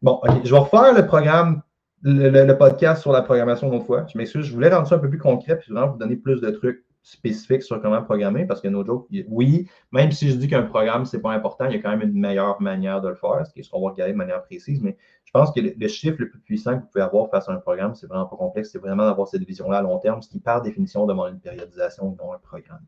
Bon, 0.00 0.20
OK. 0.22 0.44
Je 0.44 0.50
vais 0.52 0.60
refaire 0.60 0.94
le 0.94 1.04
programme, 1.06 1.62
le, 2.02 2.52
podcast 2.52 3.02
sur 3.02 3.10
la 3.10 3.22
programmation 3.22 3.72
une 3.72 3.82
fois. 3.82 4.06
Je 4.12 4.16
m'excuse. 4.16 4.46
Je 4.46 4.52
voulais 4.52 4.68
rendre 4.68 4.86
ça 4.86 4.94
un 4.94 4.98
peu 4.98 5.08
plus 5.08 5.18
concret 5.18 5.58
puis 5.58 5.72
vraiment 5.72 5.90
vous 5.90 5.98
donner 5.98 6.16
plus 6.16 6.40
de 6.40 6.50
trucs 6.50 6.84
spécifiques 7.04 7.62
sur 7.62 7.80
comment 7.82 8.02
programmer 8.02 8.46
parce 8.46 8.62
que 8.62 8.68
no 8.68 8.84
joke, 8.84 9.06
oui, 9.28 9.68
même 9.92 10.10
si 10.10 10.30
je 10.30 10.36
dis 10.36 10.48
qu'un 10.48 10.62
programme, 10.62 11.04
c'est 11.04 11.20
pas 11.20 11.32
important, 11.32 11.66
il 11.66 11.76
y 11.76 11.78
a 11.78 11.82
quand 11.82 11.90
même 11.90 12.00
une 12.00 12.18
meilleure 12.18 12.60
manière 12.62 13.02
de 13.02 13.10
le 13.10 13.14
faire, 13.14 13.46
ce 13.46 13.70
qu'on 13.70 13.82
va 13.82 13.90
regarder 13.90 14.14
de 14.14 14.18
manière 14.18 14.42
précise, 14.42 14.82
mais 14.82 14.96
je 15.24 15.30
pense 15.30 15.52
que 15.52 15.60
le, 15.60 15.88
chiffre 15.88 16.16
le 16.18 16.30
plus 16.30 16.40
puissant 16.40 16.76
que 16.76 16.80
vous 16.80 16.88
pouvez 16.88 17.04
avoir 17.04 17.28
face 17.28 17.48
à 17.48 17.52
un 17.52 17.58
programme, 17.58 17.94
c'est 17.94 18.06
vraiment 18.06 18.24
pas 18.24 18.36
complexe, 18.36 18.70
c'est 18.72 18.78
vraiment 18.78 19.04
d'avoir 19.04 19.28
cette 19.28 19.44
vision-là 19.44 19.78
à 19.78 19.82
long 19.82 19.98
terme, 19.98 20.22
ce 20.22 20.30
qui, 20.30 20.40
par 20.40 20.62
définition, 20.62 21.04
demande 21.06 21.34
une 21.34 21.40
périodisation 21.40 22.16
non 22.18 22.32
un 22.32 22.38
programme. 22.38 22.82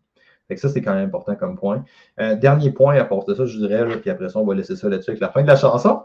Fait 0.48 0.54
que 0.54 0.60
ça, 0.60 0.70
c'est 0.70 0.80
quand 0.80 0.94
même 0.94 1.08
important 1.08 1.34
comme 1.36 1.56
point. 1.56 1.84
Euh, 2.20 2.36
dernier 2.36 2.70
point 2.70 2.96
à 2.96 3.04
part 3.04 3.24
de 3.24 3.34
ça, 3.34 3.44
je 3.44 3.58
dirais, 3.58 3.84
là, 3.84 3.96
puis 3.98 4.08
après 4.08 4.30
ça, 4.30 4.38
on 4.38 4.46
va 4.46 4.54
laisser 4.54 4.76
ça 4.76 4.88
là-dessus 4.88 5.10
avec 5.10 5.20
la 5.20 5.28
fin 5.28 5.42
de 5.42 5.48
la 5.48 5.56
chanson. 5.56 6.02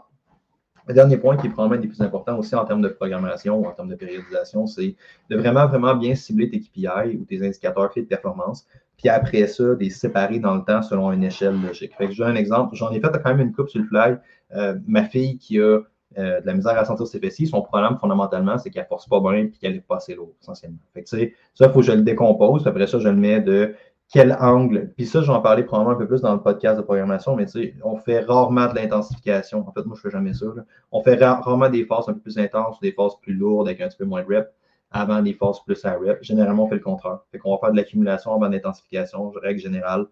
Le 0.86 0.94
dernier 0.94 1.16
point 1.16 1.36
qui 1.36 1.46
est 1.46 1.50
probablement 1.50 1.80
des 1.80 1.88
plus 1.88 2.00
importants 2.00 2.38
aussi 2.38 2.54
en 2.54 2.64
termes 2.64 2.82
de 2.82 2.88
programmation 2.88 3.58
ou 3.58 3.66
en 3.66 3.72
termes 3.72 3.88
de 3.88 3.94
périodisation, 3.94 4.66
c'est 4.66 4.96
de 5.30 5.36
vraiment, 5.36 5.66
vraiment 5.66 5.94
bien 5.94 6.14
cibler 6.14 6.48
tes 6.48 6.60
KPI 6.60 7.16
ou 7.20 7.24
tes 7.24 7.46
indicateurs 7.46 7.90
clés 7.90 8.02
de 8.02 8.08
performance, 8.08 8.66
puis 8.96 9.08
après 9.08 9.46
ça, 9.46 9.64
de 9.64 9.74
les 9.74 9.90
séparer 9.90 10.38
dans 10.38 10.54
le 10.54 10.64
temps 10.64 10.82
selon 10.82 11.12
une 11.12 11.24
échelle 11.24 11.60
logique. 11.60 11.94
Fait 11.96 12.06
que 12.06 12.12
je 12.12 12.18
donne 12.18 12.32
un 12.32 12.36
exemple. 12.36 12.74
J'en 12.76 12.90
ai 12.90 13.00
fait 13.00 13.10
quand 13.12 13.30
même 13.30 13.40
une 13.40 13.52
coupe 13.52 13.68
sur 13.68 13.80
le 13.80 13.86
fly. 13.86 14.16
Euh, 14.54 14.78
ma 14.86 15.04
fille 15.04 15.38
qui 15.38 15.60
a 15.60 15.80
euh, 16.18 16.40
de 16.40 16.46
la 16.46 16.54
misère 16.54 16.78
à 16.78 16.84
sentir 16.84 17.06
ses 17.06 17.18
fessiers, 17.18 17.46
son 17.46 17.62
problème 17.62 17.96
fondamentalement, 17.98 18.58
c'est 18.58 18.70
qu'elle 18.70 18.86
force 18.86 19.08
pas 19.08 19.20
bien 19.20 19.32
et 19.34 19.50
qu'elle 19.50 19.74
n'est 19.74 19.80
pas 19.80 19.96
assez 19.96 20.14
lourde, 20.14 20.32
essentiellement. 20.40 20.78
Fait 20.92 21.02
que, 21.02 21.08
ça, 21.08 21.16
il 21.18 21.32
faut 21.72 21.80
que 21.80 21.86
je 21.86 21.92
le 21.92 22.02
décompose. 22.02 22.66
Après 22.66 22.86
ça, 22.86 22.98
je 22.98 23.08
le 23.08 23.16
mets 23.16 23.40
de 23.40 23.74
quel 24.12 24.36
angle. 24.40 24.92
Puis 24.96 25.06
ça, 25.06 25.22
je 25.22 25.26
vais 25.26 25.32
en 25.32 25.40
parler 25.40 25.62
probablement 25.62 25.96
un 25.96 25.98
peu 25.98 26.06
plus 26.06 26.20
dans 26.20 26.34
le 26.34 26.40
podcast 26.40 26.76
de 26.76 26.82
programmation, 26.82 27.34
mais 27.34 27.46
tu 27.46 27.52
sais, 27.52 27.74
on 27.82 27.96
fait 27.96 28.20
rarement 28.20 28.66
de 28.66 28.74
l'intensification. 28.74 29.66
En 29.66 29.72
fait, 29.72 29.84
moi, 29.86 29.96
je 29.96 30.02
fais 30.02 30.10
jamais 30.10 30.34
ça. 30.34 30.46
là. 30.54 30.64
On 30.92 31.02
fait 31.02 31.14
ra- 31.14 31.40
rarement 31.40 31.70
des 31.70 31.84
phases 31.86 32.08
un 32.08 32.12
peu 32.12 32.20
plus 32.20 32.38
intenses, 32.38 32.78
des 32.80 32.92
phases 32.92 33.12
plus 33.22 33.32
lourdes 33.32 33.68
avec 33.68 33.80
un 33.80 33.88
petit 33.88 33.96
peu 33.96 34.04
moins 34.04 34.22
de 34.22 34.28
reps 34.28 34.50
avant 34.90 35.22
des 35.22 35.32
phases 35.32 35.60
plus 35.64 35.82
à 35.86 35.94
rep. 35.94 36.18
Généralement, 36.20 36.64
on 36.64 36.68
fait 36.68 36.74
le 36.74 36.82
contraire. 36.82 37.20
Fait 37.32 37.38
qu'on 37.38 37.52
va 37.52 37.58
faire 37.58 37.72
de 37.72 37.76
l'accumulation 37.76 38.34
avant 38.34 38.48
l'intensification, 38.48 39.30
règle 39.42 39.60
générale. 39.60 40.04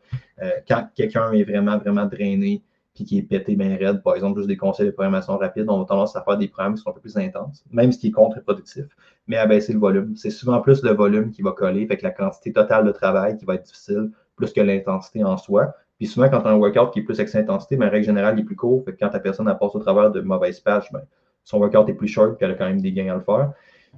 Euh, 0.42 0.50
quand 0.66 0.88
quelqu'un 0.94 1.32
est 1.32 1.44
vraiment, 1.44 1.76
vraiment 1.76 2.06
drainé 2.06 2.62
qui 3.04 3.18
est 3.18 3.22
pété 3.22 3.56
bien 3.56 3.76
raide, 3.76 4.02
par 4.02 4.14
exemple, 4.14 4.38
juste 4.38 4.48
des 4.48 4.56
conseils 4.56 4.86
de 4.86 4.90
programmation 4.90 5.36
rapide, 5.36 5.66
on 5.68 5.82
a 5.82 5.84
tendance 5.84 6.16
à 6.16 6.22
faire 6.22 6.36
des 6.36 6.48
programmes 6.48 6.74
qui 6.74 6.82
sont 6.82 6.90
un 6.90 6.92
peu 6.94 7.00
plus 7.00 7.16
intenses, 7.16 7.64
même 7.70 7.92
ce 7.92 7.98
qui 7.98 8.08
est 8.08 8.12
contre-productif, 8.12 8.86
mais 9.26 9.36
à 9.36 9.46
baisser 9.46 9.72
le 9.72 9.78
volume. 9.78 10.16
C'est 10.16 10.30
souvent 10.30 10.60
plus 10.60 10.82
le 10.82 10.92
volume 10.92 11.30
qui 11.30 11.42
va 11.42 11.52
coller, 11.52 11.86
que 11.86 12.02
la 12.02 12.10
quantité 12.10 12.52
totale 12.52 12.84
de 12.84 12.92
travail 12.92 13.36
qui 13.36 13.44
va 13.44 13.54
être 13.54 13.64
difficile, 13.64 14.10
plus 14.36 14.52
que 14.52 14.60
l'intensité 14.60 15.22
en 15.24 15.36
soi. 15.36 15.74
Puis 15.98 16.06
souvent, 16.06 16.28
quand 16.30 16.40
tu 16.40 16.48
as 16.48 16.50
un 16.50 16.56
workout 16.56 16.92
qui 16.92 17.00
est 17.00 17.02
plus 17.02 17.20
avec 17.20 17.34
intensité, 17.34 17.76
mais 17.76 17.86
en 17.86 17.90
règle 17.90 18.06
générale, 18.06 18.38
est 18.38 18.44
plus 18.44 18.56
court. 18.56 18.82
Fait 18.84 18.92
que 18.92 18.98
quand 18.98 19.10
ta 19.10 19.20
personne 19.20 19.46
passe 19.46 19.74
au 19.74 19.80
travers 19.80 20.10
de 20.10 20.20
mauvaises 20.22 20.60
patches, 20.60 20.90
ben, 20.92 21.02
son 21.44 21.58
workout 21.58 21.88
est 21.88 21.94
plus 21.94 22.08
short, 22.08 22.36
puis 22.36 22.46
elle 22.46 22.52
a 22.52 22.54
quand 22.54 22.66
même 22.66 22.80
des 22.80 22.92
gains 22.92 23.12
à 23.12 23.16
le 23.16 23.20
faire. 23.20 23.52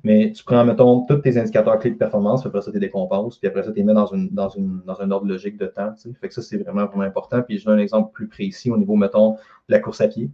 Mais 0.05 0.33
tu 0.33 0.43
prends, 0.43 0.65
mettons, 0.65 1.07
tous 1.07 1.19
tes 1.19 1.39
indicateurs 1.39 1.79
clés 1.79 1.93
de 1.93 1.97
performance, 1.97 2.41
puis 2.41 2.49
après 2.49 2.61
ça, 2.63 2.73
tu 2.73 2.79
les 2.79 2.87
décomposes, 2.87 3.39
puis 3.39 3.49
après 3.49 3.63
ça, 3.63 3.71
tu 3.71 3.77
les 3.77 3.85
mets 3.85 3.95
dans, 3.95 4.07
une, 4.07 4.29
dans, 4.31 4.49
une, 4.49 4.83
dans 4.85 5.01
un 5.01 5.11
ordre 5.13 5.27
logique 5.27 5.57
de 5.59 5.67
temps. 5.67 5.93
tu. 6.01 6.13
Fait 6.21 6.29
que 6.29 6.35
ça, 6.35 6.43
c'est 6.43 6.57
vraiment, 6.57 6.87
vraiment 6.87 7.05
important. 7.05 7.41
Puis 7.43 7.59
je 7.59 7.65
donne 7.65 7.79
un 7.79 7.83
exemple 7.83 8.11
plus 8.13 8.27
précis 8.27 8.71
au 8.71 8.77
niveau, 8.77 8.97
mettons, 8.97 9.33
de 9.33 9.39
la 9.69 9.79
course 9.79 10.01
à 10.01 10.09
pied. 10.09 10.29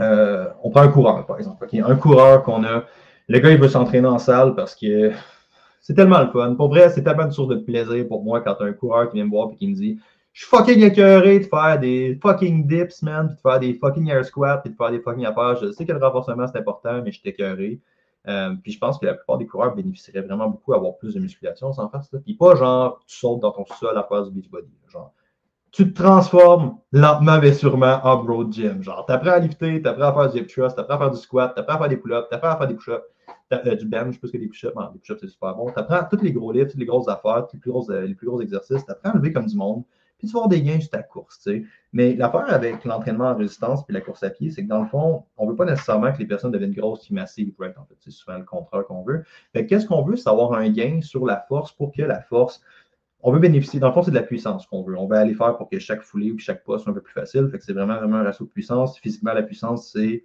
Euh, 0.00 0.46
on 0.62 0.70
prend 0.70 0.82
un 0.82 0.88
coureur, 0.88 1.26
par 1.26 1.38
exemple. 1.38 1.66
Un 1.72 1.96
coureur 1.96 2.42
qu'on 2.44 2.64
a. 2.64 2.84
Le 3.28 3.38
gars, 3.40 3.50
il 3.50 3.58
veut 3.58 3.68
s'entraîner 3.68 4.06
en 4.06 4.18
salle 4.18 4.54
parce 4.54 4.74
que 4.74 5.12
c'est 5.80 5.94
tellement 5.94 6.20
le 6.20 6.30
fun. 6.30 6.54
Pour 6.54 6.68
vrai, 6.68 6.88
c'est 6.90 7.02
tellement 7.02 7.24
une 7.24 7.32
source 7.32 7.48
de 7.48 7.56
plaisir 7.56 8.06
pour 8.06 8.22
moi 8.22 8.40
quand 8.40 8.60
un 8.60 8.72
coureur 8.72 9.08
qui 9.08 9.16
vient 9.16 9.24
me 9.24 9.30
voir 9.30 9.50
et 9.52 9.56
qui 9.56 9.68
me 9.68 9.74
dit 9.74 9.98
Je 10.32 10.44
suis 10.44 10.56
fucking 10.56 10.82
écœuré 10.82 11.40
de 11.40 11.44
faire 11.44 11.78
des 11.80 12.18
fucking 12.22 12.66
dips, 12.66 13.02
man, 13.02 13.26
puis 13.26 13.36
de 13.36 13.40
faire 13.40 13.60
des 13.60 13.74
fucking 13.74 14.08
air 14.08 14.24
squats, 14.24 14.58
puis 14.58 14.70
de 14.70 14.76
faire 14.76 14.90
des 14.90 15.00
fucking 15.00 15.26
affaires. 15.26 15.56
Je 15.56 15.72
sais 15.72 15.84
que 15.84 15.92
le 15.92 15.98
renforcement, 15.98 16.46
c'est 16.46 16.58
important, 16.58 17.02
mais 17.02 17.10
je 17.10 17.18
suis 17.18 17.28
écœuré. 17.28 17.80
Euh, 18.28 18.54
puis 18.62 18.72
je 18.72 18.78
pense 18.78 18.98
que 18.98 19.06
la 19.06 19.14
plupart 19.14 19.38
des 19.38 19.46
coureurs 19.46 19.74
bénéficieraient 19.74 20.20
vraiment 20.20 20.48
beaucoup 20.48 20.72
d'avoir 20.72 20.96
plus 20.98 21.14
de 21.14 21.20
musculation 21.20 21.72
sans 21.72 21.88
faire 21.88 22.04
ça. 22.04 22.18
Puis 22.18 22.34
pas 22.34 22.54
genre, 22.56 23.00
tu 23.06 23.16
sautes 23.16 23.40
dans 23.40 23.52
ton 23.52 23.64
sol 23.64 23.96
à 23.96 24.04
faire 24.04 24.24
du 24.24 24.32
beachbody. 24.32 24.70
Genre, 24.88 25.12
tu 25.70 25.92
te 25.92 26.02
transformes 26.02 26.78
lentement 26.92 27.38
mais 27.40 27.52
sûrement 27.52 28.00
en 28.02 28.22
broad 28.22 28.52
gym. 28.52 28.82
Genre, 28.82 29.04
tu 29.06 29.12
apprends 29.12 29.30
à 29.30 29.38
lifter, 29.38 29.80
tu 29.80 29.88
apprends 29.88 30.08
à 30.08 30.12
faire 30.12 30.32
du 30.32 30.40
hip 30.40 30.46
thrust, 30.46 30.76
tu 30.76 30.80
apprends 30.80 30.96
à 30.96 30.98
faire 30.98 31.10
du 31.10 31.18
squat, 31.18 31.54
tu 31.54 31.60
apprends 31.60 31.74
à 31.74 31.78
faire 31.78 31.88
des 31.88 31.96
pull-ups, 31.96 32.28
tu 32.28 32.34
apprends 32.34 32.50
à 32.50 32.56
faire 32.56 32.68
des 32.68 32.74
push-ups, 32.74 33.04
euh, 33.52 33.74
du 33.76 33.86
bench 33.86 34.18
plus 34.18 34.30
que 34.30 34.36
des 34.36 34.48
push-ups. 34.48 34.74
Des 34.92 34.98
push-ups, 34.98 35.20
c'est 35.22 35.28
super 35.28 35.54
bon. 35.54 35.70
Tu 35.72 35.78
apprends 35.78 36.04
tous 36.10 36.22
les 36.22 36.32
gros 36.32 36.52
lifts, 36.52 36.72
toutes 36.72 36.80
les 36.80 36.86
grosses 36.86 37.08
affaires, 37.08 37.46
les 37.52 37.58
plus 37.58 37.70
gros, 37.70 37.90
euh, 37.90 38.06
les 38.06 38.14
plus 38.14 38.26
gros 38.26 38.42
exercices. 38.42 38.84
Tu 38.84 38.90
apprends 38.90 39.10
à 39.10 39.16
lever 39.16 39.32
comme 39.32 39.46
du 39.46 39.56
monde. 39.56 39.84
Puis 40.18 40.26
tu 40.26 40.32
vas 40.32 40.40
avoir 40.40 40.48
des 40.48 40.62
gains 40.62 40.80
juste 40.80 40.94
à 40.94 41.02
course. 41.02 41.38
tu 41.38 41.50
sais. 41.50 41.64
Mais 41.92 42.14
l'affaire 42.14 42.52
avec 42.52 42.84
l'entraînement 42.84 43.30
en 43.30 43.36
résistance 43.36 43.84
puis 43.84 43.94
la 43.94 44.00
course 44.00 44.22
à 44.22 44.30
pied, 44.30 44.50
c'est 44.50 44.64
que 44.64 44.68
dans 44.68 44.82
le 44.82 44.88
fond, 44.88 45.24
on 45.36 45.46
ne 45.46 45.50
veut 45.50 45.56
pas 45.56 45.64
nécessairement 45.64 46.12
que 46.12 46.18
les 46.18 46.26
personnes 46.26 46.50
deviennent 46.50 46.72
grosses 46.72 47.04
puis 47.04 47.14
massives. 47.14 47.52
Right? 47.58 47.76
En 47.78 47.84
fait, 47.84 47.94
c'est 48.00 48.10
souvent 48.10 48.36
le 48.36 48.44
contraire 48.44 48.84
qu'on 48.86 49.02
veut. 49.02 49.24
Que 49.54 49.60
qu'est-ce 49.60 49.86
qu'on 49.86 50.02
veut? 50.02 50.16
C'est 50.16 50.28
avoir 50.28 50.52
un 50.54 50.68
gain 50.70 51.00
sur 51.02 51.24
la 51.24 51.44
force 51.48 51.72
pour 51.72 51.92
que 51.92 52.02
la 52.02 52.20
force 52.20 52.60
on 53.20 53.32
veut 53.32 53.40
bénéficier, 53.40 53.80
dans 53.80 53.88
le 53.88 53.92
fond, 53.92 54.02
c'est 54.02 54.12
de 54.12 54.16
la 54.16 54.22
puissance 54.22 54.66
qu'on 54.66 54.82
veut. 54.82 54.96
On 54.96 55.06
veut 55.06 55.16
aller 55.16 55.34
faire 55.34 55.56
pour 55.56 55.68
que 55.68 55.78
chaque 55.78 56.02
foulée 56.02 56.30
ou 56.30 56.38
chaque 56.38 56.62
pas 56.64 56.78
soit 56.78 56.92
un 56.92 56.94
peu 56.94 57.00
plus 57.00 57.12
facile. 57.12 57.48
Fait 57.50 57.58
que 57.58 57.64
c'est 57.64 57.72
vraiment, 57.72 57.96
vraiment 57.96 58.18
un 58.18 58.22
ratio 58.22 58.44
de 58.46 58.50
puissance. 58.50 58.98
Physiquement, 58.98 59.32
la 59.32 59.42
puissance, 59.42 59.90
c'est 59.92 60.24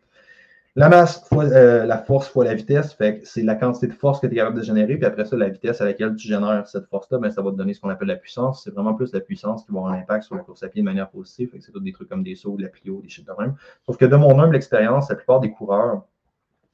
La 0.76 0.90
masse 0.90 1.24
fois 1.30 1.44
euh, 1.44 1.86
la 1.86 2.00
force 2.00 2.28
fois 2.28 2.46
la 2.46 2.56
vitesse, 2.56 2.94
fait 2.94 3.22
c'est 3.26 3.44
la 3.44 3.54
quantité 3.54 3.86
de 3.86 3.94
force 3.94 4.20
que 4.20 4.26
tu 4.26 4.34
es 4.34 4.38
capable 4.38 4.58
de 4.58 4.64
générer, 4.64 4.98
puis 4.98 5.06
après 5.06 5.24
ça, 5.24 5.38
la 5.38 5.50
vitesse 5.50 5.82
à 5.82 5.86
laquelle 5.86 6.16
tu 6.16 6.28
génères 6.28 6.68
cette 6.68 6.88
force-là, 6.88 7.20
ben, 7.20 7.30
ça 7.30 7.44
va 7.44 7.52
te 7.52 7.56
donner 7.56 7.76
ce 7.76 7.82
qu'on 7.82 7.90
appelle 7.90 8.08
la 8.08 8.16
puissance. 8.16 8.64
C'est 8.64 8.72
vraiment 8.72 8.96
plus 8.96 9.14
la 9.14 9.20
puissance 9.20 9.66
qui 9.66 9.72
va 9.72 9.80
avoir 9.80 9.94
un 9.94 10.00
impact 10.00 10.24
sur 10.24 10.36
la 10.36 10.42
course 10.42 10.64
à 10.64 10.70
pied 10.70 10.82
de 10.82 10.86
manière 10.86 11.12
positive. 11.12 11.52
Fait 11.52 11.60
que 11.60 11.64
c'est 11.64 11.72
tout 11.72 11.80
des 11.80 11.92
trucs 11.92 12.10
comme 12.10 12.24
des 12.24 12.34
sauts, 12.34 12.58
de 12.58 12.64
la 12.64 12.70
plio, 12.70 13.02
des 13.04 13.10
shit 13.10 13.24
de 13.24 13.32
même. 13.40 13.54
Sauf 13.86 13.98
que 13.98 14.06
de 14.06 14.16
mon 14.16 14.40
humble 14.40 14.56
expérience, 14.56 15.10
la 15.10 15.16
plupart 15.16 15.42
des 15.42 15.52
coureurs 15.52 16.06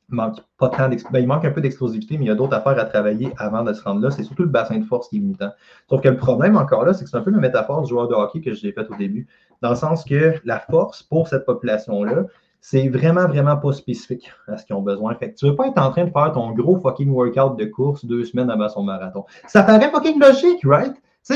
manquent 0.07 0.43
pas 0.57 0.69
tant 0.69 0.87
ben, 0.87 1.19
il 1.19 1.27
manque 1.27 1.43
un 1.43 1.51
peu 1.51 1.59
d'explosivité, 1.59 2.17
mais 2.17 2.23
il 2.23 2.27
y 2.29 2.31
a 2.31 2.35
d'autres 2.35 2.55
affaires 2.55 2.79
à 2.79 2.85
travailler 2.85 3.33
avant 3.37 3.63
de 3.63 3.73
se 3.73 3.83
rendre 3.83 3.99
là. 3.99 4.11
C'est 4.11 4.23
surtout 4.23 4.43
le 4.43 4.49
bassin 4.49 4.77
de 4.77 4.85
force 4.85 5.09
qui 5.09 5.17
est 5.17 5.19
limitant. 5.19 5.51
Sauf 5.89 6.01
que 6.01 6.07
le 6.07 6.15
problème 6.17 6.55
encore 6.55 6.85
là, 6.85 6.93
c'est 6.93 7.03
que 7.03 7.09
c'est 7.09 7.17
un 7.17 7.21
peu 7.21 7.31
la 7.31 7.39
métaphore 7.39 7.81
du 7.81 7.89
joueur 7.89 8.07
de 8.07 8.13
hockey 8.13 8.39
que 8.39 8.53
je 8.53 8.65
l'ai 8.65 8.71
fait 8.71 8.89
au 8.89 8.95
début, 8.95 9.27
dans 9.61 9.71
le 9.71 9.75
sens 9.75 10.05
que 10.05 10.35
la 10.45 10.59
force 10.61 11.03
pour 11.03 11.27
cette 11.27 11.45
population-là, 11.45 12.23
c'est 12.61 12.89
vraiment, 12.89 13.27
vraiment 13.27 13.57
pas 13.57 13.71
spécifique 13.73 14.31
à 14.47 14.57
ce 14.57 14.65
qu'ils 14.65 14.75
ont 14.75 14.81
besoin. 14.81 15.15
Fait 15.15 15.31
que 15.31 15.35
tu 15.37 15.45
veux 15.45 15.55
pas 15.55 15.67
être 15.67 15.77
en 15.77 15.91
train 15.91 16.05
de 16.05 16.11
faire 16.11 16.31
ton 16.33 16.51
gros 16.51 16.77
fucking 16.77 17.09
workout 17.09 17.57
de 17.57 17.65
course 17.65 18.05
deux 18.05 18.25
semaines 18.25 18.49
avant 18.49 18.69
son 18.69 18.83
marathon. 18.83 19.25
Ça 19.47 19.63
paraît 19.63 19.89
fucking 19.89 20.19
logique, 20.19 20.63
right? 20.65 20.93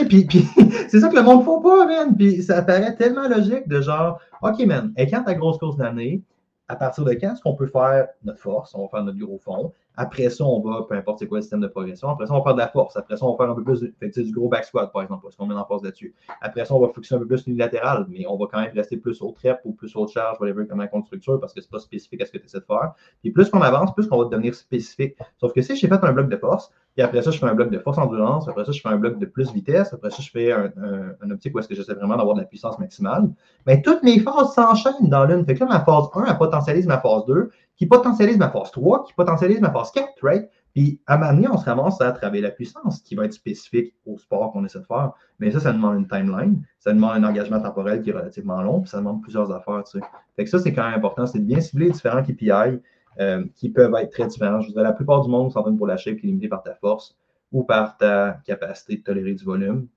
Puis, 0.08 0.26
puis 0.26 0.48
c'est 0.90 1.00
ça 1.00 1.10
que 1.10 1.16
le 1.16 1.24
monde 1.24 1.40
ne 1.40 1.46
faut 1.46 1.60
pas, 1.60 1.86
man. 1.86 2.16
Puis 2.16 2.44
ça 2.44 2.62
paraît 2.62 2.96
tellement 2.96 3.28
logique 3.28 3.68
de 3.68 3.82
genre, 3.82 4.20
OK, 4.42 4.66
man, 4.66 4.92
et 4.98 5.08
quand 5.10 5.24
ta 5.24 5.34
grosse 5.34 5.58
course 5.58 5.78
d'année, 5.78 6.22
à 6.68 6.76
partir 6.76 7.04
de 7.04 7.14
quand 7.14 7.34
est-ce 7.34 7.42
qu'on 7.42 7.56
peut 7.56 7.68
faire 7.68 8.08
notre 8.24 8.40
force? 8.40 8.74
On 8.76 8.84
va 8.84 8.88
faire 8.90 9.04
notre 9.04 9.18
gros 9.20 9.38
fond. 9.38 9.74
Après 9.96 10.30
ça, 10.30 10.44
on 10.44 10.60
va, 10.62 10.86
peu 10.90 10.96
importe 10.96 11.20
c'est 11.20 11.28
quoi 11.28 11.38
le 11.38 11.42
système 11.44 11.60
de 11.60 11.68
progression, 11.68 12.10
après 12.10 12.26
ça, 12.26 12.34
on 12.34 12.38
va 12.38 12.44
faire 12.44 12.54
de 12.56 12.60
la 12.60 12.68
force. 12.68 12.98
Après 12.98 13.16
ça, 13.16 13.26
on 13.26 13.32
va 13.36 13.38
faire 13.38 13.52
un 13.52 13.56
peu 13.56 13.64
plus 13.64 13.82
de- 13.82 13.94
fait 14.00 14.10
du 14.20 14.32
gros 14.32 14.50
back 14.50 14.66
squat, 14.66 14.92
par 14.92 15.04
exemple, 15.04 15.22
parce 15.24 15.36
qu'on 15.36 15.46
met 15.46 15.54
en 15.54 15.66
force 15.66 15.84
là-dessus. 15.84 16.16
Après 16.42 16.66
ça, 16.66 16.74
on 16.74 16.80
va 16.80 16.88
focusser 16.88 17.14
un 17.16 17.20
peu 17.20 17.28
plus 17.28 17.46
unilatéral, 17.46 18.08
mais 18.10 18.26
on 18.28 18.36
va 18.38 18.48
quand 18.52 18.60
même 18.60 18.74
rester 18.74 18.98
plus 18.98 19.22
au 19.22 19.32
trep 19.32 19.60
ou 19.66 19.74
plus 19.74 19.96
au 19.96 20.08
charge, 20.08 20.40
whatever, 20.40 20.66
comment 20.68 20.86
on 20.92 21.04
structure, 21.04 21.40
parce 21.40 21.54
que 21.54 21.62
c'est 21.62 21.70
pas 21.70 21.80
spécifique 21.80 22.22
à 22.22 22.26
ce 22.26 22.32
que 22.32 22.40
tu 22.40 22.46
essaies 22.46 22.60
de 22.60 22.66
faire. 22.66 22.94
Puis 23.22 23.32
plus 23.32 23.50
qu'on 23.50 23.62
avance, 23.62 23.94
plus 23.94 24.08
qu'on 24.08 24.18
va 24.18 24.26
devenir 24.30 24.56
spécifique. 24.56 25.16
Sauf 25.38 25.54
que 25.54 25.62
si 25.62 25.76
j'ai 25.76 25.88
fait 25.88 26.04
un 26.04 26.14
bloc 26.14 26.28
de 26.28 26.38
force, 26.38 26.72
puis 26.94 27.02
après 27.02 27.22
ça, 27.22 27.32
je 27.32 27.40
fais 27.40 27.46
un 27.46 27.56
bloc 27.56 27.72
de 27.72 27.80
force 27.80 27.98
endurance, 27.98 28.48
après 28.48 28.66
ça, 28.66 28.72
je 28.72 28.80
fais 28.80 28.90
un 28.90 28.98
bloc 28.98 29.18
de 29.18 29.26
plus 29.26 29.52
vitesse, 29.52 29.94
après 29.94 30.12
ça, 30.12 30.22
je 30.22 30.30
fais 30.30 30.52
un, 30.52 30.72
un, 30.78 31.16
un 31.22 31.32
optique 31.32 31.56
où 31.56 31.60
est-ce 31.60 31.68
que 31.68 31.76
j'essaie 31.76 31.96
vraiment 31.96 32.18
d'avoir 32.18 32.36
de 32.36 32.42
la 32.42 32.46
puissance 32.46 32.78
maximale, 32.78 33.30
mais 33.66 33.82
toutes 33.82 34.04
mes 34.04 34.20
phases 34.20 34.54
s'enchaînent 34.54 35.10
dans 35.10 35.26
l'une. 35.26 35.44
Fait 35.46 35.56
que 35.56 35.62
là, 35.62 35.66
ma 35.66 35.80
phase 35.80 36.06
1, 36.14 36.26
elle 36.26 36.38
potentialise 36.38 36.86
ma 36.86 37.00
phase 37.00 37.26
2, 37.26 37.50
qui 37.76 37.88
potentialise 37.88 38.38
ma 38.38 38.50
phase 38.50 38.72
3, 38.72 39.06
qui 39.06 39.14
potentialise 39.14 39.60
ma 39.60 39.72
phase 39.72 39.92
4, 39.92 40.08
right? 40.22 40.50
Puis 40.74 41.00
à 41.06 41.18
donné, 41.18 41.48
on 41.48 41.58
se 41.58 41.66
ramasse 41.66 42.02
à 42.02 42.12
travailler 42.12 42.42
la 42.42 42.52
puissance, 42.52 43.02
qui 43.02 43.16
va 43.16 43.26
être 43.26 43.34
spécifique 43.34 43.94
au 44.06 44.18
sport 44.18 44.52
qu'on 44.52 44.66
essaie 44.66 44.80
de 44.80 44.86
faire. 44.86 45.12
Mais 45.40 45.52
ça, 45.52 45.60
ça 45.60 45.72
demande 45.72 45.98
une 45.98 46.08
timeline, 46.08 46.64
ça 46.80 46.94
demande 46.94 47.24
un 47.24 47.24
engagement 47.24 47.60
temporel 47.60 48.02
qui 48.02 48.10
est 48.10 48.14
relativement 48.14 48.62
long, 48.62 48.82
puis 48.82 48.90
ça 48.90 48.98
demande 48.98 49.22
plusieurs 49.22 49.52
affaires, 49.52 49.84
tu 49.84 50.00
sais. 50.00 50.06
Fait 50.36 50.44
que 50.44 50.50
ça, 50.50 50.60
c'est 50.60 50.74
quand 50.74 50.84
même 50.84 50.98
important, 50.98 51.28
c'est 51.28 51.40
de 51.40 51.46
bien 51.46 51.62
cibler 51.62 51.88
les 51.88 51.92
différents 51.92 52.24
KPI 52.24 52.80
euh, 53.20 53.46
qui 53.56 53.70
peuvent 53.70 53.94
être 53.96 54.12
très 54.12 54.28
différents. 54.28 54.62
Je 54.62 54.68
vous 54.68 54.74
dis, 54.74 54.80
la 54.80 54.94
plupart 54.94 55.22
du 55.22 55.30
monde 55.30 55.52
s'entraîne 55.52 55.78
pour 55.78 55.88
shape 55.98 56.18
qui 56.18 56.28
est 56.28 56.30
limitée 56.30 56.48
par 56.48 56.64
ta 56.64 56.76
force 56.76 57.16
ou 57.52 57.64
par 57.64 57.98
ta 57.98 58.40
capacité 58.46 58.98
de 58.98 59.04
tolérer 59.04 59.34
du 59.34 59.44
volume. 59.44 59.88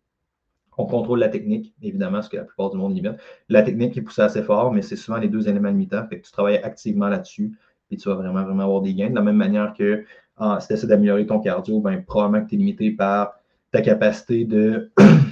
On 0.78 0.84
contrôle 0.84 1.20
la 1.20 1.28
technique, 1.28 1.74
évidemment, 1.82 2.20
ce 2.20 2.28
que 2.28 2.36
la 2.36 2.44
plupart 2.44 2.70
du 2.70 2.76
monde 2.76 2.94
limite. 2.94 3.14
La 3.48 3.62
technique 3.62 3.96
est 3.96 4.02
poussée 4.02 4.22
assez 4.22 4.42
fort, 4.42 4.72
mais 4.72 4.82
c'est 4.82 4.96
souvent 4.96 5.16
les 5.16 5.28
deux 5.28 5.48
éléments 5.48 5.70
limitants. 5.70 6.06
Fait 6.08 6.20
que 6.20 6.26
tu 6.26 6.32
travailles 6.32 6.58
activement 6.58 7.08
là-dessus, 7.08 7.56
puis 7.88 7.96
tu 7.96 8.08
vas 8.08 8.14
vraiment, 8.14 8.42
vraiment 8.42 8.64
avoir 8.64 8.82
des 8.82 8.92
gains. 8.94 9.08
De 9.08 9.14
la 9.14 9.22
même 9.22 9.36
manière 9.36 9.72
que 9.72 10.04
ah, 10.36 10.58
si 10.60 10.68
tu 10.68 10.74
essaies 10.74 10.86
d'améliorer 10.86 11.24
ton 11.24 11.40
cardio, 11.40 11.80
ben, 11.80 12.04
probablement 12.04 12.44
que 12.44 12.50
tu 12.50 12.56
es 12.56 12.58
limité 12.58 12.90
par 12.90 13.34
ta 13.70 13.80
capacité 13.80 14.44
de. 14.44 14.90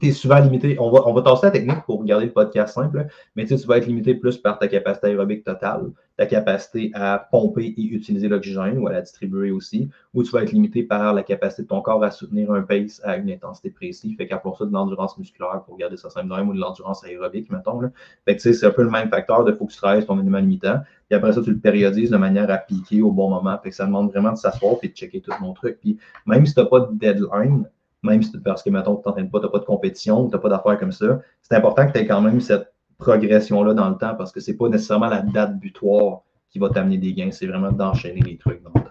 tu 0.00 0.08
es 0.08 0.12
souvent 0.12 0.38
limité. 0.38 0.76
On 0.80 0.90
va, 0.90 1.06
on 1.06 1.12
va 1.12 1.22
tasser 1.22 1.46
la 1.46 1.52
technique 1.52 1.84
pour 1.86 2.04
garder 2.04 2.26
le 2.26 2.32
podcast 2.32 2.74
simple, 2.74 3.06
mais 3.36 3.44
tu, 3.44 3.54
vas 3.66 3.78
être 3.78 3.86
limité 3.86 4.14
plus 4.14 4.38
par 4.38 4.58
ta 4.58 4.68
capacité 4.68 5.08
aérobique 5.08 5.44
totale, 5.44 5.90
ta 6.16 6.26
capacité 6.26 6.90
à 6.94 7.28
pomper 7.30 7.74
et 7.76 7.82
utiliser 7.82 8.28
l'oxygène 8.28 8.78
ou 8.78 8.88
à 8.88 8.92
la 8.92 9.02
distribuer 9.02 9.50
aussi, 9.50 9.88
ou 10.14 10.22
tu 10.22 10.30
vas 10.30 10.42
être 10.42 10.52
limité 10.52 10.82
par 10.82 11.14
la 11.14 11.22
capacité 11.22 11.62
de 11.62 11.68
ton 11.68 11.80
corps 11.80 12.02
à 12.02 12.10
soutenir 12.10 12.50
un 12.52 12.62
pace 12.62 13.00
à 13.04 13.16
une 13.16 13.30
intensité 13.30 13.70
précise. 13.70 14.16
Fait 14.16 14.26
qu'appelons 14.26 14.54
ça 14.54 14.64
de 14.64 14.72
l'endurance 14.72 15.16
musculaire 15.18 15.62
pour 15.66 15.76
garder 15.76 15.96
ça 15.96 16.10
simple 16.10 16.32
ou 16.32 16.54
de 16.54 16.60
l'endurance 16.60 17.04
aérobique, 17.04 17.50
mettons. 17.50 17.80
Là. 17.80 17.90
Fait 18.24 18.36
que 18.36 18.42
c'est 18.42 18.66
un 18.66 18.70
peu 18.70 18.82
le 18.82 18.90
même 18.90 19.08
facteur 19.08 19.44
de 19.44 19.52
faut 19.52 19.66
que 19.66 19.72
tu 19.72 19.78
travailles 19.78 20.04
ton 20.04 20.18
élément 20.20 20.38
limitant. 20.38 20.80
Puis 21.08 21.16
après 21.16 21.32
ça, 21.32 21.42
tu 21.42 21.50
le 21.50 21.58
périodises 21.58 22.10
de 22.10 22.16
manière 22.16 22.50
à 22.50 22.58
piquer 22.58 23.02
au 23.02 23.10
bon 23.10 23.28
moment. 23.28 23.58
Fait 23.62 23.70
que 23.70 23.76
ça 23.76 23.86
demande 23.86 24.10
vraiment 24.10 24.32
de 24.32 24.36
s'asseoir 24.36 24.76
et 24.82 24.88
de 24.88 24.94
checker 24.94 25.20
tout 25.20 25.32
mon 25.40 25.52
truc. 25.52 25.78
Puis 25.80 25.98
même 26.26 26.46
si 26.46 26.54
tu 26.54 26.60
n'as 26.60 26.66
pas 26.66 26.80
de 26.80 26.94
deadline, 26.94 27.66
même 28.02 28.22
si 28.22 28.36
parce 28.38 28.62
que, 28.62 28.70
mettons, 28.70 28.96
tu 28.96 29.02
t'entraînes 29.02 29.30
pas, 29.30 29.40
tu 29.40 29.46
n'as 29.46 29.52
pas 29.52 29.58
de 29.58 29.64
compétition, 29.64 30.26
tu 30.26 30.32
n'as 30.32 30.38
pas 30.38 30.48
d'affaires 30.48 30.78
comme 30.78 30.92
ça, 30.92 31.20
c'est 31.42 31.54
important 31.54 31.86
que 31.86 31.92
tu 31.92 31.98
aies 31.98 32.06
quand 32.06 32.20
même 32.20 32.40
cette 32.40 32.72
progression-là 32.98 33.74
dans 33.74 33.88
le 33.88 33.96
temps 33.96 34.14
parce 34.14 34.32
que 34.32 34.40
c'est 34.40 34.56
pas 34.56 34.68
nécessairement 34.68 35.08
la 35.08 35.22
date 35.22 35.58
butoir 35.58 36.20
qui 36.50 36.58
va 36.58 36.68
t'amener 36.68 36.98
des 36.98 37.12
gains, 37.14 37.30
c'est 37.30 37.46
vraiment 37.46 37.72
d'enchaîner 37.72 38.20
les 38.20 38.36
trucs 38.36 38.62
dans 38.62 38.72
le 38.74 38.82
temps. 38.82 38.90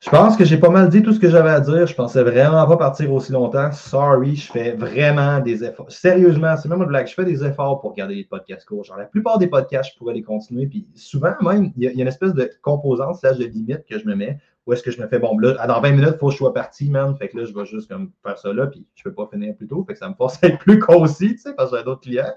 Je 0.00 0.08
pense 0.08 0.34
que 0.34 0.46
j'ai 0.46 0.56
pas 0.56 0.70
mal 0.70 0.88
dit 0.88 1.02
tout 1.02 1.12
ce 1.12 1.20
que 1.20 1.28
j'avais 1.28 1.50
à 1.50 1.60
dire. 1.60 1.86
Je 1.86 1.94
pensais 1.94 2.22
vraiment 2.22 2.66
pas 2.66 2.78
partir 2.78 3.12
aussi 3.12 3.32
longtemps. 3.32 3.70
Sorry, 3.70 4.34
je 4.34 4.50
fais 4.50 4.72
vraiment 4.72 5.40
des 5.40 5.62
efforts. 5.62 5.92
Sérieusement, 5.92 6.56
c'est 6.56 6.70
même 6.70 6.80
une 6.80 6.88
blague. 6.88 7.06
Je 7.06 7.12
fais 7.12 7.26
des 7.26 7.44
efforts 7.44 7.82
pour 7.82 7.94
garder 7.94 8.14
les 8.14 8.24
podcasts 8.24 8.66
courts. 8.66 8.82
Genre, 8.82 8.96
la 8.96 9.04
plupart 9.04 9.36
des 9.36 9.46
podcasts, 9.46 9.92
je 9.92 9.98
pourrais 9.98 10.14
les 10.14 10.22
continuer. 10.22 10.66
Puis 10.68 10.88
souvent, 10.94 11.34
même, 11.42 11.70
il 11.76 11.82
y, 11.82 11.86
a, 11.86 11.90
il 11.90 11.98
y 11.98 12.00
a 12.00 12.02
une 12.02 12.08
espèce 12.08 12.32
de 12.32 12.50
composante, 12.62 13.16
slash 13.16 13.36
de 13.36 13.44
limite 13.44 13.84
que 13.84 13.98
je 13.98 14.06
me 14.06 14.14
mets. 14.14 14.38
Où 14.70 14.72
est-ce 14.72 14.84
que 14.84 14.92
je 14.92 15.02
me 15.02 15.08
fais, 15.08 15.18
bon, 15.18 15.36
là, 15.36 15.66
dans 15.66 15.80
20 15.80 15.90
minutes, 15.90 16.10
il 16.12 16.18
faut 16.18 16.26
que 16.28 16.32
je 16.32 16.36
sois 16.36 16.54
parti, 16.54 16.88
man. 16.90 17.16
Fait 17.16 17.28
que 17.28 17.36
là, 17.36 17.44
je 17.44 17.52
vais 17.52 17.66
juste 17.66 17.90
comme 17.90 18.12
faire 18.24 18.38
ça 18.38 18.52
là, 18.52 18.68
puis 18.68 18.86
je 18.94 19.02
peux 19.02 19.12
pas 19.12 19.26
finir 19.26 19.56
plus 19.56 19.66
tôt. 19.66 19.82
Fait 19.84 19.94
que 19.94 19.98
ça 19.98 20.08
me 20.08 20.14
force 20.14 20.38
à 20.44 20.46
être 20.46 20.60
plus 20.60 20.78
concis, 20.78 21.34
tu 21.34 21.38
sais, 21.38 21.54
parce 21.54 21.72
que 21.72 21.78
j'ai 21.78 21.82
d'autres 21.82 22.02
clients 22.02 22.32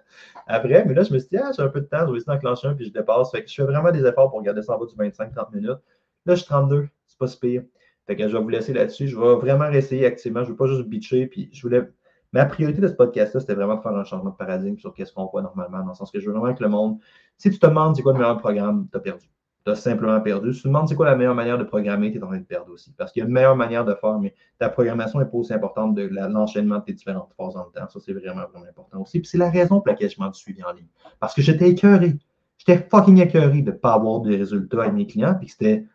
après. 0.48 0.84
Mais 0.84 0.96
là, 0.96 1.04
je 1.04 1.13
me 1.13 1.19
suis 1.19 1.30
dit, 1.30 1.38
ah, 1.38 1.52
j'ai 1.56 1.62
un 1.62 1.67
peu 1.67 1.82
de 1.82 1.86
temps, 1.86 2.08
je 2.08 2.12
vais 2.12 2.17
essayer 2.17 2.34
d'enclencher 2.34 2.69
un, 2.69 2.74
puis 2.74 2.88
je 2.88 2.91
dépasse. 2.91 3.30
Fait 3.30 3.43
que 3.43 3.50
je 3.52 3.54
fais 3.54 3.65
vraiment 3.65 3.91
des 3.91 4.04
efforts 4.04 4.32
pour 4.32 4.41
garder 4.41 4.63
ça 4.63 4.76
en 4.76 4.80
bas 4.80 4.88
du 4.88 4.96
25-30 4.96 5.54
minutes. 5.54 5.78
Là, 6.26 6.34
je 6.34 6.39
suis 6.39 6.48
32, 6.48 6.88
c'est 7.06 7.19
pas 7.19 7.28
si 7.28 7.38
pire. 7.38 7.62
Fait 8.08 8.15
que 8.15 8.28
je 8.28 8.36
vais 8.36 8.41
vous 8.41 8.50
laisser 8.50 8.74
là-dessus. 8.74 9.08
Je 9.08 9.15
vais 9.15 9.36
vraiment 9.36 9.69
essayer 9.69 10.08
activement. 10.08 10.39
Je 10.39 10.48
ne 10.48 10.52
veux 10.54 10.58
pas 10.58 10.65
juste 10.65 10.88
bitcher. 10.88 11.28
Puis 11.28 11.52
je 11.54 11.62
voulais. 11.62 11.88
Ma 12.32 12.46
priorité 12.46 12.82
de 12.82 12.88
ce 12.88 12.93
podcast-là, 12.93 13.41
c'était 13.41 13.54
vraiment 13.54 13.76
de 13.76 13.82
faire 13.82 13.96
un 13.96 14.06
changement 14.06 14.32
de 14.32 14.36
paradigme 14.36 14.80
sur 14.80 14.91
qu'est-ce 14.96 15.13
qu'on 15.13 15.28
voit 15.28 15.43
normalement. 15.43 15.82
Dans 15.82 15.89
le 15.89 15.93
sens 15.93 16.10
que 16.10 16.19
je 16.19 16.26
veux 16.26 16.36
vraiment 16.36 16.56
que 16.56 16.63
le 16.63 16.69
monde. 16.69 16.98
Si 17.38 17.52
tu 17.52 17.60
te 17.60 17.67
demandes 17.67 17.96
c'est 17.96 18.02
quoi 18.02 18.13
le 18.13 18.17
meilleur 18.17 18.39
programme, 18.39 18.88
tu 18.91 18.98
as 18.98 19.02
perdu. 19.02 19.28
Tu 19.65 19.71
as 19.71 19.76
simplement 19.76 20.19
perdu. 20.19 20.52
Tu 20.52 20.62
te 20.62 20.67
demandes 20.67 20.89
c'est 20.89 20.95
quoi 20.95 21.06
la 21.06 21.15
meilleure 21.15 21.36
manière 21.36 21.58
de 21.58 21.63
programmer, 21.63 22.12
tu 22.12 22.17
es 22.17 22.23
en 22.23 22.28
train 22.28 22.38
de 22.38 22.43
perdre 22.43 22.71
aussi. 22.71 22.93
Parce 22.97 23.12
qu'il 23.12 23.21
y 23.21 23.23
a 23.23 23.28
une 23.28 23.34
meilleure 23.34 23.56
manière 23.56 23.86
de 23.86 23.93
faire, 23.93 24.19
mais 24.19 24.34
ta 24.60 24.69
programmation 24.69 25.19
n'est 25.19 25.26
pas 25.26 25.38
aussi 25.38 25.54
importante 25.54 25.95
de 25.95 26.10
l'enchaînement 26.12 26.80
de 26.80 26.84
tes 26.84 26.93
différentes 26.93 27.34
phases 27.38 27.56
le 27.56 27.80
temps. 27.80 27.88
Ça, 27.88 27.99
c'est 27.99 28.13
vraiment, 28.13 28.43
vraiment 28.52 28.65
important 28.69 29.02
aussi. 29.02 29.19
Puis 29.19 29.30
c'est 29.30 29.38
la 29.38 29.49
raison 29.49 29.80
pour 29.80 29.88
laquelle 29.88 30.10
je 30.10 30.19
m'en 30.19 30.32
suis 30.34 30.43
suivi 30.43 30.63
en 30.63 30.73
ligne. 30.73 30.88
Parce 31.19 31.34
que 31.34 31.41
j'étais 31.41 31.69
écœuré. 31.69 32.15
J'étais 32.58 32.88
fucking 32.89 33.19
écœuré 33.21 33.62
de 33.62 33.71
ne 33.71 33.76
pas 33.76 33.93
avoir 33.93 34.19
de 34.21 34.36
résultats 34.36 34.82
avec 34.82 34.93
mes 34.93 35.08
clients. 35.08 35.36
Puis 35.39 35.49
c'était 35.49 35.86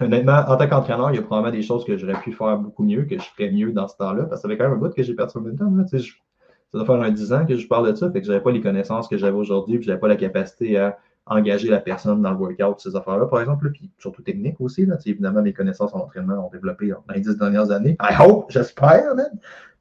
honnêtement, 0.00 0.44
en 0.46 0.56
tant 0.56 0.68
qu'entraîneur, 0.68 1.10
il 1.10 1.16
y 1.16 1.18
a 1.18 1.22
probablement 1.22 1.52
des 1.52 1.62
choses 1.62 1.84
que 1.84 1.96
j'aurais 1.96 2.20
pu 2.20 2.32
faire 2.32 2.56
beaucoup 2.58 2.84
mieux, 2.84 3.04
que 3.04 3.18
je 3.18 3.24
ferais 3.24 3.50
mieux 3.50 3.72
dans 3.72 3.88
ce 3.88 3.96
temps-là, 3.96 4.24
parce 4.24 4.42
que 4.42 4.48
ça 4.48 4.48
fait 4.48 4.56
quand 4.56 4.64
même 4.64 4.74
un 4.74 4.76
bout 4.76 4.94
que 4.94 5.02
j'ai 5.02 5.14
perdu 5.14 5.32
mon 5.38 5.86
je, 5.92 5.98
ça 5.98 6.78
doit 6.78 6.84
faire 6.84 7.00
un 7.00 7.10
10 7.10 7.32
ans 7.32 7.46
que 7.46 7.56
je 7.56 7.66
parle 7.66 7.90
de 7.90 7.96
ça, 7.96 8.10
fait 8.10 8.20
que 8.20 8.26
je 8.26 8.32
n'avais 8.32 8.42
pas 8.42 8.50
les 8.50 8.60
connaissances 8.60 9.08
que 9.08 9.16
j'avais 9.16 9.36
aujourd'hui, 9.36 9.78
puis 9.78 9.86
je 9.86 9.90
n'avais 9.90 10.00
pas 10.00 10.08
la 10.08 10.16
capacité 10.16 10.78
à 10.78 10.98
engager 11.26 11.68
la 11.68 11.80
personne 11.80 12.22
dans 12.22 12.30
le 12.30 12.36
workout, 12.36 12.80
ces 12.80 12.94
affaires-là, 12.94 13.26
par 13.26 13.40
exemple, 13.40 13.70
puis 13.72 13.90
surtout 13.98 14.22
technique 14.22 14.60
aussi. 14.60 14.86
Là, 14.86 14.96
évidemment, 15.04 15.42
mes 15.42 15.52
connaissances 15.52 15.92
en 15.94 15.98
entraînement 15.98 16.46
ont 16.46 16.50
développé 16.50 16.88
dans 16.88 17.14
les 17.14 17.20
10 17.20 17.36
dernières 17.36 17.70
années. 17.70 17.96
I 18.00 18.14
hope, 18.18 18.50
j'espère, 18.50 19.14
man. 19.14 19.30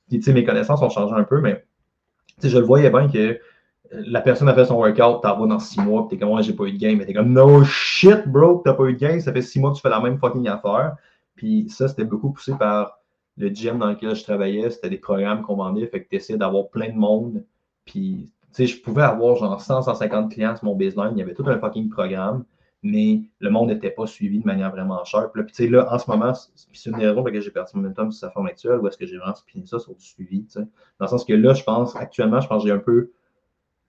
Puis, 0.09 0.21
mes 0.33 0.43
connaissances 0.43 0.81
ont 0.81 0.89
changé 0.89 1.13
un 1.13 1.23
peu, 1.23 1.41
mais 1.41 1.63
je 2.43 2.57
le 2.57 2.65
voyais 2.65 2.89
bien 2.89 3.07
que 3.07 3.39
la 3.91 4.21
personne 4.21 4.49
a 4.49 4.53
fait 4.53 4.65
son 4.65 4.75
workout, 4.75 5.21
t'en 5.21 5.39
vas 5.39 5.47
dans 5.47 5.59
six 5.59 5.79
mois, 5.79 6.07
puis 6.07 6.17
t'es 6.17 6.25
comme, 6.25 6.35
ouais, 6.35 6.43
j'ai 6.43 6.53
pas 6.53 6.65
eu 6.65 6.73
de 6.73 6.77
gain, 6.77 6.95
mais 6.97 7.05
t'es 7.05 7.13
comme, 7.13 7.31
no 7.31 7.63
shit, 7.63 8.27
bro, 8.27 8.61
t'as 8.65 8.73
pas 8.73 8.85
eu 8.85 8.93
de 8.93 8.99
gain, 8.99 9.19
ça 9.19 9.31
fait 9.31 9.41
six 9.41 9.59
mois 9.59 9.71
que 9.71 9.75
tu 9.75 9.81
fais 9.81 9.89
la 9.89 9.99
même 9.99 10.17
fucking 10.17 10.47
affaire. 10.47 10.95
Puis 11.35 11.69
ça, 11.69 11.87
c'était 11.87 12.05
beaucoup 12.05 12.31
poussé 12.31 12.53
par 12.57 12.99
le 13.37 13.49
gym 13.49 13.77
dans 13.79 13.89
lequel 13.89 14.15
je 14.15 14.23
travaillais, 14.23 14.69
c'était 14.69 14.89
des 14.89 14.97
programmes 14.97 15.41
qu'on 15.43 15.55
vendait, 15.55 15.87
fait 15.87 16.03
que 16.03 16.09
t'essayais 16.09 16.39
d'avoir 16.39 16.69
plein 16.69 16.89
de 16.89 16.97
monde. 16.97 17.43
Puis, 17.85 18.29
je 18.57 18.81
pouvais 18.81 19.03
avoir 19.03 19.35
genre 19.35 19.59
100, 19.59 19.83
150 19.83 20.31
clients 20.31 20.55
sur 20.55 20.65
mon 20.65 20.75
baseline, 20.75 21.11
il 21.13 21.19
y 21.19 21.21
avait 21.21 21.33
tout 21.33 21.43
un 21.47 21.59
fucking 21.59 21.89
programme, 21.89 22.45
mais 22.83 23.23
le 23.39 23.49
monde 23.49 23.69
n'était 23.69 23.89
pas 23.89 24.05
suivi 24.05 24.39
de 24.39 24.45
manière 24.45 24.71
vraiment 24.71 25.03
sharp. 25.03 25.33
Puis, 25.33 25.45
tu 25.47 25.53
sais, 25.53 25.67
là, 25.67 25.91
en 25.91 25.97
ce 25.97 26.09
moment, 26.09 26.33
c'est 26.33 26.89
une 26.89 26.97
des 26.97 27.07
raisons 27.07 27.23
pour 27.23 27.33
j'ai 27.33 27.51
perdu 27.51 27.71
mon 27.73 27.81
momentum 27.81 28.11
sur 28.11 28.19
sa 28.19 28.31
forme 28.31 28.47
actuelle, 28.47 28.79
ou 28.79 28.87
est-ce 28.87 28.97
que 28.97 29.05
j'ai 29.05 29.17
vraiment 29.17 29.35
spiné 29.35 29.65
ça 29.65 29.79
sur 29.79 29.95
du 29.95 30.05
suivi, 30.05 30.45
tu 30.45 30.51
sais? 30.51 30.59
Dans 30.99 31.05
le 31.05 31.07
sens 31.07 31.25
que 31.25 31.33
là, 31.33 31.53
je 31.53 31.63
pense, 31.63 31.95
actuellement, 31.95 32.39
je 32.39 32.47
pense 32.47 32.63
que 32.63 32.69
j'ai 32.69 32.75
un 32.75 32.79
peu 32.79 33.11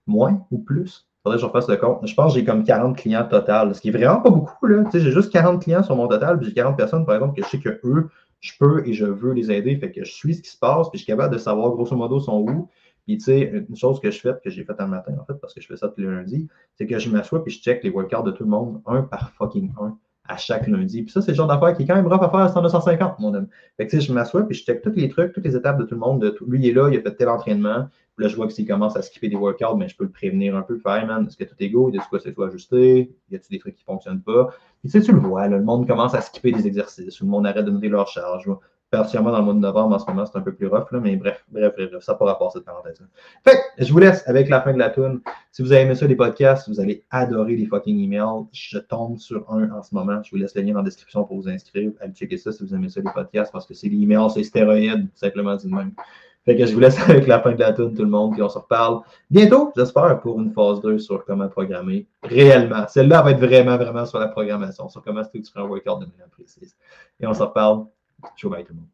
moins 0.07 0.45
ou 0.51 0.57
plus. 0.57 1.07
Faudrait 1.21 1.37
que 1.37 1.41
je 1.41 1.45
refasse 1.45 1.67
le 1.67 1.77
compte. 1.77 2.07
Je 2.07 2.15
pense 2.15 2.33
que 2.33 2.39
j'ai 2.39 2.45
comme 2.45 2.63
40 2.63 2.97
clients 2.97 3.27
total, 3.27 3.75
ce 3.75 3.81
qui 3.81 3.89
est 3.89 3.91
vraiment 3.91 4.21
pas 4.21 4.29
beaucoup. 4.29 4.65
Là. 4.65 4.83
Tu 4.85 4.91
sais, 4.91 4.99
j'ai 5.01 5.11
juste 5.11 5.31
40 5.31 5.61
clients 5.61 5.83
sur 5.83 5.95
mon 5.95 6.07
total, 6.07 6.39
puis 6.39 6.47
j'ai 6.47 6.53
40 6.53 6.75
personnes, 6.75 7.05
par 7.05 7.15
exemple, 7.15 7.35
que 7.39 7.45
je 7.45 7.49
sais 7.49 7.59
que 7.59 7.79
eux, 7.83 8.09
je 8.39 8.53
peux 8.59 8.87
et 8.87 8.93
je 8.93 9.05
veux 9.05 9.33
les 9.33 9.51
aider. 9.51 9.75
Fait 9.75 9.91
que 9.91 10.03
je 10.03 10.11
suis 10.11 10.35
ce 10.35 10.41
qui 10.41 10.49
se 10.49 10.57
passe, 10.57 10.89
puis 10.89 10.97
je 10.97 11.03
suis 11.03 11.11
capable 11.11 11.33
de 11.33 11.39
savoir 11.39 11.71
grosso 11.71 11.95
modo 11.95 12.19
sont 12.19 12.39
où. 12.39 12.69
Puis, 13.07 13.17
tu 13.19 13.23
sais, 13.23 13.65
une 13.69 13.75
chose 13.77 14.01
que 14.01 14.11
je 14.11 14.19
fais, 14.19 14.33
que 14.43 14.49
j'ai 14.49 14.65
fait 14.65 14.75
un 14.79 14.87
matin, 14.87 15.13
en 15.17 15.23
fait, 15.23 15.35
parce 15.35 15.53
que 15.53 15.61
je 15.61 15.67
fais 15.67 15.77
ça 15.77 15.87
tous 15.87 16.01
les 16.01 16.07
lundis, 16.07 16.49
c'est 16.75 16.85
que 16.85 16.99
je 16.99 17.09
m'assois 17.09 17.41
puis 17.41 17.53
je 17.53 17.61
check 17.61 17.81
les 17.81 17.89
workouts 17.89 18.23
de 18.23 18.31
tout 18.31 18.43
le 18.43 18.49
monde, 18.49 18.81
un 18.85 19.03
par 19.03 19.31
fucking 19.31 19.71
un, 19.81 19.97
à 20.27 20.35
chaque 20.35 20.67
lundi. 20.67 21.03
Puis 21.03 21.11
ça, 21.13 21.21
c'est 21.21 21.31
le 21.31 21.37
genre 21.37 21.47
d'affaire 21.47 21.73
qui 21.73 21.83
est 21.83 21.85
quand 21.85 21.95
même 21.95 22.07
rough 22.07 22.21
à 22.21 22.29
faire, 22.29 22.57
en 22.57 22.61
250, 22.61 23.19
mon 23.19 23.33
homme. 23.33 23.47
Fait 23.77 23.85
que 23.85 23.91
tu 23.91 24.01
sais, 24.01 24.05
je 24.05 24.11
m'assois, 24.11 24.45
puis 24.45 24.57
je 24.57 24.65
check 24.65 24.81
tous 24.81 24.91
les 24.91 25.07
trucs, 25.07 25.31
toutes 25.31 25.45
les 25.45 25.55
étapes 25.55 25.79
de 25.79 25.85
tout 25.85 25.95
le 25.95 26.01
monde. 26.01 26.21
De 26.21 26.31
tout. 26.31 26.45
Lui, 26.47 26.59
il 26.59 26.67
est 26.67 26.73
là, 26.73 26.89
il 26.91 26.97
a 26.97 27.01
fait 27.01 27.15
tel 27.15 27.29
entraînement. 27.29 27.87
Puis 28.17 28.25
là, 28.25 28.29
je 28.29 28.35
vois 28.35 28.45
que 28.45 28.51
s'il 28.51 28.67
commence 28.67 28.97
à 28.97 29.01
skipper 29.01 29.29
des 29.29 29.37
workouts, 29.37 29.77
mais 29.77 29.87
je 29.87 29.95
peux 29.95 30.03
le 30.03 30.11
prévenir 30.11 30.57
un 30.57 30.63
peu. 30.63 30.77
Faire, 30.77 30.95
hey, 30.95 31.05
man, 31.05 31.25
est-ce 31.27 31.37
que 31.37 31.45
tout 31.45 31.55
est 31.59 31.69
go? 31.69 31.89
Est-ce 31.93 32.09
que 32.09 32.19
c'est 32.19 32.33
toi 32.33 32.47
ajusté? 32.47 33.15
Y 33.31 33.37
a-tu 33.37 33.47
des 33.49 33.59
trucs 33.59 33.75
qui 33.75 33.83
ne 33.83 33.93
fonctionnent 33.93 34.21
pas? 34.21 34.49
Puis 34.81 34.91
tu 34.91 34.99
sais, 34.99 35.05
tu 35.05 35.13
le 35.13 35.19
vois, 35.19 35.47
le 35.47 35.63
monde 35.63 35.87
commence 35.87 36.13
à 36.13 36.19
skipper 36.19 36.51
des 36.51 36.67
exercices, 36.67 37.21
le 37.21 37.27
monde 37.27 37.47
arrête 37.47 37.65
de 37.65 37.71
noter 37.71 37.87
leur 37.87 38.07
charge 38.07 38.49
particulièrement 38.89 39.31
dans 39.31 39.39
le 39.39 39.43
mois 39.45 39.53
de 39.53 39.59
novembre, 39.59 39.95
en 39.95 39.99
ce 39.99 40.05
moment, 40.05 40.25
c'est 40.25 40.37
un 40.37 40.41
peu 40.41 40.53
plus 40.53 40.67
rough, 40.67 40.91
là, 40.91 40.99
mais 40.99 41.15
bref, 41.15 41.43
bref, 41.49 41.73
bref, 41.75 41.91
ça 42.01 42.15
pourra 42.15 42.39
passer 42.39 42.59
cette 42.59 42.65
parenthèse. 42.65 43.01
Fait 43.43 43.57
que, 43.57 43.83
je 43.83 43.91
vous 43.91 43.99
laisse 43.99 44.23
avec 44.27 44.49
la 44.49 44.61
fin 44.61 44.73
de 44.73 44.79
la 44.79 44.89
tune. 44.89 45.21
Si 45.51 45.61
vous 45.61 45.71
avez 45.71 45.81
aimé 45.81 45.95
ça, 45.95 46.07
les 46.07 46.15
podcasts, 46.15 46.69
vous 46.69 46.79
allez 46.79 47.03
adorer 47.09 47.55
les 47.55 47.65
fucking 47.65 47.99
emails. 47.99 48.45
Je 48.53 48.77
tombe 48.77 49.17
sur 49.17 49.51
un 49.51 49.69
en 49.71 49.83
ce 49.83 49.93
moment. 49.93 50.21
Je 50.23 50.31
vous 50.31 50.37
laisse 50.37 50.55
le 50.55 50.61
lien 50.61 50.73
dans 50.73 50.79
la 50.79 50.85
description 50.85 51.23
pour 51.23 51.37
vous 51.37 51.49
inscrire. 51.49 51.91
Allez 51.99 52.13
checker 52.13 52.37
ça 52.37 52.51
si 52.51 52.63
vous 52.63 52.73
aimez 52.73 52.89
ça, 52.89 53.01
les 53.01 53.11
podcasts, 53.13 53.51
parce 53.51 53.65
que 53.65 53.73
c'est 53.73 53.89
les 53.89 54.01
emails, 54.01 54.29
c'est 54.33 54.43
stéroïdes, 54.43 55.07
simplement 55.15 55.55
dit 55.55 55.67
de 55.67 55.75
même. 55.75 55.91
Fait 56.47 56.55
que 56.55 56.65
je 56.65 56.73
vous 56.73 56.79
laisse 56.79 56.97
avec 57.09 57.27
la 57.27 57.41
fin 57.41 57.51
de 57.51 57.59
la 57.59 57.73
tune, 57.73 57.93
tout 57.93 58.03
le 58.03 58.09
monde, 58.09 58.31
puis 58.31 58.41
on 58.41 58.47
se 58.47 58.57
reparle 58.57 59.01
bientôt, 59.29 59.73
j'espère, 59.75 60.21
pour 60.21 60.39
une 60.39 60.53
phase 60.53 60.79
2 60.79 60.97
sur 60.97 61.25
comment 61.25 61.49
programmer 61.49 62.07
réellement. 62.23 62.87
Celle-là 62.87 63.21
va 63.21 63.31
être 63.31 63.39
vraiment, 63.39 63.75
vraiment 63.75 64.05
sur 64.05 64.17
la 64.17 64.29
programmation, 64.29 64.87
sur 64.87 65.03
comment 65.03 65.25
structurer 65.25 65.59
un 65.59 65.67
workout 65.67 65.99
de 65.99 66.05
manière 66.05 66.29
précise. 66.29 66.73
Et 67.19 67.27
on 67.27 67.33
se 67.33 67.43
reparle. 67.43 67.87
Ciao, 68.35 68.49
bye 68.49 68.63
tout 68.63 68.73
le 68.73 68.79
monde. 68.79 68.89